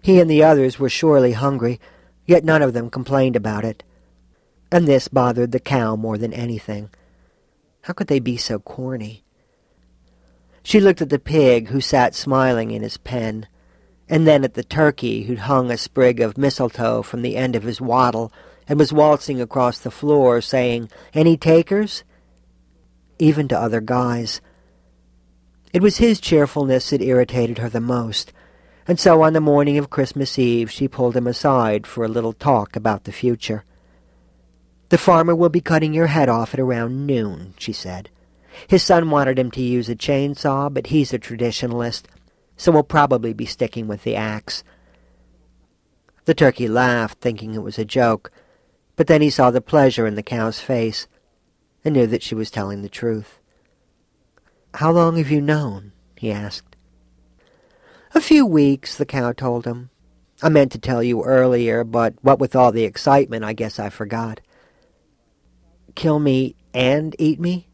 He 0.00 0.18
and 0.18 0.30
the 0.30 0.42
others 0.42 0.78
were 0.78 0.88
surely 0.88 1.32
hungry, 1.32 1.78
yet 2.26 2.44
none 2.44 2.62
of 2.62 2.72
them 2.72 2.88
complained 2.88 3.36
about 3.36 3.64
it. 3.64 3.82
And 4.72 4.86
this 4.86 5.08
bothered 5.08 5.52
the 5.52 5.60
cow 5.60 5.96
more 5.96 6.16
than 6.16 6.32
anything. 6.32 6.90
How 7.82 7.92
could 7.92 8.06
they 8.06 8.20
be 8.20 8.36
so 8.36 8.60
corny? 8.60 9.24
She 10.62 10.80
looked 10.80 11.02
at 11.02 11.10
the 11.10 11.18
pig, 11.18 11.68
who 11.68 11.80
sat 11.80 12.14
smiling 12.14 12.70
in 12.70 12.82
his 12.82 12.96
pen, 12.96 13.46
and 14.08 14.26
then 14.26 14.44
at 14.44 14.54
the 14.54 14.64
turkey, 14.64 15.24
who'd 15.24 15.40
hung 15.40 15.70
a 15.70 15.76
sprig 15.76 16.20
of 16.20 16.38
mistletoe 16.38 17.02
from 17.02 17.22
the 17.22 17.36
end 17.36 17.56
of 17.56 17.64
his 17.64 17.80
wattle 17.80 18.32
and 18.70 18.78
was 18.78 18.92
waltzing 18.92 19.40
across 19.40 19.80
the 19.80 19.90
floor 19.90 20.40
saying, 20.40 20.88
Any 21.12 21.36
takers? 21.36 22.04
Even 23.18 23.48
to 23.48 23.58
other 23.58 23.80
guys. 23.80 24.40
It 25.72 25.82
was 25.82 25.96
his 25.96 26.20
cheerfulness 26.20 26.90
that 26.90 27.02
irritated 27.02 27.58
her 27.58 27.68
the 27.68 27.80
most, 27.80 28.32
and 28.86 28.98
so 28.98 29.22
on 29.22 29.32
the 29.32 29.40
morning 29.40 29.76
of 29.76 29.90
Christmas 29.90 30.38
Eve 30.38 30.70
she 30.70 30.86
pulled 30.86 31.16
him 31.16 31.26
aside 31.26 31.84
for 31.84 32.04
a 32.04 32.08
little 32.08 32.32
talk 32.32 32.76
about 32.76 33.04
the 33.04 33.12
future. 33.12 33.64
The 34.90 34.98
farmer 34.98 35.34
will 35.34 35.48
be 35.48 35.60
cutting 35.60 35.92
your 35.92 36.06
head 36.06 36.28
off 36.28 36.54
at 36.54 36.60
around 36.60 37.08
noon, 37.08 37.54
she 37.58 37.72
said. 37.72 38.08
His 38.68 38.84
son 38.84 39.10
wanted 39.10 39.36
him 39.36 39.50
to 39.50 39.60
use 39.60 39.88
a 39.88 39.96
chainsaw, 39.96 40.72
but 40.72 40.88
he's 40.88 41.12
a 41.12 41.18
traditionalist, 41.18 42.04
so 42.56 42.70
we'll 42.70 42.84
probably 42.84 43.32
be 43.32 43.46
sticking 43.46 43.88
with 43.88 44.04
the 44.04 44.14
axe. 44.14 44.62
The 46.26 46.34
turkey 46.34 46.68
laughed, 46.68 47.20
thinking 47.20 47.54
it 47.54 47.62
was 47.62 47.76
a 47.76 47.84
joke, 47.84 48.30
but 49.00 49.06
then 49.06 49.22
he 49.22 49.30
saw 49.30 49.50
the 49.50 49.62
pleasure 49.62 50.06
in 50.06 50.14
the 50.14 50.22
cow's 50.22 50.60
face 50.60 51.08
and 51.86 51.94
knew 51.94 52.06
that 52.06 52.22
she 52.22 52.34
was 52.34 52.50
telling 52.50 52.82
the 52.82 52.88
truth. 52.90 53.40
How 54.74 54.92
long 54.92 55.16
have 55.16 55.30
you 55.30 55.40
known? 55.40 55.92
he 56.18 56.30
asked. 56.30 56.76
A 58.14 58.20
few 58.20 58.44
weeks, 58.44 58.98
the 58.98 59.06
cow 59.06 59.32
told 59.32 59.64
him. 59.64 59.88
I 60.42 60.50
meant 60.50 60.70
to 60.72 60.78
tell 60.78 61.02
you 61.02 61.24
earlier, 61.24 61.82
but 61.82 62.12
what 62.20 62.38
with 62.38 62.54
all 62.54 62.72
the 62.72 62.84
excitement, 62.84 63.42
I 63.42 63.54
guess 63.54 63.78
I 63.78 63.88
forgot. 63.88 64.42
Kill 65.94 66.18
me 66.18 66.54
and 66.74 67.16
eat 67.18 67.40
me? 67.40 67.68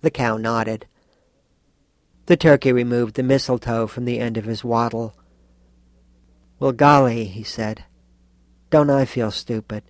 The 0.00 0.10
cow 0.10 0.36
nodded. 0.36 0.88
The 2.26 2.36
turkey 2.36 2.72
removed 2.72 3.14
the 3.14 3.22
mistletoe 3.22 3.86
from 3.86 4.06
the 4.06 4.18
end 4.18 4.38
of 4.38 4.44
his 4.44 4.64
wattle. 4.64 5.14
Well, 6.58 6.72
golly, 6.72 7.26
he 7.26 7.44
said. 7.44 7.84
Don't 8.74 8.90
I 8.90 9.04
feel 9.04 9.30
stupid? 9.30 9.84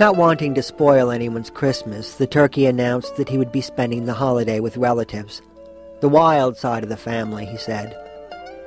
Not 0.00 0.16
wanting 0.16 0.56
to 0.56 0.62
spoil 0.64 1.12
anyone's 1.12 1.50
Christmas, 1.50 2.16
the 2.16 2.26
turkey 2.26 2.66
announced 2.66 3.14
that 3.14 3.28
he 3.28 3.38
would 3.38 3.52
be 3.52 3.60
spending 3.60 4.06
the 4.06 4.14
holiday 4.14 4.58
with 4.58 4.76
relatives. 4.76 5.40
The 6.00 6.08
wild 6.08 6.56
side 6.56 6.82
of 6.82 6.88
the 6.88 6.96
family, 6.96 7.46
he 7.46 7.56
said. 7.56 7.96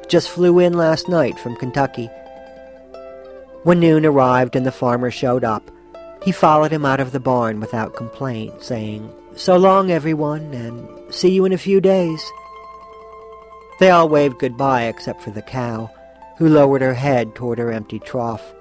Just 0.08 0.30
flew 0.30 0.60
in 0.60 0.72
last 0.72 1.10
night 1.10 1.38
from 1.38 1.58
Kentucky. 1.58 2.10
When 3.64 3.82
noon 3.82 4.06
arrived 4.06 4.56
and 4.56 4.66
the 4.66 4.72
farmer 4.72 5.12
showed 5.12 5.44
up, 5.44 5.70
he 6.24 6.32
followed 6.32 6.72
him 6.72 6.86
out 6.86 7.02
of 7.02 7.12
the 7.12 7.20
barn 7.20 7.60
without 7.60 7.94
complaint, 7.94 8.64
saying, 8.64 9.14
So 9.36 9.58
long, 9.58 9.92
everyone, 9.92 10.54
and 10.54 11.14
see 11.14 11.32
you 11.32 11.44
in 11.44 11.52
a 11.52 11.58
few 11.58 11.82
days. 11.82 12.24
They 13.82 13.90
all 13.90 14.08
waved 14.08 14.38
goodbye 14.38 14.84
except 14.84 15.24
for 15.24 15.32
the 15.32 15.42
cow, 15.42 15.90
who 16.38 16.48
lowered 16.48 16.84
her 16.84 16.94
head 16.94 17.34
toward 17.34 17.58
her 17.58 17.72
empty 17.72 17.98
trough. 17.98 18.54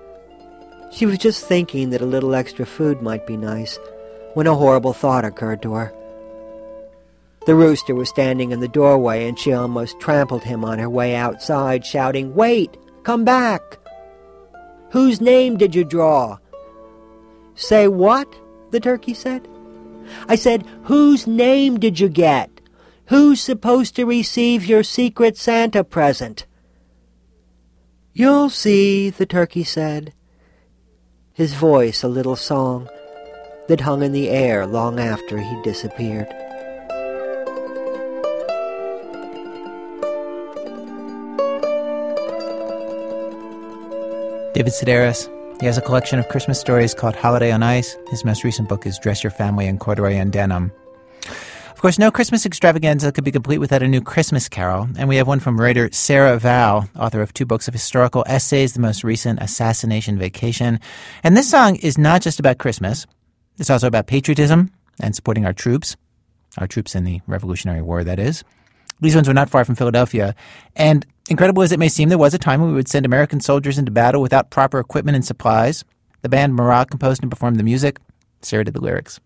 She 0.90 1.04
was 1.04 1.18
just 1.18 1.44
thinking 1.44 1.90
that 1.90 2.00
a 2.00 2.06
little 2.06 2.34
extra 2.34 2.64
food 2.64 3.02
might 3.02 3.26
be 3.26 3.36
nice 3.36 3.78
when 4.32 4.46
a 4.46 4.54
horrible 4.54 4.94
thought 4.94 5.26
occurred 5.26 5.60
to 5.60 5.74
her. 5.74 5.92
The 7.44 7.54
rooster 7.54 7.94
was 7.94 8.08
standing 8.08 8.50
in 8.50 8.60
the 8.60 8.68
doorway 8.68 9.28
and 9.28 9.38
she 9.38 9.52
almost 9.52 10.00
trampled 10.00 10.42
him 10.42 10.64
on 10.64 10.78
her 10.78 10.88
way 10.88 11.14
outside, 11.14 11.84
shouting, 11.84 12.34
Wait! 12.34 12.78
Come 13.02 13.22
back! 13.22 13.60
Whose 14.92 15.20
name 15.20 15.58
did 15.58 15.74
you 15.74 15.84
draw? 15.84 16.38
Say 17.56 17.88
what? 17.88 18.26
the 18.70 18.80
turkey 18.80 19.12
said. 19.12 19.46
I 20.28 20.36
said, 20.36 20.64
Whose 20.84 21.26
name 21.26 21.78
did 21.78 22.00
you 22.00 22.08
get? 22.08 22.59
Who's 23.10 23.40
supposed 23.40 23.96
to 23.96 24.04
receive 24.04 24.64
your 24.64 24.84
secret 24.84 25.36
Santa 25.36 25.82
present? 25.82 26.46
You'll 28.12 28.50
see, 28.50 29.10
the 29.10 29.26
turkey 29.26 29.64
said. 29.64 30.12
His 31.32 31.54
voice 31.54 32.04
a 32.04 32.08
little 32.08 32.36
song 32.36 32.88
that 33.66 33.80
hung 33.80 34.04
in 34.04 34.12
the 34.12 34.28
air 34.28 34.64
long 34.64 35.00
after 35.00 35.38
he 35.38 35.60
disappeared. 35.62 36.28
David 44.54 44.72
Sedaris. 44.72 45.28
He 45.58 45.66
has 45.66 45.76
a 45.76 45.82
collection 45.82 46.20
of 46.20 46.28
Christmas 46.28 46.60
stories 46.60 46.94
called 46.94 47.16
Holiday 47.16 47.50
on 47.50 47.64
Ice. 47.64 47.96
His 48.08 48.24
most 48.24 48.44
recent 48.44 48.68
book 48.68 48.86
is 48.86 49.00
Dress 49.00 49.24
Your 49.24 49.32
Family 49.32 49.66
in 49.66 49.78
Corduroy 49.78 50.12
and 50.12 50.32
Denim. 50.32 50.70
Of 51.80 51.82
course, 51.82 51.98
no 51.98 52.10
Christmas 52.10 52.44
extravaganza 52.44 53.10
could 53.10 53.24
be 53.24 53.32
complete 53.32 53.56
without 53.56 53.82
a 53.82 53.88
new 53.88 54.02
Christmas 54.02 54.50
carol, 54.50 54.86
and 54.98 55.08
we 55.08 55.16
have 55.16 55.26
one 55.26 55.40
from 55.40 55.58
writer 55.58 55.88
Sarah 55.92 56.38
Vowell, 56.38 56.90
author 56.94 57.22
of 57.22 57.32
two 57.32 57.46
books 57.46 57.68
of 57.68 57.72
historical 57.72 58.22
essays, 58.26 58.74
the 58.74 58.80
most 58.80 59.02
recent, 59.02 59.40
Assassination 59.40 60.18
Vacation. 60.18 60.78
And 61.24 61.34
this 61.34 61.48
song 61.48 61.76
is 61.76 61.96
not 61.96 62.20
just 62.20 62.38
about 62.38 62.58
Christmas, 62.58 63.06
it's 63.56 63.70
also 63.70 63.86
about 63.86 64.08
patriotism 64.08 64.70
and 65.00 65.16
supporting 65.16 65.46
our 65.46 65.54
troops, 65.54 65.96
our 66.58 66.66
troops 66.66 66.94
in 66.94 67.04
the 67.04 67.22
Revolutionary 67.26 67.80
War, 67.80 68.04
that 68.04 68.18
is. 68.18 68.44
These 69.00 69.14
ones 69.14 69.26
were 69.26 69.32
not 69.32 69.48
far 69.48 69.64
from 69.64 69.74
Philadelphia, 69.74 70.34
and 70.76 71.06
incredible 71.30 71.62
as 71.62 71.72
it 71.72 71.78
may 71.78 71.88
seem, 71.88 72.10
there 72.10 72.18
was 72.18 72.34
a 72.34 72.38
time 72.38 72.60
when 72.60 72.68
we 72.68 72.76
would 72.76 72.88
send 72.88 73.06
American 73.06 73.40
soldiers 73.40 73.78
into 73.78 73.90
battle 73.90 74.20
without 74.20 74.50
proper 74.50 74.80
equipment 74.80 75.16
and 75.16 75.24
supplies. 75.24 75.82
The 76.20 76.28
band 76.28 76.54
Marah 76.54 76.84
composed 76.84 77.22
and 77.22 77.30
performed 77.30 77.58
the 77.58 77.64
music. 77.64 78.00
Sarah 78.42 78.66
did 78.66 78.74
the 78.74 78.82
lyrics. 78.82 79.18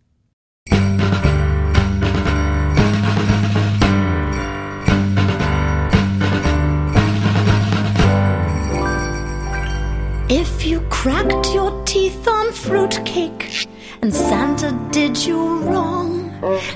If 10.37 10.67
you 10.67 10.81
cracked 10.91 11.55
your 11.55 11.85
teeth 11.85 12.27
on 12.27 12.51
fruitcake 12.53 13.69
and 14.03 14.13
Santa 14.13 14.73
did 14.91 15.17
you 15.25 15.61
wrong, 15.61 16.33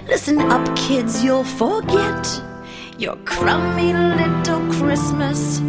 listen 0.06 0.38
up, 0.38 0.64
kids, 0.76 1.24
you'll 1.24 1.42
forget 1.42 2.40
your 2.98 3.16
crummy 3.24 3.92
little 3.92 4.60
Christmas 4.78 5.60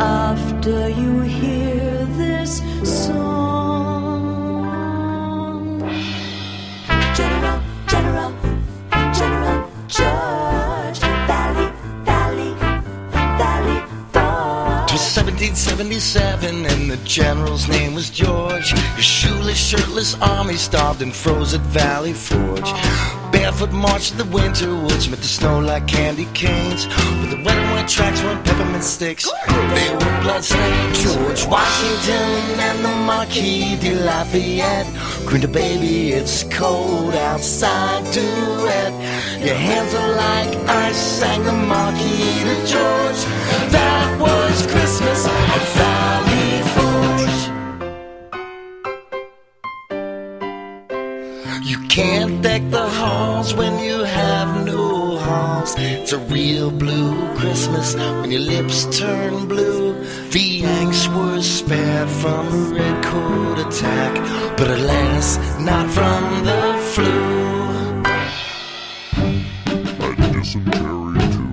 after 0.00 0.88
you 0.88 1.20
hear 1.20 2.06
this 2.18 2.60
song. 2.82 3.38
General, 7.14 7.62
General, 7.86 8.32
General 9.14 9.70
George, 9.86 10.98
Valley, 11.30 11.70
Valley, 12.02 12.52
Valley. 13.38 13.78
It 14.88 14.92
was 14.92 15.16
1777 15.16 15.82
and 15.82 15.90
the 15.90 16.00
general's 17.04 17.68
name 17.68 17.94
was 17.94 18.10
George. 18.10 18.72
His 18.96 19.04
shoeless, 19.04 19.58
shirtless 19.58 20.14
army 20.20 20.56
starved 20.56 21.02
and 21.02 21.14
froze 21.14 21.54
at 21.54 21.60
Valley 21.60 22.12
Forge. 22.12 22.70
Barefoot 23.32 23.72
marched 23.72 24.18
the 24.18 24.24
winter 24.26 24.74
woods, 24.74 25.08
met 25.08 25.18
the 25.20 25.26
snow 25.26 25.58
like 25.58 25.86
candy 25.86 26.26
canes. 26.34 26.86
But 26.86 27.30
the 27.30 27.36
red 27.38 27.58
and 27.58 27.70
white 27.72 27.88
tracks 27.88 28.22
weren't 28.22 28.44
peppermint 28.44 28.84
sticks, 28.84 29.30
they 29.48 29.92
were 29.92 30.20
bloodstains. 30.22 31.02
George 31.02 31.46
Washington 31.46 32.60
and 32.60 32.84
the 32.84 32.94
Marquis 33.06 33.76
de 33.76 33.94
Lafayette 33.94 34.86
a 35.44 35.48
baby, 35.48 36.10
it's 36.12 36.44
cold 36.44 37.14
outside, 37.14 38.04
duet. 38.12 38.92
Your 39.40 39.56
hands 39.56 39.94
are 39.94 40.14
like 40.14 40.54
ice, 40.68 40.96
sang 40.96 41.42
the 41.42 41.52
Marquis 41.52 42.44
to 42.44 42.56
George. 42.66 43.24
That 43.72 44.18
was 44.20 44.66
Christmas 44.66 45.26
at 45.26 45.62
Valley 45.74 46.51
can't 51.92 52.40
deck 52.40 52.62
the 52.70 52.88
halls 52.88 53.52
when 53.54 53.78
you 53.84 54.02
have 54.02 54.64
no 54.64 55.18
halls. 55.18 55.74
It's 55.76 56.12
a 56.12 56.18
real 56.18 56.70
blue 56.70 57.34
Christmas 57.36 57.94
when 57.94 58.30
your 58.30 58.40
lips 58.40 58.98
turn 58.98 59.46
blue. 59.46 60.02
The 60.30 60.40
Yanks 60.40 61.06
were 61.08 61.42
spared 61.42 62.08
from 62.08 62.46
a 62.48 62.74
red 62.74 63.04
coat 63.04 63.58
attack, 63.58 64.14
but 64.56 64.68
alas, 64.70 65.36
not 65.60 65.90
from 65.90 66.44
the 66.48 66.62
flu. 66.94 68.02
I 70.00 70.14
dysentery 70.32 71.26
too. 71.36 71.52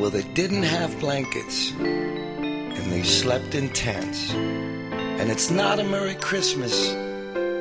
Well, 0.00 0.08
they 0.08 0.24
didn't 0.32 0.62
have 0.62 0.98
blankets, 0.98 1.72
and 1.72 2.90
they 2.90 3.02
slept 3.02 3.54
in 3.54 3.68
tents. 3.74 4.32
And 4.32 5.30
it's 5.30 5.50
not 5.50 5.78
a 5.78 5.84
Merry 5.84 6.14
Christmas 6.14 6.96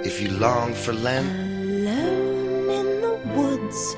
if 0.06 0.22
you 0.22 0.30
long 0.30 0.74
for 0.74 0.94
Lent. 0.94 1.28
Alone 1.28 2.70
in 2.70 3.02
the 3.02 3.16
woods, 3.36 3.96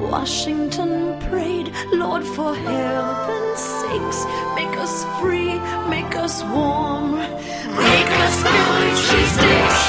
Washington 0.00 1.20
prayed, 1.28 1.70
Lord, 1.92 2.24
for 2.24 2.54
heaven's 2.54 3.60
sakes, 3.60 4.24
make 4.54 4.74
us 4.78 5.04
free, 5.20 5.54
make 5.90 6.16
us 6.16 6.42
warm, 6.44 7.12
make 7.12 8.12
us 8.24 8.36
Philly 8.42 8.92
cheesesteaks. 9.06 9.80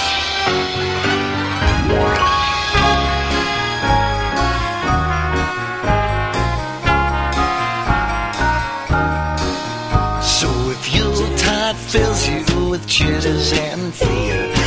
So 10.40 10.50
if 10.76 10.94
Yuletide 10.94 11.78
fills 11.78 12.28
you 12.28 12.70
with 12.70 12.86
jitters 12.86 13.54
and 13.54 13.94
fear, 13.94 14.63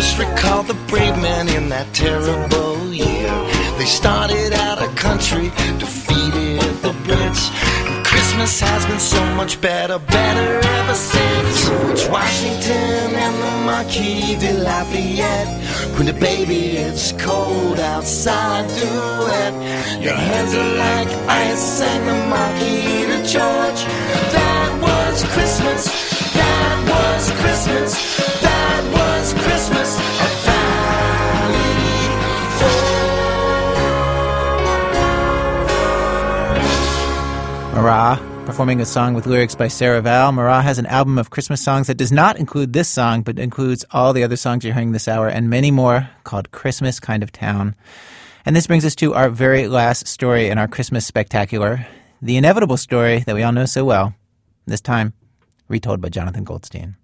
just 0.00 0.18
recall 0.18 0.62
the 0.62 0.78
brave 0.88 1.14
men 1.20 1.46
in 1.50 1.68
that 1.68 1.86
terrible 1.92 2.90
year. 2.90 3.32
They 3.76 3.84
started 3.84 4.54
out 4.54 4.78
a 4.80 4.88
country, 4.96 5.50
defeated 5.78 6.72
the 6.80 6.92
Brits. 7.04 7.44
And 7.86 8.02
Christmas 8.02 8.60
has 8.60 8.86
been 8.86 8.98
so 8.98 9.22
much 9.34 9.60
better, 9.60 9.98
better 9.98 10.48
ever 10.78 10.94
since. 10.94 11.66
George 11.66 12.08
Washington 12.08 13.12
and 13.24 13.34
the 13.44 13.54
Marquis 13.68 14.36
de 14.36 14.52
Lafayette. 14.64 15.52
When 15.96 16.06
the 16.06 16.14
baby, 16.14 16.78
it's 16.86 17.12
cold 17.12 17.78
outside, 17.78 18.68
duet. 18.80 19.52
Your 20.00 20.14
hands 20.14 20.54
are 20.54 20.72
like 20.86 21.10
ice, 21.28 21.60
sang 21.78 22.02
the 22.06 22.18
Marquis 22.34 23.04
to 23.10 23.18
George. 23.34 23.80
That 24.32 24.70
was 24.80 25.24
Christmas. 25.34 25.82
That 26.32 26.76
was 26.88 27.30
Christmas. 27.42 28.09
Marah, 37.72 38.18
performing 38.46 38.80
a 38.80 38.84
song 38.84 39.14
with 39.14 39.26
lyrics 39.26 39.54
by 39.54 39.68
Sarah 39.68 40.02
Vowell. 40.02 40.34
Marah 40.34 40.60
has 40.60 40.78
an 40.78 40.86
album 40.86 41.18
of 41.18 41.30
Christmas 41.30 41.62
songs 41.62 41.86
that 41.86 41.96
does 41.96 42.10
not 42.10 42.36
include 42.36 42.72
this 42.72 42.88
song, 42.88 43.22
but 43.22 43.38
includes 43.38 43.84
all 43.92 44.12
the 44.12 44.24
other 44.24 44.34
songs 44.34 44.64
you're 44.64 44.74
hearing 44.74 44.90
this 44.90 45.06
hour 45.06 45.28
and 45.28 45.48
many 45.48 45.70
more 45.70 46.10
called 46.24 46.50
Christmas 46.50 46.98
Kind 46.98 47.22
of 47.22 47.30
Town. 47.30 47.76
And 48.44 48.56
this 48.56 48.66
brings 48.66 48.84
us 48.84 48.96
to 48.96 49.14
our 49.14 49.30
very 49.30 49.68
last 49.68 50.08
story 50.08 50.48
in 50.48 50.58
our 50.58 50.66
Christmas 50.66 51.06
spectacular, 51.06 51.86
the 52.20 52.36
inevitable 52.36 52.76
story 52.76 53.20
that 53.20 53.36
we 53.36 53.44
all 53.44 53.52
know 53.52 53.66
so 53.66 53.84
well, 53.84 54.14
this 54.66 54.80
time 54.80 55.12
retold 55.68 56.00
by 56.00 56.08
Jonathan 56.08 56.42
Goldstein. 56.42 56.96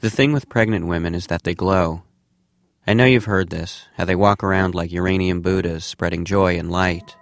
The 0.00 0.10
thing 0.10 0.32
with 0.32 0.48
pregnant 0.48 0.88
women 0.88 1.14
is 1.14 1.28
that 1.28 1.44
they 1.44 1.54
glow. 1.54 2.02
I 2.84 2.94
know 2.94 3.04
you've 3.04 3.26
heard 3.26 3.50
this, 3.50 3.86
how 3.96 4.06
they 4.06 4.16
walk 4.16 4.42
around 4.42 4.74
like 4.74 4.90
uranium 4.90 5.40
Buddhas 5.40 5.84
spreading 5.84 6.24
joy 6.24 6.58
and 6.58 6.72
light. 6.72 7.14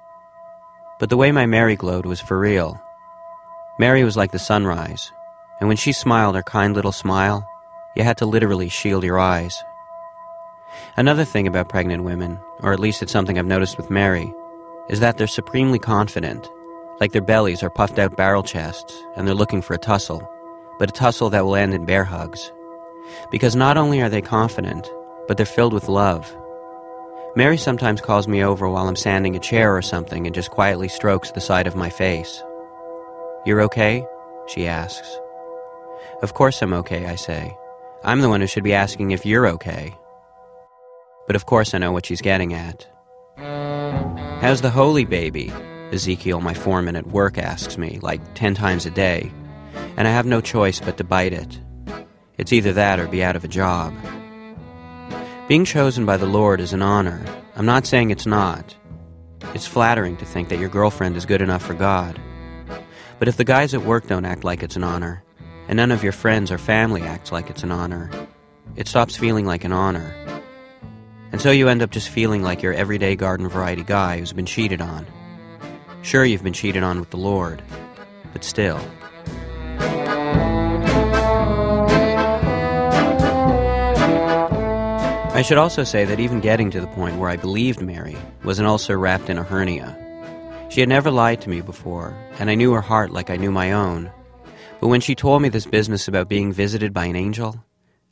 But 1.01 1.09
the 1.09 1.17
way 1.17 1.33
my 1.33 1.47
Mary 1.47 1.77
glowed 1.77 2.05
was 2.05 2.21
for 2.21 2.39
real. 2.39 2.79
Mary 3.79 4.05
was 4.05 4.19
like 4.19 4.33
the 4.33 4.39
sunrise, 4.39 5.11
and 5.59 5.67
when 5.67 5.79
she 5.79 5.93
smiled 5.93 6.37
her 6.37 6.43
kind 6.43 6.75
little 6.75 6.93
smile, 6.93 7.49
you 7.97 8.03
had 8.03 8.19
to 8.19 8.27
literally 8.27 8.69
shield 8.69 9.03
your 9.03 9.19
eyes. 9.19 9.65
Another 10.99 11.25
thing 11.25 11.47
about 11.47 11.71
pregnant 11.71 12.05
women, 12.05 12.39
or 12.61 12.75
at 12.75 12.81
least 12.81 13.03
it's 13.03 13.13
something 13.13 13.39
I've 13.39 13.47
noticed 13.47 13.79
with 13.79 13.91
Mary, 13.91 14.31
is 14.91 15.01
that 15.01 15.17
they're 15.17 15.27
supremely 15.27 15.79
confident, 15.79 16.47
like 17.01 17.13
their 17.13 17.23
bellies 17.23 17.63
are 17.63 17.71
puffed 17.71 17.99
out 17.99 18.19
barrel 18.19 18.43
chests, 18.43 18.95
and 19.17 19.27
they're 19.27 19.35
looking 19.35 19.63
for 19.63 19.73
a 19.73 19.79
tussle, 19.79 20.29
but 20.79 20.91
a 20.91 20.93
tussle 20.93 21.31
that 21.31 21.47
will 21.47 21.57
end 21.57 21.73
in 21.73 21.87
bear 21.87 22.05
hugs. 22.05 22.53
Because 23.31 23.57
not 23.57 23.79
only 23.79 24.03
are 24.03 24.11
they 24.11 24.21
confident, 24.21 24.87
but 25.27 25.39
they're 25.39 25.47
filled 25.47 25.73
with 25.73 25.89
love. 25.89 26.31
Mary 27.37 27.57
sometimes 27.57 28.01
calls 28.01 28.27
me 28.27 28.43
over 28.43 28.69
while 28.69 28.89
I'm 28.89 28.97
sanding 28.97 29.37
a 29.37 29.41
chair 29.41 29.77
or 29.77 29.83
something 29.83 30.27
and 30.27 30.35
just 30.35 30.51
quietly 30.51 30.89
strokes 30.89 31.31
the 31.31 31.41
side 31.41 31.69
of 31.69 31.77
my 31.77 31.89
face. 31.89 32.43
You're 33.47 33.63
okay? 33.63 34.05
She 34.49 34.67
asks. 34.67 35.09
Of 36.23 36.35
course 36.35 36.61
I'm 36.61 36.73
okay, 36.75 37.07
I 37.07 37.15
say. 37.15 37.57
I'm 38.03 38.21
the 38.21 38.29
one 38.29 38.41
who 38.41 38.49
should 38.49 38.65
be 38.65 38.75
asking 38.75 39.13
if 39.13 39.25
you're 39.25 39.47
okay. 39.47 39.97
But 41.29 41.37
of 41.37 41.47
course 41.47 41.73
I 41.73 41.79
know 41.79 41.93
what 41.93 42.07
she's 42.07 42.21
getting 42.21 42.53
at. 42.53 42.89
How's 44.41 44.61
the 44.63 44.71
holy 44.71 45.05
baby? 45.05 45.53
Ezekiel, 45.93 46.41
my 46.41 46.55
foreman 46.55 46.97
at 46.97 47.07
work, 47.07 47.39
asks 47.39 47.79
me, 47.79 48.01
like 48.03 48.21
ten 48.35 48.55
times 48.55 48.87
a 48.87 48.91
day, 48.91 49.31
and 49.97 50.09
I 50.09 50.11
have 50.11 50.27
no 50.27 50.41
choice 50.41 50.81
but 50.81 50.97
to 50.97 51.05
bite 51.05 51.33
it. 51.33 51.61
It's 52.39 52.53
either 52.53 52.73
that 52.73 52.99
or 52.99 53.07
be 53.07 53.23
out 53.23 53.37
of 53.37 53.45
a 53.45 53.49
job. 53.49 53.95
Being 55.51 55.65
chosen 55.65 56.07
by 56.07 56.17
the 56.17 56.27
Lord 56.27 56.61
is 56.61 56.73
an 56.73 56.81
honor. 56.81 57.21
I'm 57.57 57.67
not 57.67 57.85
saying 57.85 58.11
it's 58.11 58.25
not. 58.25 58.77
It's 59.53 59.67
flattering 59.67 60.17
to 60.19 60.25
think 60.25 60.49
that 60.49 60.61
your 60.61 60.69
girlfriend 60.69 61.17
is 61.17 61.27
good 61.27 61.43
enough 61.43 61.67
for 61.67 61.75
God. 61.75 62.21
But 63.19 63.27
if 63.27 63.37
the 63.37 63.43
guys 63.43 63.75
at 63.75 63.83
work 63.83 64.07
don't 64.07 64.25
act 64.25 64.45
like 64.45 64.63
it's 64.63 64.77
an 64.77 64.85
honor, 64.85 65.25
and 65.67 65.77
none 65.77 65.91
of 65.91 66.05
your 66.05 66.13
friends 66.13 66.53
or 66.53 66.59
family 66.59 67.03
acts 67.03 67.33
like 67.33 67.51
it's 67.51 67.65
an 67.65 67.73
honor, 67.73 68.13
it 68.77 68.87
stops 68.87 69.17
feeling 69.17 69.45
like 69.45 69.65
an 69.65 69.73
honor. 69.73 70.15
And 71.33 71.41
so 71.41 71.51
you 71.51 71.67
end 71.67 71.83
up 71.83 71.91
just 71.91 72.11
feeling 72.11 72.45
like 72.45 72.63
your 72.63 72.73
everyday 72.73 73.17
garden 73.17 73.49
variety 73.49 73.83
guy 73.83 74.21
who's 74.21 74.33
been 74.33 74.47
cheated 74.47 74.81
on. 74.81 75.05
Sure, 76.03 76.25
you've 76.25 76.45
been 76.45 76.53
cheated 76.53 76.85
on 76.85 77.01
with 77.01 77.11
the 77.11 77.17
Lord, 77.17 77.61
but 78.33 78.45
still. 78.45 78.81
I 85.41 85.43
should 85.43 85.57
also 85.57 85.85
say 85.85 86.05
that 86.05 86.21
even 86.21 86.41
getting 86.41 86.71
to 86.71 86.83
the 86.83 86.87
point 86.89 87.17
where 87.17 87.31
I 87.31 87.37
believed 87.37 87.81
Mary 87.81 88.15
was 88.45 88.59
an 88.59 88.67
ulcer 88.67 88.99
wrapped 88.99 89.31
in 89.31 89.39
a 89.39 89.43
hernia. 89.43 89.97
She 90.69 90.81
had 90.81 90.89
never 90.91 91.11
lied 91.11 91.41
to 91.41 91.49
me 91.49 91.63
before, 91.63 92.15
and 92.39 92.51
I 92.51 92.55
knew 92.55 92.75
her 92.75 92.83
heart 92.83 93.11
like 93.11 93.31
I 93.31 93.39
knew 93.39 93.51
my 93.51 93.73
own. 93.73 94.13
But 94.83 94.89
when 94.89 95.01
she 95.01 95.15
told 95.15 95.41
me 95.41 95.49
this 95.49 95.65
business 95.65 96.09
about 96.09 96.29
being 96.29 96.53
visited 96.53 96.93
by 96.93 97.07
an 97.07 97.17
angel, 97.17 97.65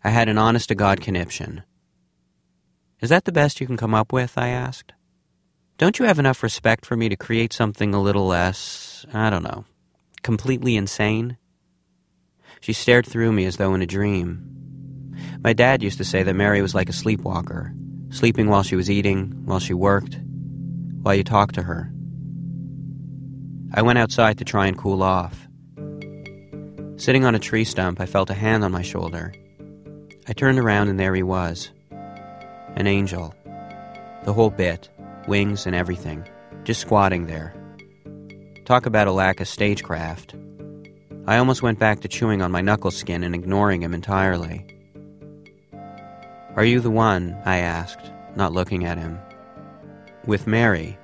I 0.03 0.09
had 0.09 0.31
an 0.31 0.39
honest 0.39 0.71
to 0.71 0.75
God 0.75 1.03
conniption. 1.03 1.65
Is 3.03 3.11
that 3.11 3.27
the 3.27 3.31
best 3.31 3.61
you 3.61 3.67
can 3.67 3.77
come 3.77 3.93
up 3.93 4.11
with? 4.11 4.39
I 4.39 4.49
asked. 4.49 4.95
Don't 5.77 5.99
you 5.99 6.07
have 6.07 6.19
enough 6.19 6.43
respect 6.43 6.87
for 6.87 6.97
me 6.97 7.11
to 7.11 7.17
create 7.17 7.53
something 7.53 7.93
a 7.93 8.01
little 8.01 8.27
less, 8.27 9.05
I 9.13 9.29
don't 9.29 9.45
know, 9.45 9.67
completely 10.23 10.77
insane? 10.77 11.37
She 12.63 12.73
stared 12.73 13.05
through 13.05 13.33
me 13.33 13.45
as 13.45 13.59
though 13.59 13.75
in 13.75 13.83
a 13.83 13.87
dream. 13.87 14.58
My 15.43 15.53
dad 15.53 15.83
used 15.83 15.99
to 15.99 16.05
say 16.05 16.23
that 16.23 16.35
Mary 16.35 16.61
was 16.63 16.75
like 16.75 16.89
a 16.89 16.93
sleepwalker, 16.93 17.73
sleeping 18.11 18.49
while 18.49 18.63
she 18.63 18.77
was 18.77 18.91
eating, 18.91 19.33
while 19.45 19.61
she 19.61 19.75
worked, 19.75 20.19
while 21.03 21.15
you 21.15 21.23
talked 21.23 21.55
to 21.55 21.63
her. 21.63 21.93
I 23.73 23.83
went 23.83 23.99
outside 23.99 24.39
to 24.39 24.45
try 24.45 24.67
and 24.67 24.77
cool 24.77 25.03
off. 25.03 25.47
Sitting 26.97 27.25
on 27.25 27.35
a 27.35 27.39
tree 27.39 27.65
stump, 27.65 28.01
I 28.01 28.07
felt 28.07 28.31
a 28.31 28.35
hand 28.35 28.65
on 28.65 28.73
my 28.73 28.83
shoulder. 28.83 29.33
I 30.27 30.33
turned 30.33 30.59
around 30.59 30.89
and 30.89 30.99
there 30.99 31.15
he 31.15 31.23
was. 31.23 31.71
An 32.75 32.87
angel. 32.87 33.35
The 34.25 34.33
whole 34.33 34.51
bit, 34.51 34.89
wings 35.29 35.67
and 35.67 35.77
everything, 35.77 36.27
just 36.65 36.81
squatting 36.81 37.27
there. 37.27 37.55
Talk 38.65 38.87
about 38.87 39.07
a 39.07 39.13
lack 39.13 39.41
of 39.41 39.47
stagecraft. 39.47 40.35
I 41.27 41.37
almost 41.39 41.63
went 41.63 41.79
back 41.79 42.01
to 42.01 42.09
chewing 42.09 42.43
on 42.43 42.51
my 42.51 42.61
knuckle 42.61 42.91
skin 42.91 43.23
and 43.23 43.35
ignoring 43.35 43.83
him 43.83 43.95
entirely. 43.95 44.67
Are 46.59 46.65
you 46.65 46.81
the 46.81 46.91
one? 46.91 47.41
I 47.45 47.59
asked, 47.59 48.11
not 48.35 48.53
looking 48.53 48.85
at 48.85 48.99
him. 48.99 49.21
With 50.27 50.49
Mary? 50.49 50.99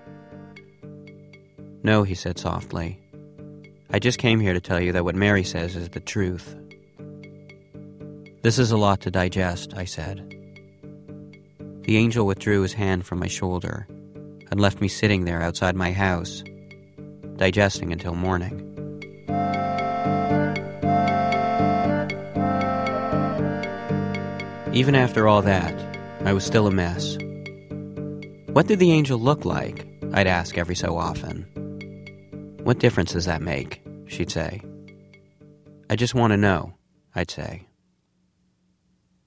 No, 1.84 2.02
he 2.02 2.16
said 2.16 2.40
softly. 2.40 2.98
I 3.88 4.00
just 4.00 4.18
came 4.18 4.40
here 4.40 4.52
to 4.52 4.60
tell 4.60 4.80
you 4.80 4.90
that 4.90 5.04
what 5.04 5.14
Mary 5.14 5.44
says 5.44 5.76
is 5.76 5.90
the 5.90 6.00
truth. 6.00 6.56
This 8.42 8.58
is 8.58 8.72
a 8.72 8.76
lot 8.76 9.02
to 9.02 9.12
digest, 9.12 9.74
I 9.76 9.84
said. 9.84 10.28
The 11.82 11.98
angel 11.98 12.26
withdrew 12.26 12.62
his 12.62 12.72
hand 12.72 13.06
from 13.06 13.20
my 13.20 13.28
shoulder 13.28 13.86
and 14.50 14.60
left 14.60 14.80
me 14.80 14.88
sitting 14.88 15.24
there 15.24 15.40
outside 15.40 15.76
my 15.76 15.92
house, 15.92 16.42
digesting 17.36 17.92
until 17.92 18.16
morning. 18.16 18.73
Even 24.74 24.96
after 24.96 25.28
all 25.28 25.40
that, 25.42 25.72
I 26.24 26.32
was 26.32 26.44
still 26.44 26.66
a 26.66 26.70
mess. 26.72 27.16
What 28.52 28.66
did 28.66 28.80
the 28.80 28.90
angel 28.90 29.20
look 29.20 29.44
like? 29.44 29.86
I'd 30.12 30.26
ask 30.26 30.58
every 30.58 30.74
so 30.74 30.98
often. 30.98 31.42
What 32.64 32.80
difference 32.80 33.12
does 33.12 33.26
that 33.26 33.40
make? 33.40 33.84
She'd 34.08 34.32
say. 34.32 34.60
I 35.88 35.94
just 35.94 36.16
want 36.16 36.32
to 36.32 36.36
know, 36.36 36.74
I'd 37.14 37.30
say. 37.30 37.68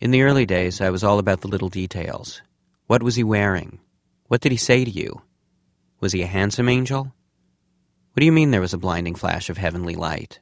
In 0.01 0.11
the 0.11 0.23
early 0.23 0.45
days, 0.45 0.81
I 0.81 0.89
was 0.89 1.05
all 1.05 1.17
about 1.17 1.39
the 1.39 1.47
little 1.47 1.69
details. 1.69 2.41
What 2.87 3.01
was 3.01 3.15
he 3.15 3.23
wearing? 3.23 3.79
What 4.27 4.41
did 4.41 4.51
he 4.51 4.57
say 4.57 4.83
to 4.83 4.91
you? 4.91 5.21
Was 6.01 6.11
he 6.11 6.23
a 6.23 6.27
handsome 6.27 6.67
angel? 6.67 7.13
What 8.11 8.19
do 8.19 8.25
you 8.25 8.33
mean 8.33 8.51
there 8.51 8.59
was 8.59 8.73
a 8.73 8.77
blinding 8.77 9.15
flash 9.15 9.49
of 9.49 9.57
heavenly 9.57 9.95
light? 9.95 10.41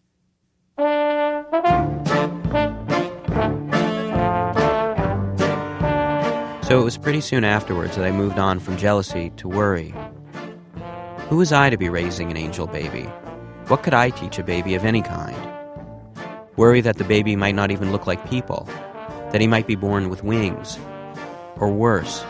So 6.65 6.81
it 6.81 6.83
was 6.83 6.97
pretty 6.97 7.21
soon 7.21 7.43
afterwards 7.43 7.95
that 7.95 8.05
I 8.05 8.11
moved 8.11 8.39
on 8.39 8.59
from 8.59 8.75
jealousy 8.75 9.29
to 9.37 9.47
worry. 9.47 9.93
Who 11.29 11.37
was 11.37 11.53
I 11.53 11.69
to 11.69 11.77
be 11.77 11.89
raising 11.89 12.31
an 12.31 12.37
angel 12.37 12.65
baby? 12.65 13.03
What 13.67 13.83
could 13.83 13.93
I 13.93 14.09
teach 14.09 14.39
a 14.39 14.43
baby 14.43 14.73
of 14.73 14.83
any 14.83 15.03
kind? 15.03 15.37
Worry 16.57 16.81
that 16.81 16.97
the 16.97 17.03
baby 17.03 17.35
might 17.35 17.53
not 17.53 17.69
even 17.69 17.91
look 17.91 18.07
like 18.07 18.27
people, 18.27 18.67
that 19.31 19.41
he 19.41 19.45
might 19.45 19.67
be 19.67 19.75
born 19.75 20.09
with 20.09 20.23
wings, 20.23 20.79
or 21.57 21.71
worse, 21.71 22.25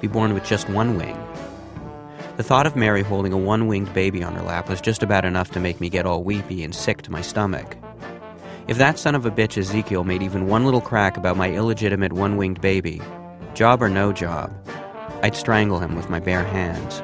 be 0.00 0.06
born 0.06 0.32
with 0.32 0.44
just 0.44 0.68
one 0.68 0.96
wing. 0.96 1.18
The 2.36 2.44
thought 2.44 2.68
of 2.68 2.76
Mary 2.76 3.02
holding 3.02 3.32
a 3.32 3.36
one 3.36 3.66
winged 3.66 3.92
baby 3.92 4.22
on 4.22 4.34
her 4.34 4.42
lap 4.42 4.68
was 4.68 4.80
just 4.80 5.02
about 5.02 5.24
enough 5.24 5.50
to 5.50 5.60
make 5.60 5.80
me 5.80 5.88
get 5.88 6.06
all 6.06 6.22
weepy 6.22 6.62
and 6.62 6.72
sick 6.72 7.02
to 7.02 7.10
my 7.10 7.20
stomach. 7.20 7.76
If 8.68 8.78
that 8.78 8.96
son 8.96 9.16
of 9.16 9.26
a 9.26 9.30
bitch 9.32 9.58
Ezekiel 9.58 10.04
made 10.04 10.22
even 10.22 10.46
one 10.46 10.64
little 10.64 10.80
crack 10.80 11.16
about 11.16 11.36
my 11.36 11.50
illegitimate 11.50 12.12
one 12.12 12.36
winged 12.36 12.60
baby, 12.60 13.02
job 13.54 13.82
or 13.82 13.88
no 13.88 14.12
job, 14.12 14.52
I'd 15.22 15.36
strangle 15.36 15.78
him 15.78 15.94
with 15.96 16.08
my 16.08 16.20
bare 16.20 16.44
hands. 16.44 17.02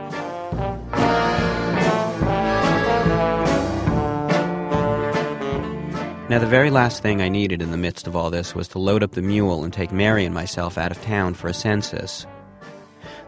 Now, 6.28 6.40
the 6.40 6.46
very 6.46 6.70
last 6.70 7.02
thing 7.02 7.22
I 7.22 7.28
needed 7.28 7.62
in 7.62 7.70
the 7.70 7.76
midst 7.76 8.08
of 8.08 8.16
all 8.16 8.30
this 8.30 8.52
was 8.52 8.66
to 8.68 8.80
load 8.80 9.04
up 9.04 9.12
the 9.12 9.22
mule 9.22 9.62
and 9.62 9.72
take 9.72 9.92
Mary 9.92 10.24
and 10.24 10.34
myself 10.34 10.76
out 10.76 10.90
of 10.90 11.00
town 11.02 11.34
for 11.34 11.46
a 11.46 11.54
census. 11.54 12.26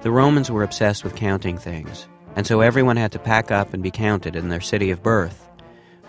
The 0.02 0.10
Romans 0.10 0.50
were 0.50 0.64
obsessed 0.64 1.04
with 1.04 1.14
counting 1.14 1.58
things, 1.58 2.08
and 2.34 2.44
so 2.44 2.60
everyone 2.60 2.96
had 2.96 3.12
to 3.12 3.20
pack 3.20 3.52
up 3.52 3.72
and 3.72 3.84
be 3.84 3.92
counted 3.92 4.34
in 4.34 4.48
their 4.48 4.60
city 4.60 4.90
of 4.90 5.02
birth, 5.02 5.48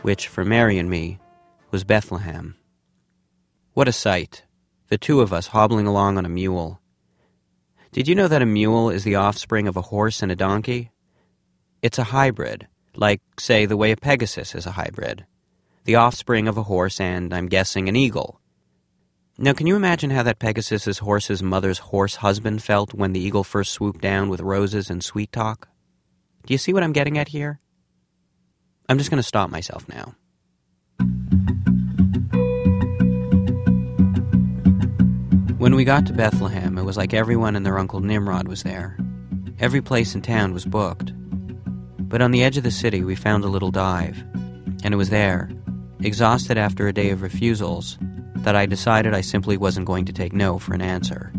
which, 0.01 0.27
for 0.27 0.43
Mary 0.43 0.79
and 0.79 0.89
me, 0.89 1.19
was 1.69 1.83
Bethlehem. 1.83 2.55
What 3.73 3.87
a 3.87 3.91
sight! 3.91 4.45
The 4.87 4.97
two 4.97 5.21
of 5.21 5.31
us 5.31 5.45
hobbling 5.45 5.85
along 5.85 6.17
on 6.17 6.25
a 6.25 6.29
mule. 6.29 6.78
Did 7.91 8.07
you 8.07 8.15
know 8.15 8.27
that 8.27 8.41
a 8.41 8.45
mule 8.45 8.89
is 8.89 9.03
the 9.03 9.15
offspring 9.15 9.67
of 9.67 9.77
a 9.77 9.81
horse 9.81 10.21
and 10.21 10.31
a 10.31 10.35
donkey? 10.35 10.91
It's 11.81 11.97
a 11.97 12.03
hybrid, 12.03 12.67
like, 12.95 13.21
say, 13.39 13.65
the 13.65 13.77
way 13.77 13.91
a 13.91 13.97
Pegasus 13.97 14.53
is 14.55 14.65
a 14.65 14.71
hybrid 14.71 15.25
the 15.89 15.95
offspring 15.95 16.47
of 16.47 16.55
a 16.55 16.61
horse 16.61 16.99
and, 16.99 17.33
I'm 17.33 17.47
guessing, 17.47 17.89
an 17.89 17.95
eagle. 17.95 18.39
Now, 19.39 19.53
can 19.53 19.65
you 19.65 19.75
imagine 19.75 20.11
how 20.11 20.21
that 20.21 20.37
Pegasus's 20.37 20.99
horse's 20.99 21.41
mother's 21.41 21.79
horse 21.79 22.17
husband 22.17 22.61
felt 22.61 22.93
when 22.93 23.13
the 23.13 23.19
eagle 23.19 23.43
first 23.43 23.71
swooped 23.71 23.99
down 23.99 24.29
with 24.29 24.39
roses 24.39 24.91
and 24.91 25.03
sweet 25.03 25.31
talk? 25.31 25.67
Do 26.45 26.53
you 26.53 26.59
see 26.59 26.73
what 26.73 26.83
I'm 26.83 26.93
getting 26.93 27.17
at 27.17 27.29
here? 27.29 27.59
I'm 28.87 28.99
just 28.99 29.09
going 29.09 29.17
to 29.17 29.27
stop 29.27 29.49
myself 29.49 29.89
now. 29.89 30.13
When 35.59 35.75
we 35.75 35.83
got 35.83 36.05
to 36.05 36.13
Bethlehem, 36.13 36.77
it 36.77 36.85
was 36.85 36.95
like 36.95 37.13
everyone 37.13 37.57
and 37.57 37.65
their 37.65 37.77
Uncle 37.77 37.99
Nimrod 37.99 38.47
was 38.47 38.63
there. 38.63 38.97
Every 39.59 39.81
place 39.81 40.15
in 40.15 40.21
town 40.21 40.53
was 40.53 40.63
booked. 40.63 41.11
But 41.99 42.21
on 42.21 42.31
the 42.31 42.43
edge 42.43 42.55
of 42.55 42.63
the 42.63 42.71
city, 42.71 43.03
we 43.03 43.13
found 43.13 43.43
a 43.43 43.49
little 43.49 43.69
dive, 43.69 44.23
and 44.85 44.93
it 44.93 44.95
was 44.95 45.09
there, 45.09 45.51
exhausted 45.99 46.57
after 46.57 46.87
a 46.87 46.93
day 46.93 47.09
of 47.09 47.21
refusals, 47.21 47.97
that 48.37 48.55
I 48.55 48.67
decided 48.67 49.13
I 49.13 49.19
simply 49.19 49.57
wasn't 49.57 49.85
going 49.85 50.05
to 50.05 50.13
take 50.13 50.31
no 50.31 50.59
for 50.59 50.73
an 50.73 50.81
answer. 50.81 51.33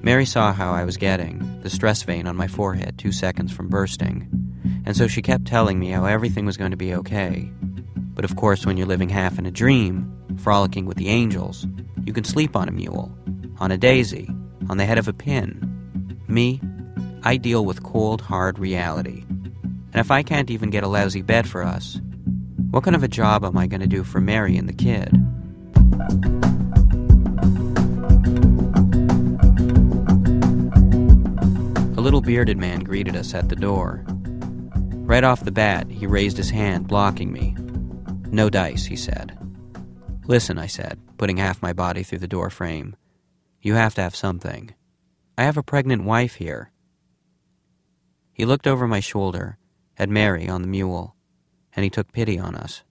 Mary 0.00 0.24
saw 0.24 0.54
how 0.54 0.72
I 0.72 0.84
was 0.84 0.96
getting, 0.96 1.60
the 1.60 1.68
stress 1.68 2.02
vein 2.02 2.26
on 2.26 2.34
my 2.34 2.48
forehead 2.48 2.96
two 2.96 3.12
seconds 3.12 3.52
from 3.52 3.68
bursting, 3.68 4.26
and 4.86 4.96
so 4.96 5.06
she 5.06 5.20
kept 5.20 5.44
telling 5.44 5.78
me 5.78 5.90
how 5.90 6.06
everything 6.06 6.46
was 6.46 6.56
going 6.56 6.70
to 6.70 6.78
be 6.78 6.94
okay. 6.94 7.52
But 8.14 8.24
of 8.24 8.36
course, 8.36 8.64
when 8.64 8.78
you're 8.78 8.86
living 8.86 9.10
half 9.10 9.38
in 9.38 9.44
a 9.44 9.50
dream, 9.50 10.10
frolicking 10.38 10.86
with 10.86 10.96
the 10.96 11.10
angels, 11.10 11.66
you 12.06 12.12
can 12.12 12.24
sleep 12.24 12.54
on 12.54 12.68
a 12.68 12.72
mule, 12.72 13.12
on 13.58 13.72
a 13.72 13.76
daisy, 13.76 14.30
on 14.70 14.78
the 14.78 14.86
head 14.86 14.96
of 14.96 15.08
a 15.08 15.12
pin. 15.12 16.16
Me, 16.28 16.60
I 17.24 17.36
deal 17.36 17.64
with 17.64 17.82
cold, 17.82 18.20
hard 18.20 18.60
reality. 18.60 19.24
And 19.28 19.96
if 19.96 20.12
I 20.12 20.22
can't 20.22 20.50
even 20.50 20.70
get 20.70 20.84
a 20.84 20.88
lousy 20.88 21.20
bed 21.20 21.48
for 21.48 21.64
us, 21.64 22.00
what 22.70 22.84
kind 22.84 22.94
of 22.94 23.02
a 23.02 23.08
job 23.08 23.44
am 23.44 23.58
I 23.58 23.66
going 23.66 23.80
to 23.80 23.88
do 23.88 24.04
for 24.04 24.20
Mary 24.20 24.56
and 24.56 24.68
the 24.68 24.72
kid? 24.72 25.12
A 31.98 32.00
little 32.00 32.20
bearded 32.20 32.56
man 32.56 32.80
greeted 32.80 33.16
us 33.16 33.34
at 33.34 33.48
the 33.48 33.56
door. 33.56 34.04
Right 34.06 35.24
off 35.24 35.44
the 35.44 35.50
bat, 35.50 35.90
he 35.90 36.06
raised 36.06 36.36
his 36.36 36.50
hand, 36.50 36.86
blocking 36.86 37.32
me. 37.32 37.56
No 38.30 38.48
dice, 38.48 38.84
he 38.84 38.96
said. 38.96 39.36
Listen, 40.26 40.58
I 40.58 40.66
said, 40.66 41.00
putting 41.16 41.38
half 41.38 41.62
my 41.62 41.72
body 41.72 42.02
through 42.02 42.18
the 42.18 42.28
door 42.28 42.50
frame. 42.50 42.96
You 43.60 43.74
have 43.74 43.94
to 43.96 44.02
have 44.02 44.14
something. 44.14 44.74
I 45.38 45.44
have 45.44 45.56
a 45.56 45.62
pregnant 45.62 46.04
wife 46.04 46.36
here. 46.36 46.70
He 48.32 48.44
looked 48.44 48.66
over 48.66 48.86
my 48.86 49.00
shoulder 49.00 49.58
at 49.98 50.08
Mary 50.08 50.48
on 50.48 50.62
the 50.62 50.68
mule, 50.68 51.16
and 51.74 51.84
he 51.84 51.90
took 51.90 52.12
pity 52.12 52.38
on 52.38 52.54
us. 52.54 52.82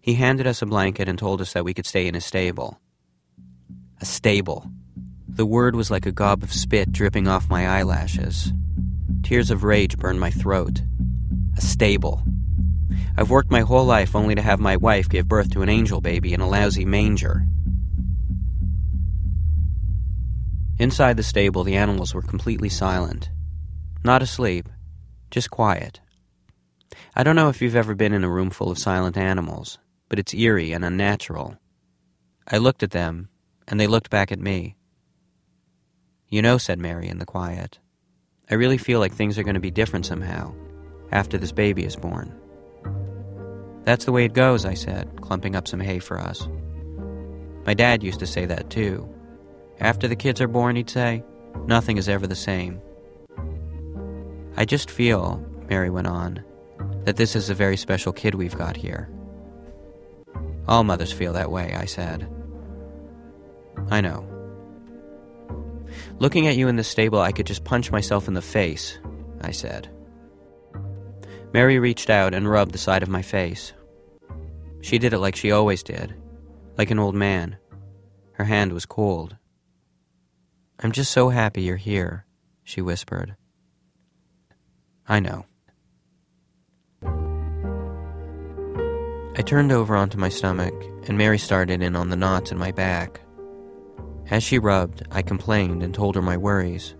He 0.00 0.14
handed 0.14 0.46
us 0.46 0.62
a 0.62 0.66
blanket 0.66 1.08
and 1.08 1.18
told 1.18 1.40
us 1.40 1.52
that 1.52 1.64
we 1.64 1.74
could 1.74 1.86
stay 1.86 2.06
in 2.06 2.14
his 2.14 2.24
stable. 2.24 2.80
A 4.00 4.04
stable. 4.04 4.70
The 5.28 5.46
word 5.46 5.76
was 5.76 5.90
like 5.90 6.06
a 6.06 6.12
gob 6.12 6.42
of 6.42 6.52
spit 6.52 6.92
dripping 6.92 7.28
off 7.28 7.48
my 7.48 7.66
eyelashes. 7.66 8.52
Tears 9.22 9.50
of 9.50 9.64
rage 9.64 9.96
burned 9.96 10.18
my 10.18 10.30
throat. 10.30 10.82
A 11.56 11.60
stable. 11.60 12.22
I've 13.16 13.30
worked 13.30 13.50
my 13.50 13.60
whole 13.60 13.84
life 13.84 14.14
only 14.14 14.34
to 14.34 14.42
have 14.42 14.60
my 14.60 14.76
wife 14.76 15.08
give 15.08 15.28
birth 15.28 15.50
to 15.52 15.62
an 15.62 15.68
angel 15.68 16.00
baby 16.00 16.32
in 16.32 16.40
a 16.40 16.48
lousy 16.48 16.84
manger. 16.84 17.46
Inside 20.78 21.16
the 21.16 21.22
stable, 21.22 21.64
the 21.64 21.76
animals 21.76 22.14
were 22.14 22.22
completely 22.22 22.68
silent. 22.68 23.30
Not 24.04 24.22
asleep, 24.22 24.68
just 25.30 25.50
quiet. 25.50 26.00
I 27.14 27.22
don't 27.22 27.36
know 27.36 27.48
if 27.48 27.62
you've 27.62 27.76
ever 27.76 27.94
been 27.94 28.12
in 28.12 28.24
a 28.24 28.30
room 28.30 28.50
full 28.50 28.70
of 28.70 28.78
silent 28.78 29.16
animals, 29.16 29.78
but 30.08 30.18
it's 30.18 30.34
eerie 30.34 30.72
and 30.72 30.84
unnatural. 30.84 31.56
I 32.50 32.58
looked 32.58 32.82
at 32.82 32.90
them, 32.90 33.28
and 33.68 33.78
they 33.78 33.86
looked 33.86 34.10
back 34.10 34.32
at 34.32 34.40
me. 34.40 34.76
You 36.28 36.42
know, 36.42 36.58
said 36.58 36.78
Mary 36.78 37.08
in 37.08 37.18
the 37.18 37.26
quiet, 37.26 37.78
I 38.50 38.54
really 38.54 38.78
feel 38.78 38.98
like 38.98 39.12
things 39.12 39.38
are 39.38 39.44
going 39.44 39.54
to 39.54 39.60
be 39.60 39.70
different 39.70 40.06
somehow 40.06 40.54
after 41.12 41.38
this 41.38 41.52
baby 41.52 41.84
is 41.84 41.94
born. 41.94 42.41
That's 43.84 44.04
the 44.04 44.12
way 44.12 44.24
it 44.24 44.32
goes, 44.32 44.64
I 44.64 44.74
said, 44.74 45.20
clumping 45.20 45.56
up 45.56 45.66
some 45.66 45.80
hay 45.80 45.98
for 45.98 46.18
us. 46.18 46.48
My 47.66 47.74
dad 47.74 48.02
used 48.02 48.20
to 48.20 48.26
say 48.26 48.46
that 48.46 48.70
too. 48.70 49.08
After 49.80 50.06
the 50.06 50.16
kids 50.16 50.40
are 50.40 50.48
born, 50.48 50.76
he'd 50.76 50.90
say, 50.90 51.24
nothing 51.66 51.96
is 51.96 52.08
ever 52.08 52.26
the 52.26 52.36
same. 52.36 52.80
I 54.56 54.64
just 54.64 54.90
feel, 54.90 55.44
Mary 55.68 55.90
went 55.90 56.06
on, 56.06 56.44
that 57.04 57.16
this 57.16 57.34
is 57.34 57.50
a 57.50 57.54
very 57.54 57.76
special 57.76 58.12
kid 58.12 58.34
we've 58.34 58.56
got 58.56 58.76
here. 58.76 59.08
All 60.68 60.84
mothers 60.84 61.12
feel 61.12 61.32
that 61.32 61.50
way, 61.50 61.74
I 61.74 61.86
said. 61.86 62.28
I 63.90 64.00
know. 64.00 64.28
Looking 66.18 66.46
at 66.46 66.56
you 66.56 66.68
in 66.68 66.76
the 66.76 66.84
stable, 66.84 67.20
I 67.20 67.32
could 67.32 67.46
just 67.46 67.64
punch 67.64 67.90
myself 67.90 68.28
in 68.28 68.34
the 68.34 68.42
face, 68.42 68.98
I 69.40 69.50
said. 69.50 69.88
Mary 71.52 71.78
reached 71.78 72.08
out 72.08 72.32
and 72.32 72.48
rubbed 72.48 72.72
the 72.72 72.78
side 72.78 73.02
of 73.02 73.10
my 73.10 73.20
face. 73.20 73.74
She 74.80 74.98
did 74.98 75.12
it 75.12 75.18
like 75.18 75.36
she 75.36 75.52
always 75.52 75.82
did, 75.82 76.14
like 76.78 76.90
an 76.90 76.98
old 76.98 77.14
man. 77.14 77.58
Her 78.32 78.44
hand 78.44 78.72
was 78.72 78.86
cold. 78.86 79.36
I'm 80.80 80.92
just 80.92 81.12
so 81.12 81.28
happy 81.28 81.62
you're 81.62 81.76
here, 81.76 82.24
she 82.64 82.80
whispered. 82.80 83.36
I 85.06 85.20
know. 85.20 85.44
I 89.34 89.42
turned 89.42 89.72
over 89.72 89.94
onto 89.94 90.18
my 90.18 90.30
stomach, 90.30 90.74
and 91.06 91.18
Mary 91.18 91.38
started 91.38 91.82
in 91.82 91.96
on 91.96 92.08
the 92.08 92.16
knots 92.16 92.50
in 92.50 92.58
my 92.58 92.72
back. 92.72 93.20
As 94.30 94.42
she 94.42 94.58
rubbed, 94.58 95.06
I 95.10 95.20
complained 95.20 95.82
and 95.82 95.94
told 95.94 96.14
her 96.14 96.22
my 96.22 96.36
worries. 96.36 96.94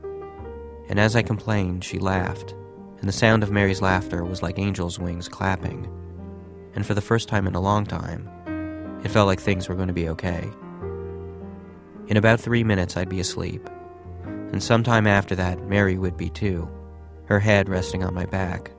And 0.88 1.00
as 1.00 1.16
I 1.16 1.22
complained, 1.22 1.84
she 1.84 1.98
laughed 1.98 2.55
and 3.03 3.09
the 3.09 3.12
sound 3.12 3.42
of 3.42 3.50
Mary's 3.50 3.82
laughter 3.82 4.24
was 4.24 4.44
like 4.44 4.61
angels' 4.61 4.96
wings 4.96 5.28
clapping. 5.28 5.88
And 6.76 6.86
for 6.86 6.94
the 6.94 7.00
first 7.00 7.28
time 7.28 7.48
in 7.48 7.57
a 7.57 7.61
long 7.61 7.84
time, 7.84 8.30
it 9.05 9.11
felt 9.11 9.26
like 9.26 9.40
things 9.40 9.68
were 9.68 9.74
going 9.74 9.88
to 9.88 9.92
be 9.92 10.09
okay. 10.11 10.48
In 12.07 12.16
about 12.16 12.38
three 12.38 12.62
minutes, 12.62 12.96
I'd 12.96 13.09
be 13.09 13.18
asleep. 13.18 13.68
And 14.24 14.62
sometime 14.62 15.09
after 15.09 15.34
that, 15.34 15.66
Mary 15.66 15.98
would 15.98 16.16
be 16.16 16.30
too, 16.30 16.70
her 17.24 17.40
head 17.40 17.68
resting 17.68 18.05
on 18.05 18.14
my 18.14 18.24
back. 18.24 18.70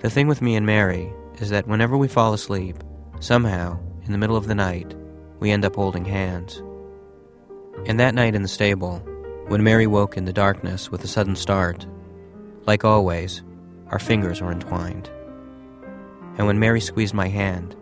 The 0.00 0.10
thing 0.10 0.26
with 0.26 0.42
me 0.42 0.56
and 0.56 0.66
Mary 0.66 1.12
is 1.38 1.50
that 1.50 1.68
whenever 1.68 1.96
we 1.96 2.08
fall 2.08 2.34
asleep, 2.34 2.82
somehow, 3.20 3.78
in 4.04 4.10
the 4.10 4.18
middle 4.18 4.36
of 4.36 4.48
the 4.48 4.56
night, 4.56 4.92
we 5.38 5.52
end 5.52 5.64
up 5.64 5.76
holding 5.76 6.04
hands. 6.04 6.60
And 7.86 8.00
that 8.00 8.16
night 8.16 8.34
in 8.34 8.42
the 8.42 8.48
stable, 8.48 8.98
when 9.46 9.62
Mary 9.62 9.86
woke 9.86 10.16
in 10.16 10.24
the 10.24 10.32
darkness 10.32 10.90
with 10.90 11.04
a 11.04 11.06
sudden 11.06 11.36
start, 11.36 11.86
like 12.66 12.84
always, 12.84 13.42
our 13.88 13.98
fingers 13.98 14.40
were 14.40 14.50
entwined. 14.50 15.08
And 16.36 16.46
when 16.46 16.58
Mary 16.58 16.80
squeezed 16.80 17.14
my 17.14 17.28
hand, 17.28 17.76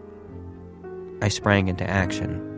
I 1.22 1.28
sprang 1.28 1.68
into 1.68 1.89
action. 1.89 2.51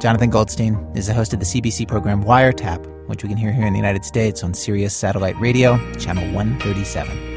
Jonathan 0.00 0.30
Goldstein 0.30 0.74
is 0.96 1.06
the 1.06 1.14
host 1.14 1.32
of 1.32 1.38
the 1.38 1.46
CBC 1.46 1.86
program 1.86 2.24
Wiretap, 2.24 2.84
which 3.06 3.22
we 3.22 3.28
can 3.28 3.38
hear 3.38 3.52
here 3.52 3.66
in 3.66 3.72
the 3.72 3.78
United 3.78 4.04
States 4.04 4.42
on 4.42 4.52
Sirius 4.52 4.96
Satellite 4.96 5.38
Radio, 5.38 5.78
channel 5.98 6.24
137. 6.34 7.31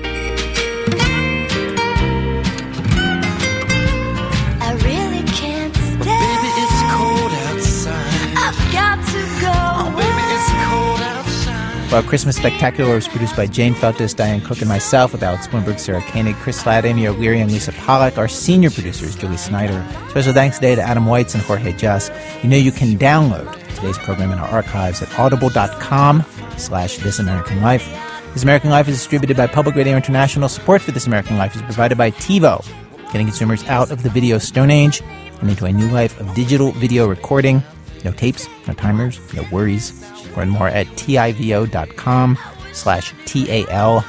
Our 11.93 12.03
Christmas 12.03 12.35
Spectacular 12.35 12.95
was 12.95 13.07
produced 13.07 13.37
by 13.37 13.45
Jane 13.45 13.73
Feltes, 13.73 14.13
Diane 14.13 14.41
Cook, 14.41 14.59
and 14.59 14.67
myself, 14.67 15.13
with 15.13 15.23
Alex 15.23 15.47
Blumberg, 15.47 15.79
Sarah 15.79 16.01
Koenig, 16.01 16.35
Chris 16.37 16.65
Ladd, 16.65 16.83
Amy 16.83 17.07
O'Leary, 17.07 17.39
and 17.39 17.49
Lisa 17.49 17.71
Pollak. 17.71 18.17
Our 18.17 18.27
senior 18.27 18.69
producers, 18.69 19.15
Julie 19.15 19.37
Snyder. 19.37 19.85
Special 20.09 20.33
thanks 20.33 20.57
today 20.57 20.75
to 20.75 20.81
Adam 20.81 21.05
Weitz 21.05 21.35
and 21.35 21.43
Jorge 21.43 21.71
Just. 21.73 22.11
You 22.43 22.49
know 22.49 22.57
you 22.57 22.73
can 22.73 22.97
download 22.97 23.53
today's 23.75 23.97
program 23.99 24.31
in 24.31 24.39
our 24.39 24.47
archives 24.49 25.01
at 25.01 25.17
audible.com 25.17 26.25
slash 26.57 26.97
This 26.97 27.19
American 27.19 27.61
Life. 27.61 27.87
This 28.33 28.43
American 28.43 28.71
Life 28.71 28.89
is 28.89 28.97
distributed 28.97 29.37
by 29.37 29.47
Public 29.47 29.75
Radio 29.75 29.95
International. 29.95 30.49
Support 30.49 30.81
for 30.81 30.91
This 30.91 31.07
American 31.07 31.37
Life 31.37 31.55
is 31.55 31.61
provided 31.61 31.97
by 31.97 32.11
TiVo, 32.11 32.65
getting 33.05 33.27
consumers 33.27 33.63
out 33.65 33.91
of 33.91 34.03
the 34.03 34.09
video 34.09 34.37
stone 34.37 34.69
age 34.69 35.01
and 35.39 35.49
into 35.49 35.65
a 35.65 35.71
new 35.71 35.87
life 35.89 36.19
of 36.19 36.33
digital 36.33 36.73
video 36.73 37.07
recording. 37.07 37.63
No 38.05 38.11
tapes, 38.11 38.47
no 38.67 38.73
timers, 38.75 39.19
no 39.33 39.43
worries. 39.51 39.91
Learn 40.37 40.49
more 40.49 40.67
at 40.67 40.85
tivo.com 40.87 42.37
slash 42.71 43.13
T-A-L. 43.25 44.05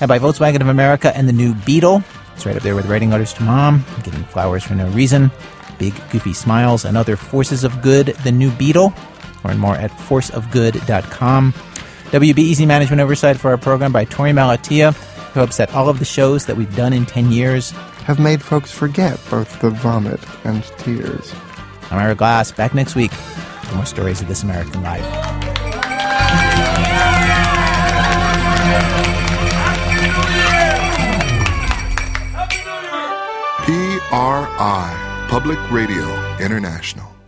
And 0.00 0.08
by 0.08 0.18
Volkswagen 0.18 0.60
of 0.60 0.68
America 0.68 1.16
and 1.16 1.28
the 1.28 1.32
new 1.32 1.54
Beetle. 1.54 2.02
It's 2.34 2.44
right 2.44 2.56
up 2.56 2.62
there 2.62 2.74
with 2.74 2.86
writing 2.86 3.10
letters 3.10 3.32
to 3.34 3.44
mom, 3.44 3.84
getting 4.02 4.24
flowers 4.24 4.64
for 4.64 4.74
no 4.74 4.88
reason, 4.88 5.30
big 5.78 5.94
goofy 6.10 6.32
smiles, 6.32 6.84
and 6.84 6.96
other 6.96 7.14
forces 7.14 7.62
of 7.62 7.82
good, 7.82 8.06
the 8.24 8.32
new 8.32 8.50
Beetle. 8.50 8.92
Learn 9.44 9.58
more 9.58 9.76
at 9.76 9.92
forceofgood.com. 9.92 11.52
WBEZ 11.52 12.66
management 12.66 13.00
oversight 13.00 13.36
for 13.36 13.52
our 13.52 13.58
program 13.58 13.92
by 13.92 14.06
Torey 14.06 14.32
Malatia, 14.32 14.92
who 15.32 15.40
hopes 15.40 15.58
that 15.58 15.72
all 15.72 15.88
of 15.88 16.00
the 16.00 16.04
shows 16.04 16.46
that 16.46 16.56
we've 16.56 16.74
done 16.74 16.92
in 16.92 17.06
10 17.06 17.30
years 17.30 17.70
have 18.06 18.18
made 18.18 18.42
folks 18.42 18.72
forget 18.72 19.20
both 19.30 19.60
the 19.60 19.70
vomit 19.70 20.20
and 20.44 20.64
tears. 20.78 21.32
I'm 21.90 21.98
Ira 21.98 22.14
Glass, 22.14 22.52
back 22.52 22.72
next 22.72 22.94
week 22.94 23.10
for 23.10 23.74
more 23.74 23.84
stories 23.84 24.20
of 24.20 24.28
this 24.28 24.44
American 24.44 24.80
life. 24.82 25.04
PRI, 33.64 35.26
Public 35.28 35.58
Radio 35.70 36.36
International. 36.38 37.19